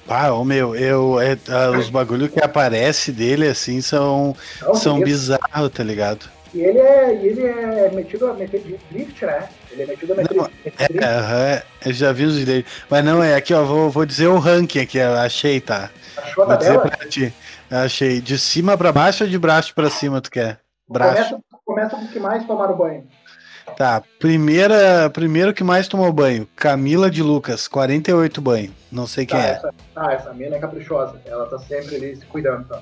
[0.07, 4.99] Ah, ô meu, eu, é, ah, os bagulho que aparece dele, assim, são, Não, são
[4.99, 6.27] bizarros, tá ligado?
[6.53, 9.47] E ele é, ele é metido a meter de drift, né?
[9.71, 11.05] Ele é metido a meter, Não, É, drift.
[11.05, 12.65] aham, eu já vi os dele.
[12.89, 15.89] Mas não, é aqui, ó, vou, vou dizer o ranking aqui, achei, tá?
[16.17, 16.87] Achou a Vou tabela?
[16.89, 17.33] pra ti.
[17.69, 18.19] Achei.
[18.19, 20.59] De cima pra baixo ou de braço pra cima, tu quer?
[20.89, 21.15] Braço.
[21.15, 23.07] Começa, começa com o que mais tomaram banho.
[23.77, 28.73] Tá, primeira, primeiro que mais tomou banho, Camila de Lucas, 48 banho.
[28.91, 31.21] Não sei quem Tá, é, essa, ah, essa mina é caprichosa.
[31.23, 32.81] Ela tá sempre ali se cuidando, tá?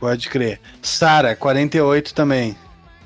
[0.00, 0.60] pode crer.
[0.82, 2.56] Sara, 48 também.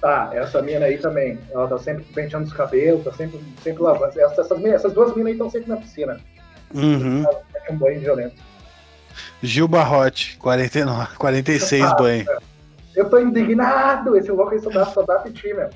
[0.00, 1.38] Tá, essa mina aí também.
[1.50, 4.18] Ela tá sempre penteando os cabelos, tá sempre, sempre lavando.
[4.20, 6.20] Essas, essas, essas duas minas aí estão sempre na piscina.
[6.72, 7.24] Uhum.
[7.66, 8.36] É um banho violento.
[9.42, 12.26] Gil Barrote, 49, 46 Ah, banho.
[12.94, 14.16] Eu tô indignado!
[14.16, 15.68] Esse louco aí só dá, só dá piti, meu.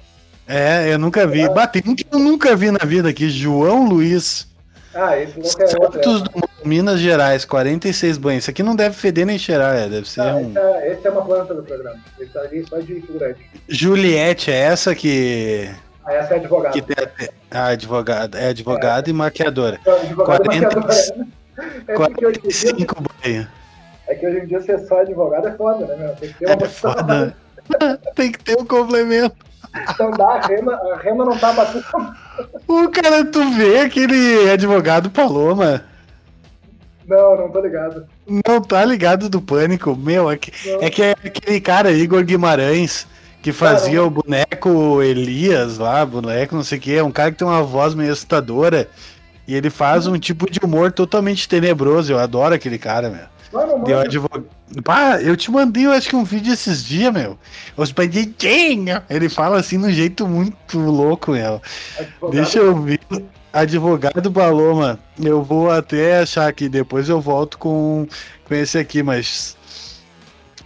[0.46, 1.48] É, eu nunca vi.
[1.48, 4.48] Batei um que eu nunca vi na vida aqui, João Luiz.
[4.94, 6.02] Ah, esse louco é outro.
[6.02, 8.44] Santos do Minas Gerais, 46 banhos.
[8.44, 10.50] Isso aqui não deve feder nem cheirar, é, deve ser Ah, um.
[10.50, 11.98] esse, é, é uma planta do programa.
[12.18, 13.48] Ele tá ali só de figurante.
[13.68, 15.68] Juliette, é essa que.
[16.04, 16.72] Ah, essa é advogada.
[16.72, 18.38] que tem a, advogada.
[18.38, 19.78] É advogada e maquiadora.
[19.86, 21.26] Advogada 40, maquiadora.
[21.86, 23.48] É que, hoje em dia, 45 banho.
[24.08, 26.16] é que hoje em dia ser só advogado é foda, né, meu?
[26.16, 27.36] Tem que ter uma É foda.
[28.16, 29.36] Tem que ter um complemento.
[29.90, 31.84] Então dá, a rema, a rema não tá batendo.
[32.68, 35.84] O cara, tu vê aquele advogado Paloma.
[37.06, 38.06] Não, não tô ligado.
[38.26, 39.96] Não tá ligado do pânico?
[39.96, 40.82] Meu, é que Não.
[40.82, 43.06] é, que é aquele cara, Igor Guimarães,
[43.42, 47.38] que fazia o boneco Elias lá, boneco não sei o que, é um cara que
[47.38, 48.88] tem uma voz meio assustadora.
[49.46, 52.12] E ele faz um tipo de humor totalmente tenebroso.
[52.12, 53.32] Eu adoro aquele cara, meu.
[53.84, 53.98] Deu mano.
[53.98, 54.46] advogado.
[54.82, 57.36] Pá, eu te mandei, eu acho que um vídeo esses dias, meu.
[57.76, 59.02] Os bandidinhos.
[59.10, 61.60] Ele fala assim de um jeito muito louco, meu.
[61.98, 63.00] Advogado, Deixa eu ver.
[63.52, 64.98] Advogado Paloma.
[65.20, 68.06] Eu vou até achar aqui, depois eu volto com,
[68.44, 69.56] com esse aqui, mas.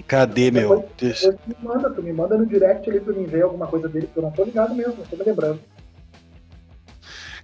[0.07, 0.89] Cadê, meu?
[0.97, 1.07] Tu
[1.47, 4.19] me manda, tu me manda no direct ali pra mim ver alguma coisa dele, porque
[4.19, 5.61] eu não tô ligado mesmo, não tô me lembrando.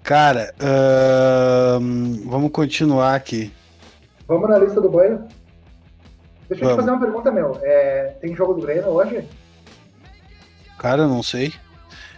[0.03, 0.53] Cara,
[2.25, 3.53] vamos continuar aqui.
[4.27, 5.27] Vamos na lista do banho.
[6.49, 6.77] Deixa eu te Vamos.
[6.77, 7.59] fazer uma pergunta, meu.
[7.63, 9.27] É, tem jogo do Grêmio hoje?
[10.79, 11.53] Cara, eu não sei.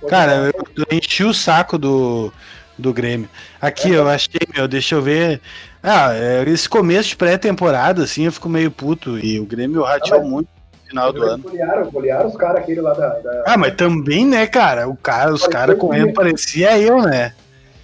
[0.00, 2.32] Hoje Cara, eu, eu enchi o saco do,
[2.78, 3.28] do Grêmio.
[3.60, 5.40] Aqui, eu achei, meu, deixa eu ver.
[5.82, 9.18] Ah, é, esse começo de pré-temporada, assim, eu fico meio puto.
[9.18, 10.48] E o Grêmio rateou Ah, muito
[10.82, 11.42] no final do ano.
[11.42, 13.08] Golearam, golearam os caras aquele lá da.
[13.20, 13.44] da...
[13.46, 14.88] Ah, mas também, né, cara?
[14.88, 17.34] O cara os caras correndo parecia eu, né?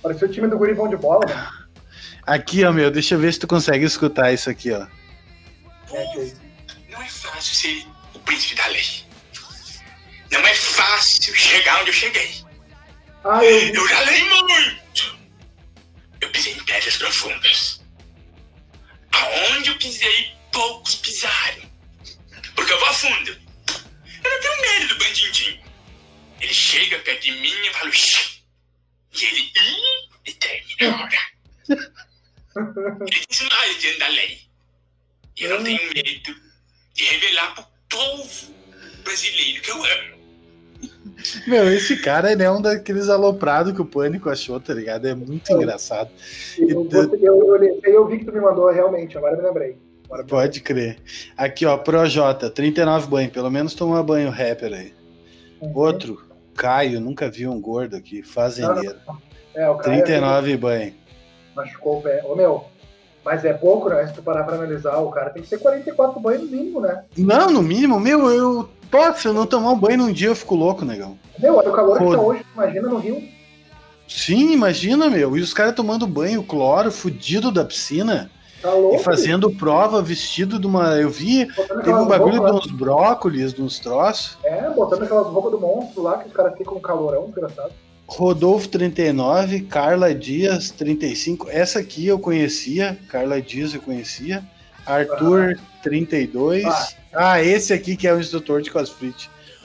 [0.03, 1.47] Parecia o time do Guribão de bola, né?
[2.27, 4.87] Aqui, ó, meu, deixa eu ver se tu consegue escutar isso aqui, ó.
[5.93, 6.33] É,
[6.91, 7.85] Não é fácil ser
[8.15, 8.85] o príncipe da lei.
[10.33, 12.31] Não é fácil chegar onde eu cheguei.
[13.25, 13.75] Ah, eu.
[13.75, 14.80] Eu já lei muito.
[16.21, 17.81] Eu pisei em pedras profundas.
[19.13, 21.71] Aonde eu pisei, poucos pisaram.
[22.55, 23.31] Porque eu vou a fundo.
[24.23, 25.63] Eu não tenho medo do bandidinho.
[26.41, 28.43] Ele chega perto de mim e fala, "Shh."
[29.13, 29.53] E ele,
[30.27, 31.19] e termina a hora.
[33.11, 34.41] Ele desmaia diante da lei.
[35.37, 36.41] E eu não tenho medo
[36.95, 38.55] de revelar pro povo
[39.03, 40.20] brasileiro que eu amo.
[41.47, 45.07] Meu, esse cara ele é um daqueles aloprados que o Pânico achou, tá ligado?
[45.07, 46.11] É muito engraçado.
[46.59, 49.77] Eu, eu, eu, eu, vi que tu me mandou realmente, agora me lembrei.
[50.07, 50.99] Agora me Pode crer.
[51.37, 53.31] Aqui, ó, Projota, 39 banho.
[53.31, 54.95] Pelo menos toma banho rapper aí.
[55.61, 55.75] lembrei.
[55.75, 56.23] Outro,
[56.57, 58.97] Caio, nunca vi um gordo aqui, fazendeiro.
[59.55, 60.95] É, o cara 39 banho.
[61.55, 62.23] machucou o pé.
[62.25, 62.65] Ô, meu,
[63.25, 64.07] mas é pouco, né?
[64.07, 67.05] Se tu parar pra analisar, o cara tem que ser 44 banhos no mínimo, né?
[67.17, 68.69] Não, no mínimo, meu, eu.
[68.91, 71.17] Pô, se eu não tomar um banho num dia, eu fico louco, negão.
[71.39, 72.17] Meu, olha o calor que Foda.
[72.17, 73.23] tá hoje, imagina no Rio.
[74.09, 75.37] Sim, imagina, meu.
[75.37, 78.29] E os caras tomando banho, cloro, fudido da piscina.
[78.61, 78.97] Tá louco.
[78.97, 80.97] E fazendo prova vestido de uma.
[80.97, 81.47] Eu vi,
[81.85, 84.37] teve um bagulho de uns brócolis, de uns troços.
[84.45, 87.73] É, botando aquelas roupas do monstro lá, que os caras ficam com calorão, desgraçado.
[88.07, 91.49] Rodolfo 39, Carla Dias 35.
[91.49, 94.43] Essa aqui eu conhecia, Carla Dias eu conhecia.
[94.85, 96.65] Arthur 32.
[96.65, 96.89] Ah.
[97.13, 98.71] Ah, esse aqui que é o instrutor de.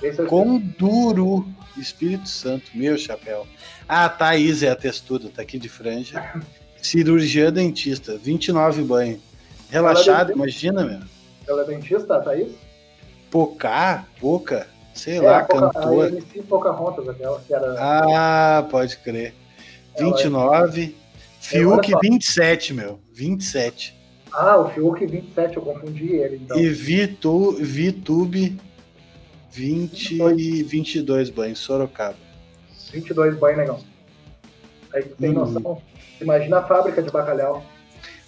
[0.01, 1.47] Esse é o Conduro,
[1.77, 3.47] Espírito Santo, meu chapéu.
[3.87, 6.33] Ah, Thaís é a textura, tá aqui de franja.
[6.81, 9.21] Cirurgia dentista, 29 banho.
[9.69, 10.99] Relaxado, Ela imagina, meu.
[11.47, 12.51] Ela é dentista, Thaís?
[13.31, 16.07] Pocá, Poca, sei É, lá, a, Poca, a cantor.
[16.07, 17.75] MC Pocahontas, aquela que era.
[17.79, 19.33] Ah, pode crer.
[19.95, 20.95] Ela é- 29.
[21.39, 21.99] Fiuk só.
[21.99, 22.99] 27, meu.
[23.13, 23.94] 27.
[24.37, 26.57] Ah, o Fiuk 27, eu confundi ele, então.
[26.59, 28.59] E Vitu, Vitube
[29.51, 32.17] 20 e 22 banhos, Sorocaba.
[32.91, 33.79] 22 banhos, negão.
[34.93, 35.33] Aí tu tem Hum.
[35.33, 35.81] noção.
[36.19, 37.63] Imagina a fábrica de bacalhau.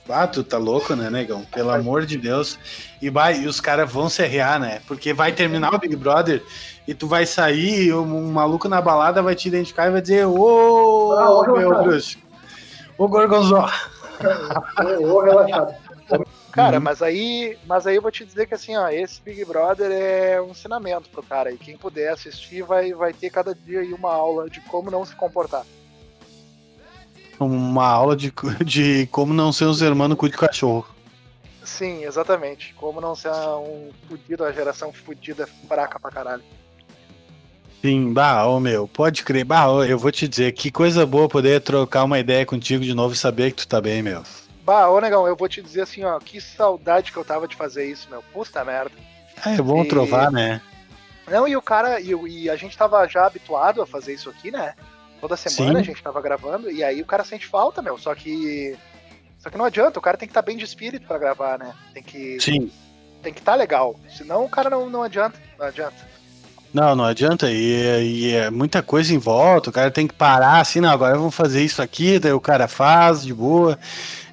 [0.09, 1.43] Ah, tu tá louco, né, negão?
[1.53, 2.57] Pelo amor de Deus.
[3.01, 4.79] E, vai, e os caras vão se arrear, né?
[4.87, 6.41] Porque vai terminar o Big Brother
[6.87, 10.25] e tu vai sair, um, um maluco na balada vai te identificar e vai dizer:
[10.25, 12.17] Ô, Ah, ô, meu bruxo.
[12.97, 13.73] Ô, Gorgonzola.
[15.01, 15.75] Ô, relaxado.
[16.57, 16.83] Cara, Uhum.
[16.83, 20.41] mas aí, mas aí eu vou te dizer que assim, ó, esse Big Brother é
[20.41, 21.51] um ensinamento pro cara.
[21.51, 25.05] E quem puder assistir vai, vai ter cada dia aí uma aula de como não
[25.05, 25.63] se comportar.
[27.39, 28.33] Uma aula de,
[28.65, 30.87] de como não ser um ser humano cu de cachorro.
[31.63, 32.73] Sim, exatamente.
[32.73, 36.43] Como não ser um fudido, a geração fudida, fraca pra caralho.
[37.83, 39.45] Sim, bah, ô meu, pode crer.
[39.45, 42.95] Bah, ô, eu vou te dizer, que coisa boa poder trocar uma ideia contigo de
[42.95, 44.23] novo e saber que tu tá bem, meu.
[44.67, 47.55] Bah, ô negão, eu vou te dizer assim, ó, que saudade que eu tava de
[47.55, 48.21] fazer isso, meu.
[48.33, 48.91] Puta merda.
[49.41, 50.59] Ah, é bom E- trovar, né?
[51.25, 54.51] Não, e o cara, e, e a gente tava já habituado a fazer isso aqui,
[54.51, 54.73] né?
[55.21, 55.79] Toda semana Sim.
[55.79, 57.97] a gente tava gravando, e aí o cara sente falta, meu.
[57.97, 58.77] Só que.
[59.39, 61.73] Só que não adianta, o cara tem que estar bem de espírito pra gravar, né?
[61.93, 62.69] Tem que Sim.
[63.23, 63.97] tem que estar legal.
[64.09, 65.39] Senão o cara não, não adianta.
[65.57, 65.95] Não adianta.
[66.73, 67.49] Não, não adianta.
[67.49, 69.69] E, e é muita coisa em volta.
[69.69, 72.67] O cara tem que parar assim, não, agora vamos fazer isso aqui, daí o cara
[72.67, 73.79] faz de boa.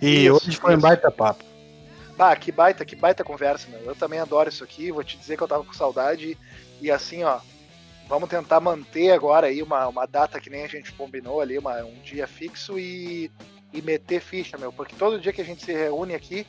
[0.04, 1.42] E Isso, hoje foi um baita papo.
[2.16, 3.80] Bah, que baita, que baita conversa, meu.
[3.80, 4.92] Eu também adoro isso aqui.
[4.92, 6.36] Vou te dizer que eu tava com saudade.
[6.80, 7.38] E assim, ó.
[8.06, 11.82] Vamos tentar manter agora aí uma, uma data que nem a gente combinou ali, uma,
[11.84, 13.30] um dia fixo e,
[13.72, 14.70] e meter ficha, meu.
[14.70, 16.46] Porque todo dia que a gente se reúne aqui,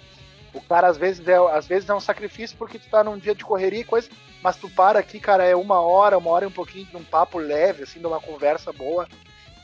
[0.53, 3.33] o cara às vezes é, às vezes é um sacrifício porque tu tá num dia
[3.33, 4.09] de correria e coisa,
[4.43, 7.03] mas tu para aqui, cara, é uma hora, uma hora e um pouquinho de um
[7.05, 9.07] papo leve, assim, de uma conversa boa.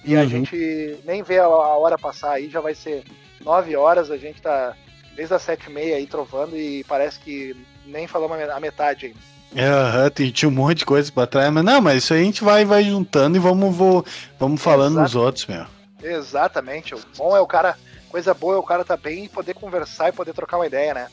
[0.05, 0.29] E a Uhum.
[0.29, 3.03] gente nem vê a, a hora passar aí, já vai ser
[3.43, 4.73] nove horas, a gente tá
[5.15, 7.55] desde as sete e meia aí trovando e parece que
[7.85, 9.19] nem falamos a me- a metade ainda.
[9.53, 12.23] Aham, tem- tinha um monte de coisa pra trás, mas não, mas isso aí a
[12.23, 14.05] gente vai, vai juntando e vamos, vou,
[14.39, 15.03] vamos falando Exato.
[15.03, 15.65] nos outros, meu.
[16.01, 16.95] Exatamente.
[16.95, 17.75] O bom é o cara,
[18.09, 20.93] coisa boa é o cara tá bem e poder conversar e poder trocar uma ideia,
[20.93, 21.07] né?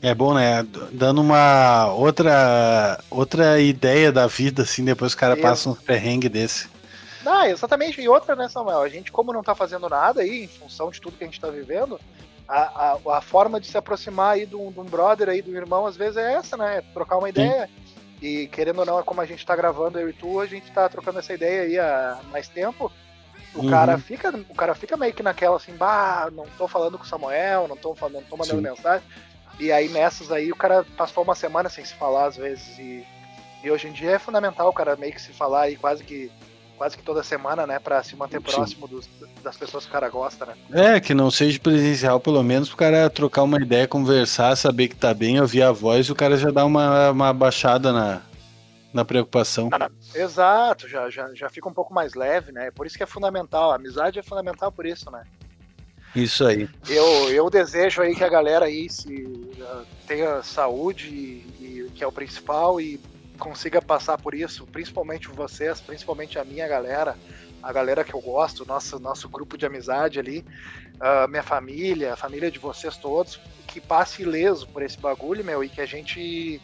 [0.00, 0.64] É bom, né?
[0.92, 6.68] Dando uma outra outra ideia da vida, assim, depois o cara passa um perrengue desse.
[7.22, 8.00] Não, exatamente.
[8.00, 8.80] E outra, né, Samuel?
[8.82, 11.40] A gente, como não tá fazendo nada aí, em função de tudo que a gente
[11.40, 12.00] tá vivendo,
[12.48, 15.54] a, a, a forma de se aproximar aí de um, de um brother aí, do
[15.54, 16.82] irmão, às vezes é essa, né?
[16.94, 17.68] Trocar uma ideia.
[18.20, 20.88] E querendo ou não, como a gente tá gravando eu e tu, a gente tá
[20.88, 22.90] trocando essa ideia aí há mais tempo.
[23.54, 23.70] O Uhum.
[23.70, 27.06] cara fica, o cara fica meio que naquela assim, bah, não tô falando com o
[27.06, 28.68] Samuel, não tô falando, não tô mandando Sim.
[28.68, 29.06] mensagem.
[29.58, 33.04] E aí nessas aí o cara passou uma semana sem se falar às vezes e,
[33.64, 36.30] e hoje em dia é fundamental o cara meio que se falar aí quase que
[36.78, 39.08] quase que toda semana, né, Pra se manter próximo dos-
[39.42, 40.54] das pessoas que o cara gosta, né?
[40.72, 44.96] É, que não seja presencial, pelo menos, pro cara trocar uma ideia, conversar, saber que
[44.96, 48.22] tá bem, ouvir a voz, e o cara já dá uma, uma baixada na,
[48.92, 49.68] na preocupação.
[50.14, 52.70] Exato, já, já, já fica um pouco mais leve, né?
[52.70, 55.24] Por isso que é fundamental, a amizade é fundamental por isso, né?
[56.16, 56.68] Isso aí.
[56.88, 62.02] Eu, eu desejo aí que a galera aí se uh, tenha saúde e, e que
[62.02, 62.98] é o principal e
[63.38, 67.16] consiga passar por isso, principalmente vocês, principalmente a minha galera,
[67.62, 70.44] a galera que eu gosto, nosso nosso grupo de amizade ali,
[70.96, 75.62] uh, minha família, a família de vocês todos, que passe ileso por esse bagulho, meu,
[75.62, 76.60] e que a gente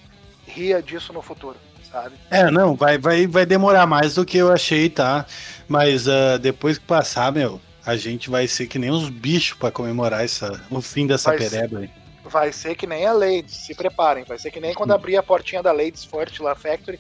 [0.47, 1.57] ria disso no futuro,
[1.91, 2.17] sabe?
[2.31, 5.27] É, não, vai, vai, vai demorar mais do que eu achei, tá?
[5.67, 9.71] Mas uh, depois que passar, meu, a gente vai ser que nem uns bichos pra
[9.71, 12.04] comemorar essa, o fim dessa Vai pereba aí.
[12.35, 14.25] Vai ser que nem a Ladies, se preparem.
[14.25, 16.99] Vai ser que nem quando abrir a portinha da Ladies First lá, Factory.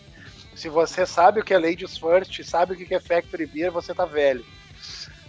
[0.54, 3.92] Se você sabe o que é Ladies First, sabe o que é Factory Beer, você
[3.92, 4.44] tá velho.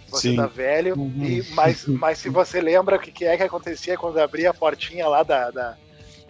[0.06, 0.36] Você Sim.
[0.36, 1.24] tá velho, Uhum.
[1.24, 5.08] e, mas, mas se você lembra o que é que acontecia quando abria a portinha
[5.08, 5.76] lá da, da,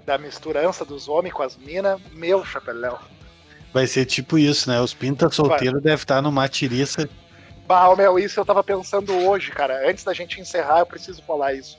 [0.07, 2.99] da misturança dos homens com as minas, meu chapéu.
[3.75, 4.81] Vai ser tipo isso, né?
[4.81, 7.07] Os pintas solteiros devem estar numa tiriça.
[7.67, 9.87] Bah, meu, isso eu tava pensando hoje, cara.
[9.87, 11.77] Antes da gente encerrar, eu preciso falar isso.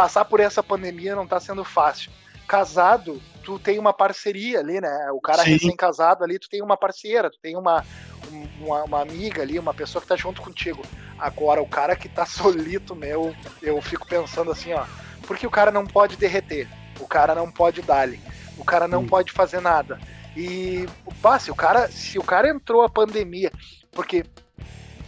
[0.00, 2.10] Passar por essa pandemia não tá sendo fácil.
[2.48, 5.10] Casado, tu tem uma parceria ali, né?
[5.12, 7.84] O cara recém-casado ali, tu tem uma parceira, tu tem uma,
[8.32, 10.82] um- uma, uma amiga ali, uma pessoa que tá junto contigo.
[11.18, 14.86] Agora, o cara que tá solito, meu, eu fico pensando assim, ó.
[15.26, 16.66] Porque o cara não pode derreter,
[16.98, 18.18] o cara não pode dar-lhe,
[18.56, 19.06] o cara não Hum.
[19.06, 20.00] pode fazer nada.
[20.34, 20.88] E,
[21.20, 23.52] pá, se o cara, se o cara entrou a pandemia,
[23.92, 24.24] porque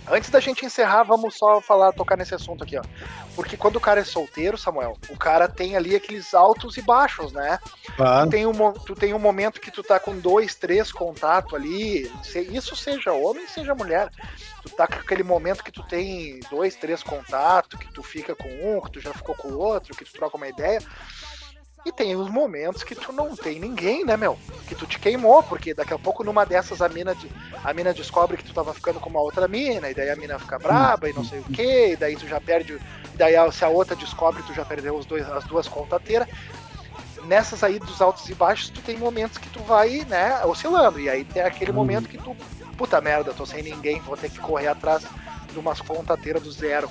[0.08, 2.82] Antes da gente encerrar, vamos só falar, tocar nesse assunto aqui, ó.
[3.36, 7.32] Porque quando o cara é solteiro, Samuel, o cara tem ali aqueles altos e baixos,
[7.32, 7.58] né?
[7.96, 8.26] Claro.
[8.26, 12.10] Tu tem um, tu tem um momento que tu tá com dois, três contatos ali,
[12.50, 14.10] isso seja homem, seja mulher.
[14.62, 18.48] Tu tá com aquele momento que tu tem dois, três contatos, que tu fica com
[18.48, 20.80] um, que tu já ficou com o outro, que tu troca uma ideia.
[21.84, 24.38] E tem os momentos que tu não tem ninguém, né, meu?
[24.68, 27.28] Que tu te queimou, porque daqui a pouco numa dessas a mina, de-
[27.64, 30.38] a mina descobre que tu tava ficando com uma outra mina, e daí a mina
[30.38, 32.74] fica braba e não sei o que, e daí tu já perde.
[33.12, 36.28] E daí se a outra descobre, tu já perdeu os dois, as duas contateiras.
[37.24, 41.00] Nessas aí dos altos e baixos, tu tem momentos que tu vai, né, oscilando.
[41.00, 42.36] E aí tem aquele momento que tu,
[42.76, 45.04] puta merda, tô sem ninguém, vou ter que correr atrás
[45.52, 46.88] de umas contateiras do zero.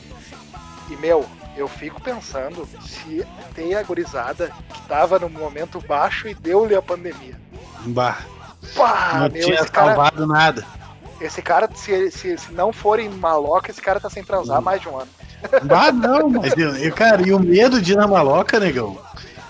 [0.89, 1.25] E, meu,
[1.55, 6.81] eu fico pensando se tem a gurizada que tava no momento baixo e deu-lhe a
[6.81, 7.39] pandemia.
[7.87, 8.17] Bah,
[8.75, 10.65] Pá, não meu, tinha esse cara, salvado nada.
[11.19, 14.63] esse cara se, se, se não forem maloca, esse cara tá sem transar há Hum.
[14.63, 15.09] mais de um ano.
[15.63, 18.97] Bah, não, mas eu, eu- cara, e o medo de ir na maloca, negão?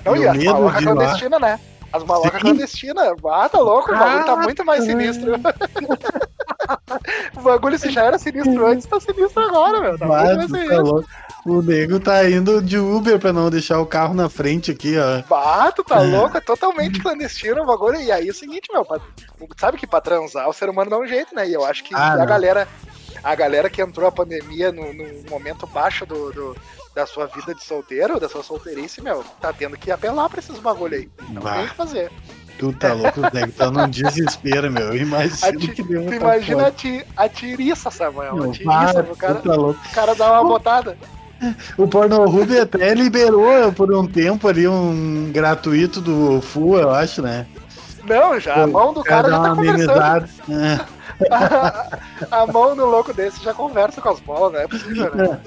[0.05, 0.95] Não, E e o as medo malocas de ir lá?
[0.95, 1.59] clandestinas, né?
[1.93, 2.39] As malocas Sim.
[2.39, 3.13] clandestinas.
[3.29, 5.33] Ah, tá louco, o bagulho tá muito mais sinistro.
[7.35, 9.97] o bagulho, se já era sinistro antes, tá sinistro agora, meu.
[9.97, 11.07] Tá tu tá louco.
[11.45, 15.23] O nego tá indo de Uber pra não deixar o carro na frente aqui, ó.
[15.27, 16.05] Bah, tu tá É.
[16.17, 17.99] louco, é totalmente clandestino o bagulho.
[17.99, 18.99] E aí é o seguinte, meu, pra-
[19.59, 21.47] sabe que pra transar o ser humano dá um jeito, né?
[21.49, 22.25] E eu acho que Ah, a não.
[22.25, 22.67] galera.
[23.23, 26.55] A galera que entrou a pandemia no, no momento baixo do, do-
[26.95, 30.57] da sua vida de solteiro, da sua solteirice, meu, tá tendo que apelar pra esses
[30.59, 31.09] bagulho aí.
[31.29, 31.53] Não Bah.
[31.55, 32.11] tem o que fazer.
[32.59, 34.93] Tu tá louco, o nego tá num desespero, meu.
[34.93, 38.43] Eu A ti- que deu tu imagina a, ti, a tiriça, Samuel.
[38.43, 39.79] A tiriça, o cara, tá louco.
[39.83, 40.97] o cara dá uma botada.
[41.77, 47.45] O Pornhub até liberou por um tempo ali um gratuito do Full, eu acho, né?
[48.03, 50.01] Não, já, a mão do cara já tá uma conversando.
[51.31, 51.97] A,
[52.43, 55.39] a mão do louco desse já conversa com as bolas, não é possível, né?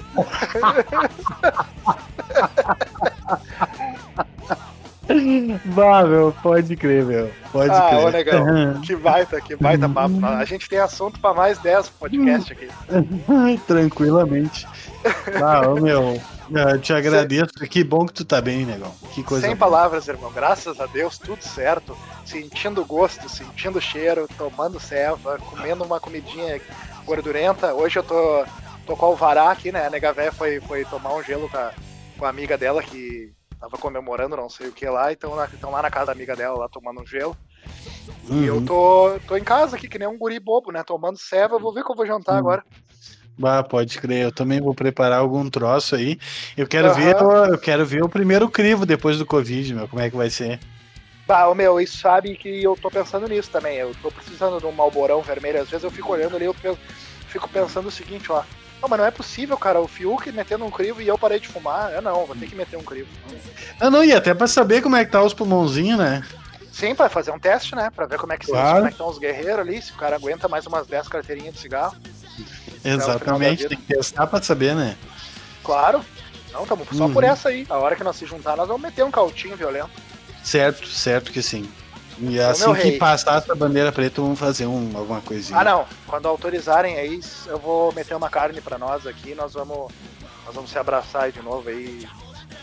[5.65, 7.29] Bah, meu, pode crer, meu.
[7.51, 8.05] Pode Ah, crer.
[8.05, 10.25] ô negão, que baita, que baita papo.
[10.25, 12.67] A gente tem assunto pra mais 10 podcast aqui.
[13.67, 14.67] Tranquilamente.
[15.41, 17.53] Ah, ô, meu, eu te agradeço.
[17.69, 18.91] Que bom que tu tá bem, negão.
[19.13, 19.69] Que coisa Sem boa.
[19.69, 20.31] palavras, irmão.
[20.31, 21.95] Graças a Deus, tudo certo.
[22.25, 26.59] Sentindo gosto, sentindo cheiro, tomando ceva, comendo uma comidinha
[27.05, 27.73] gordurenta.
[27.73, 28.45] Hoje eu tô,
[28.85, 29.85] tô com o Alvará aqui, né?
[29.85, 31.71] A nega véia foi, foi tomar um gelo com a,
[32.17, 35.11] com a amiga dela que tava comemorando não sei o que lá.
[35.11, 37.35] Então estão lá na casa da amiga dela, lá tomando um gelo.
[38.31, 38.65] E eu Uhum.
[38.65, 40.83] tô, tô em casa aqui, que nem um guri bobo, né?
[40.83, 41.59] Tomando ceva.
[41.59, 42.39] Vou ver o que eu vou jantar Uhum.
[42.39, 42.63] agora.
[43.37, 44.23] Bah, pode crer.
[44.23, 46.17] Eu também vou preparar algum troço aí.
[46.55, 46.95] Eu quero Aham.
[46.95, 47.15] ver,
[47.51, 49.87] eu quero ver o primeiro crivo depois do Covid, meu.
[49.87, 50.59] Como é que vai ser?
[51.27, 53.77] Bah, meu, isso sabe que eu tô pensando nisso também.
[53.77, 55.61] Eu tô precisando de um malborão vermelho.
[55.61, 56.55] Às vezes eu fico olhando ali, eu
[57.27, 58.43] fico pensando o seguinte, ó.
[58.81, 59.81] Não, mas não é possível, cara.
[59.81, 61.91] O Fiuk metendo um crivo e eu parei de fumar.
[61.91, 63.09] Eu não, vou ter que meter um crivo.
[63.79, 66.23] Ah, não, e até pra saber como é que tá os pulmãozinhos, né?
[66.71, 67.89] Sim, pra fazer um teste, né?
[67.89, 68.75] Pra ver como é que, Claro.
[68.75, 71.55] como é que estão os guerreiros ali, se o cara aguenta mais umas 10 carteirinhas
[71.55, 71.95] de cigarro.
[72.85, 74.95] Exatamente, tem que testar pra saber, né?
[75.63, 76.03] Claro.
[76.51, 77.13] Não, tamo só Uhum.
[77.13, 77.65] por essa aí.
[77.69, 79.89] A hora que nós se juntar, nós vamos meter um cautinho violento.
[80.43, 81.69] Certo, certo que sim.
[82.17, 82.97] E assim que rei.
[82.97, 85.59] passar essa bandeira preta, vamos fazer um, alguma coisinha.
[85.59, 85.85] Ah, não.
[86.07, 89.35] Quando autorizarem aí, eu vou meter uma carne pra nós aqui.
[89.35, 89.91] Nós vamos,
[90.45, 92.07] nós vamos se abraçar aí de novo aí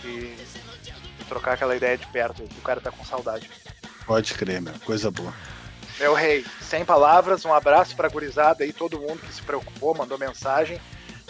[0.05, 2.43] e, e trocar aquela ideia de perto.
[2.45, 3.51] O cara tá com saudade.
[4.07, 4.73] Pode crer, meu.
[4.87, 5.35] Coisa boa.
[6.03, 10.19] Meu rei, sem palavras, um abraço pra gurizada aí, todo mundo que se preocupou, mandou
[10.19, 10.81] mensagem.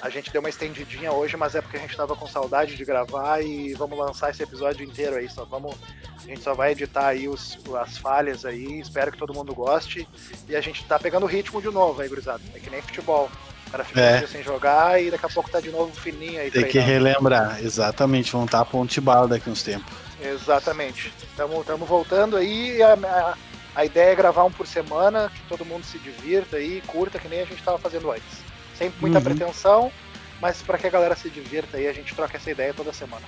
[0.00, 2.82] A gente deu uma estendidinha hoje, mas é porque a gente tava com saudade de
[2.82, 5.28] gravar e vamos lançar esse episódio inteiro aí.
[5.28, 5.76] Só vamos,
[6.24, 8.80] a gente só vai editar aí os, as falhas aí.
[8.80, 10.08] Espero que todo mundo goste.
[10.48, 12.40] E a gente tá pegando ritmo de novo aí, gurizada.
[12.54, 13.30] É que nem futebol.
[13.66, 14.24] O cara fica É.
[14.24, 16.50] um sem jogar e daqui a pouco tá de novo fininho aí.
[16.50, 18.32] Tem que relembrar, exatamente.
[18.32, 19.92] Vão estar a ponte bala daqui uns tempos.
[20.20, 21.12] Exatamente.
[21.30, 22.78] Estamos voltando aí.
[22.78, 23.34] e A, a,
[23.74, 27.28] a ideia é gravar um por semana, que todo mundo se divirta aí, curta, que
[27.28, 28.38] nem a gente estava fazendo antes.
[28.76, 29.24] Sem muita Uhum.
[29.24, 29.92] pretensão,
[30.40, 33.24] mas para que a galera se divirta aí, a gente troca essa ideia toda semana.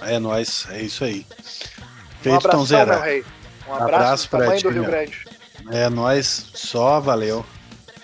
[0.00, 1.26] É nóis, é isso aí.
[1.30, 2.86] um Feito, abração, Tonzeira.
[2.96, 3.24] meu rei.
[3.66, 4.90] Um abraço, Abraço pra tamanho ti, do Rio meu.
[4.90, 5.24] Grande.
[5.70, 7.44] É nóis, só valeu.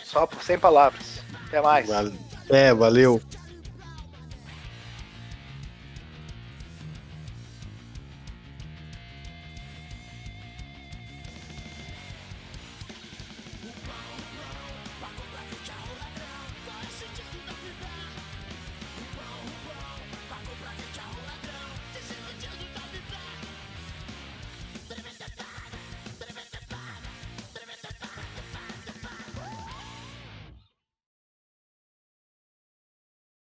[0.04, 1.20] Só por sem palavras.
[1.48, 1.88] Até mais.
[1.88, 2.18] Vale-
[2.48, 3.20] É, valeu.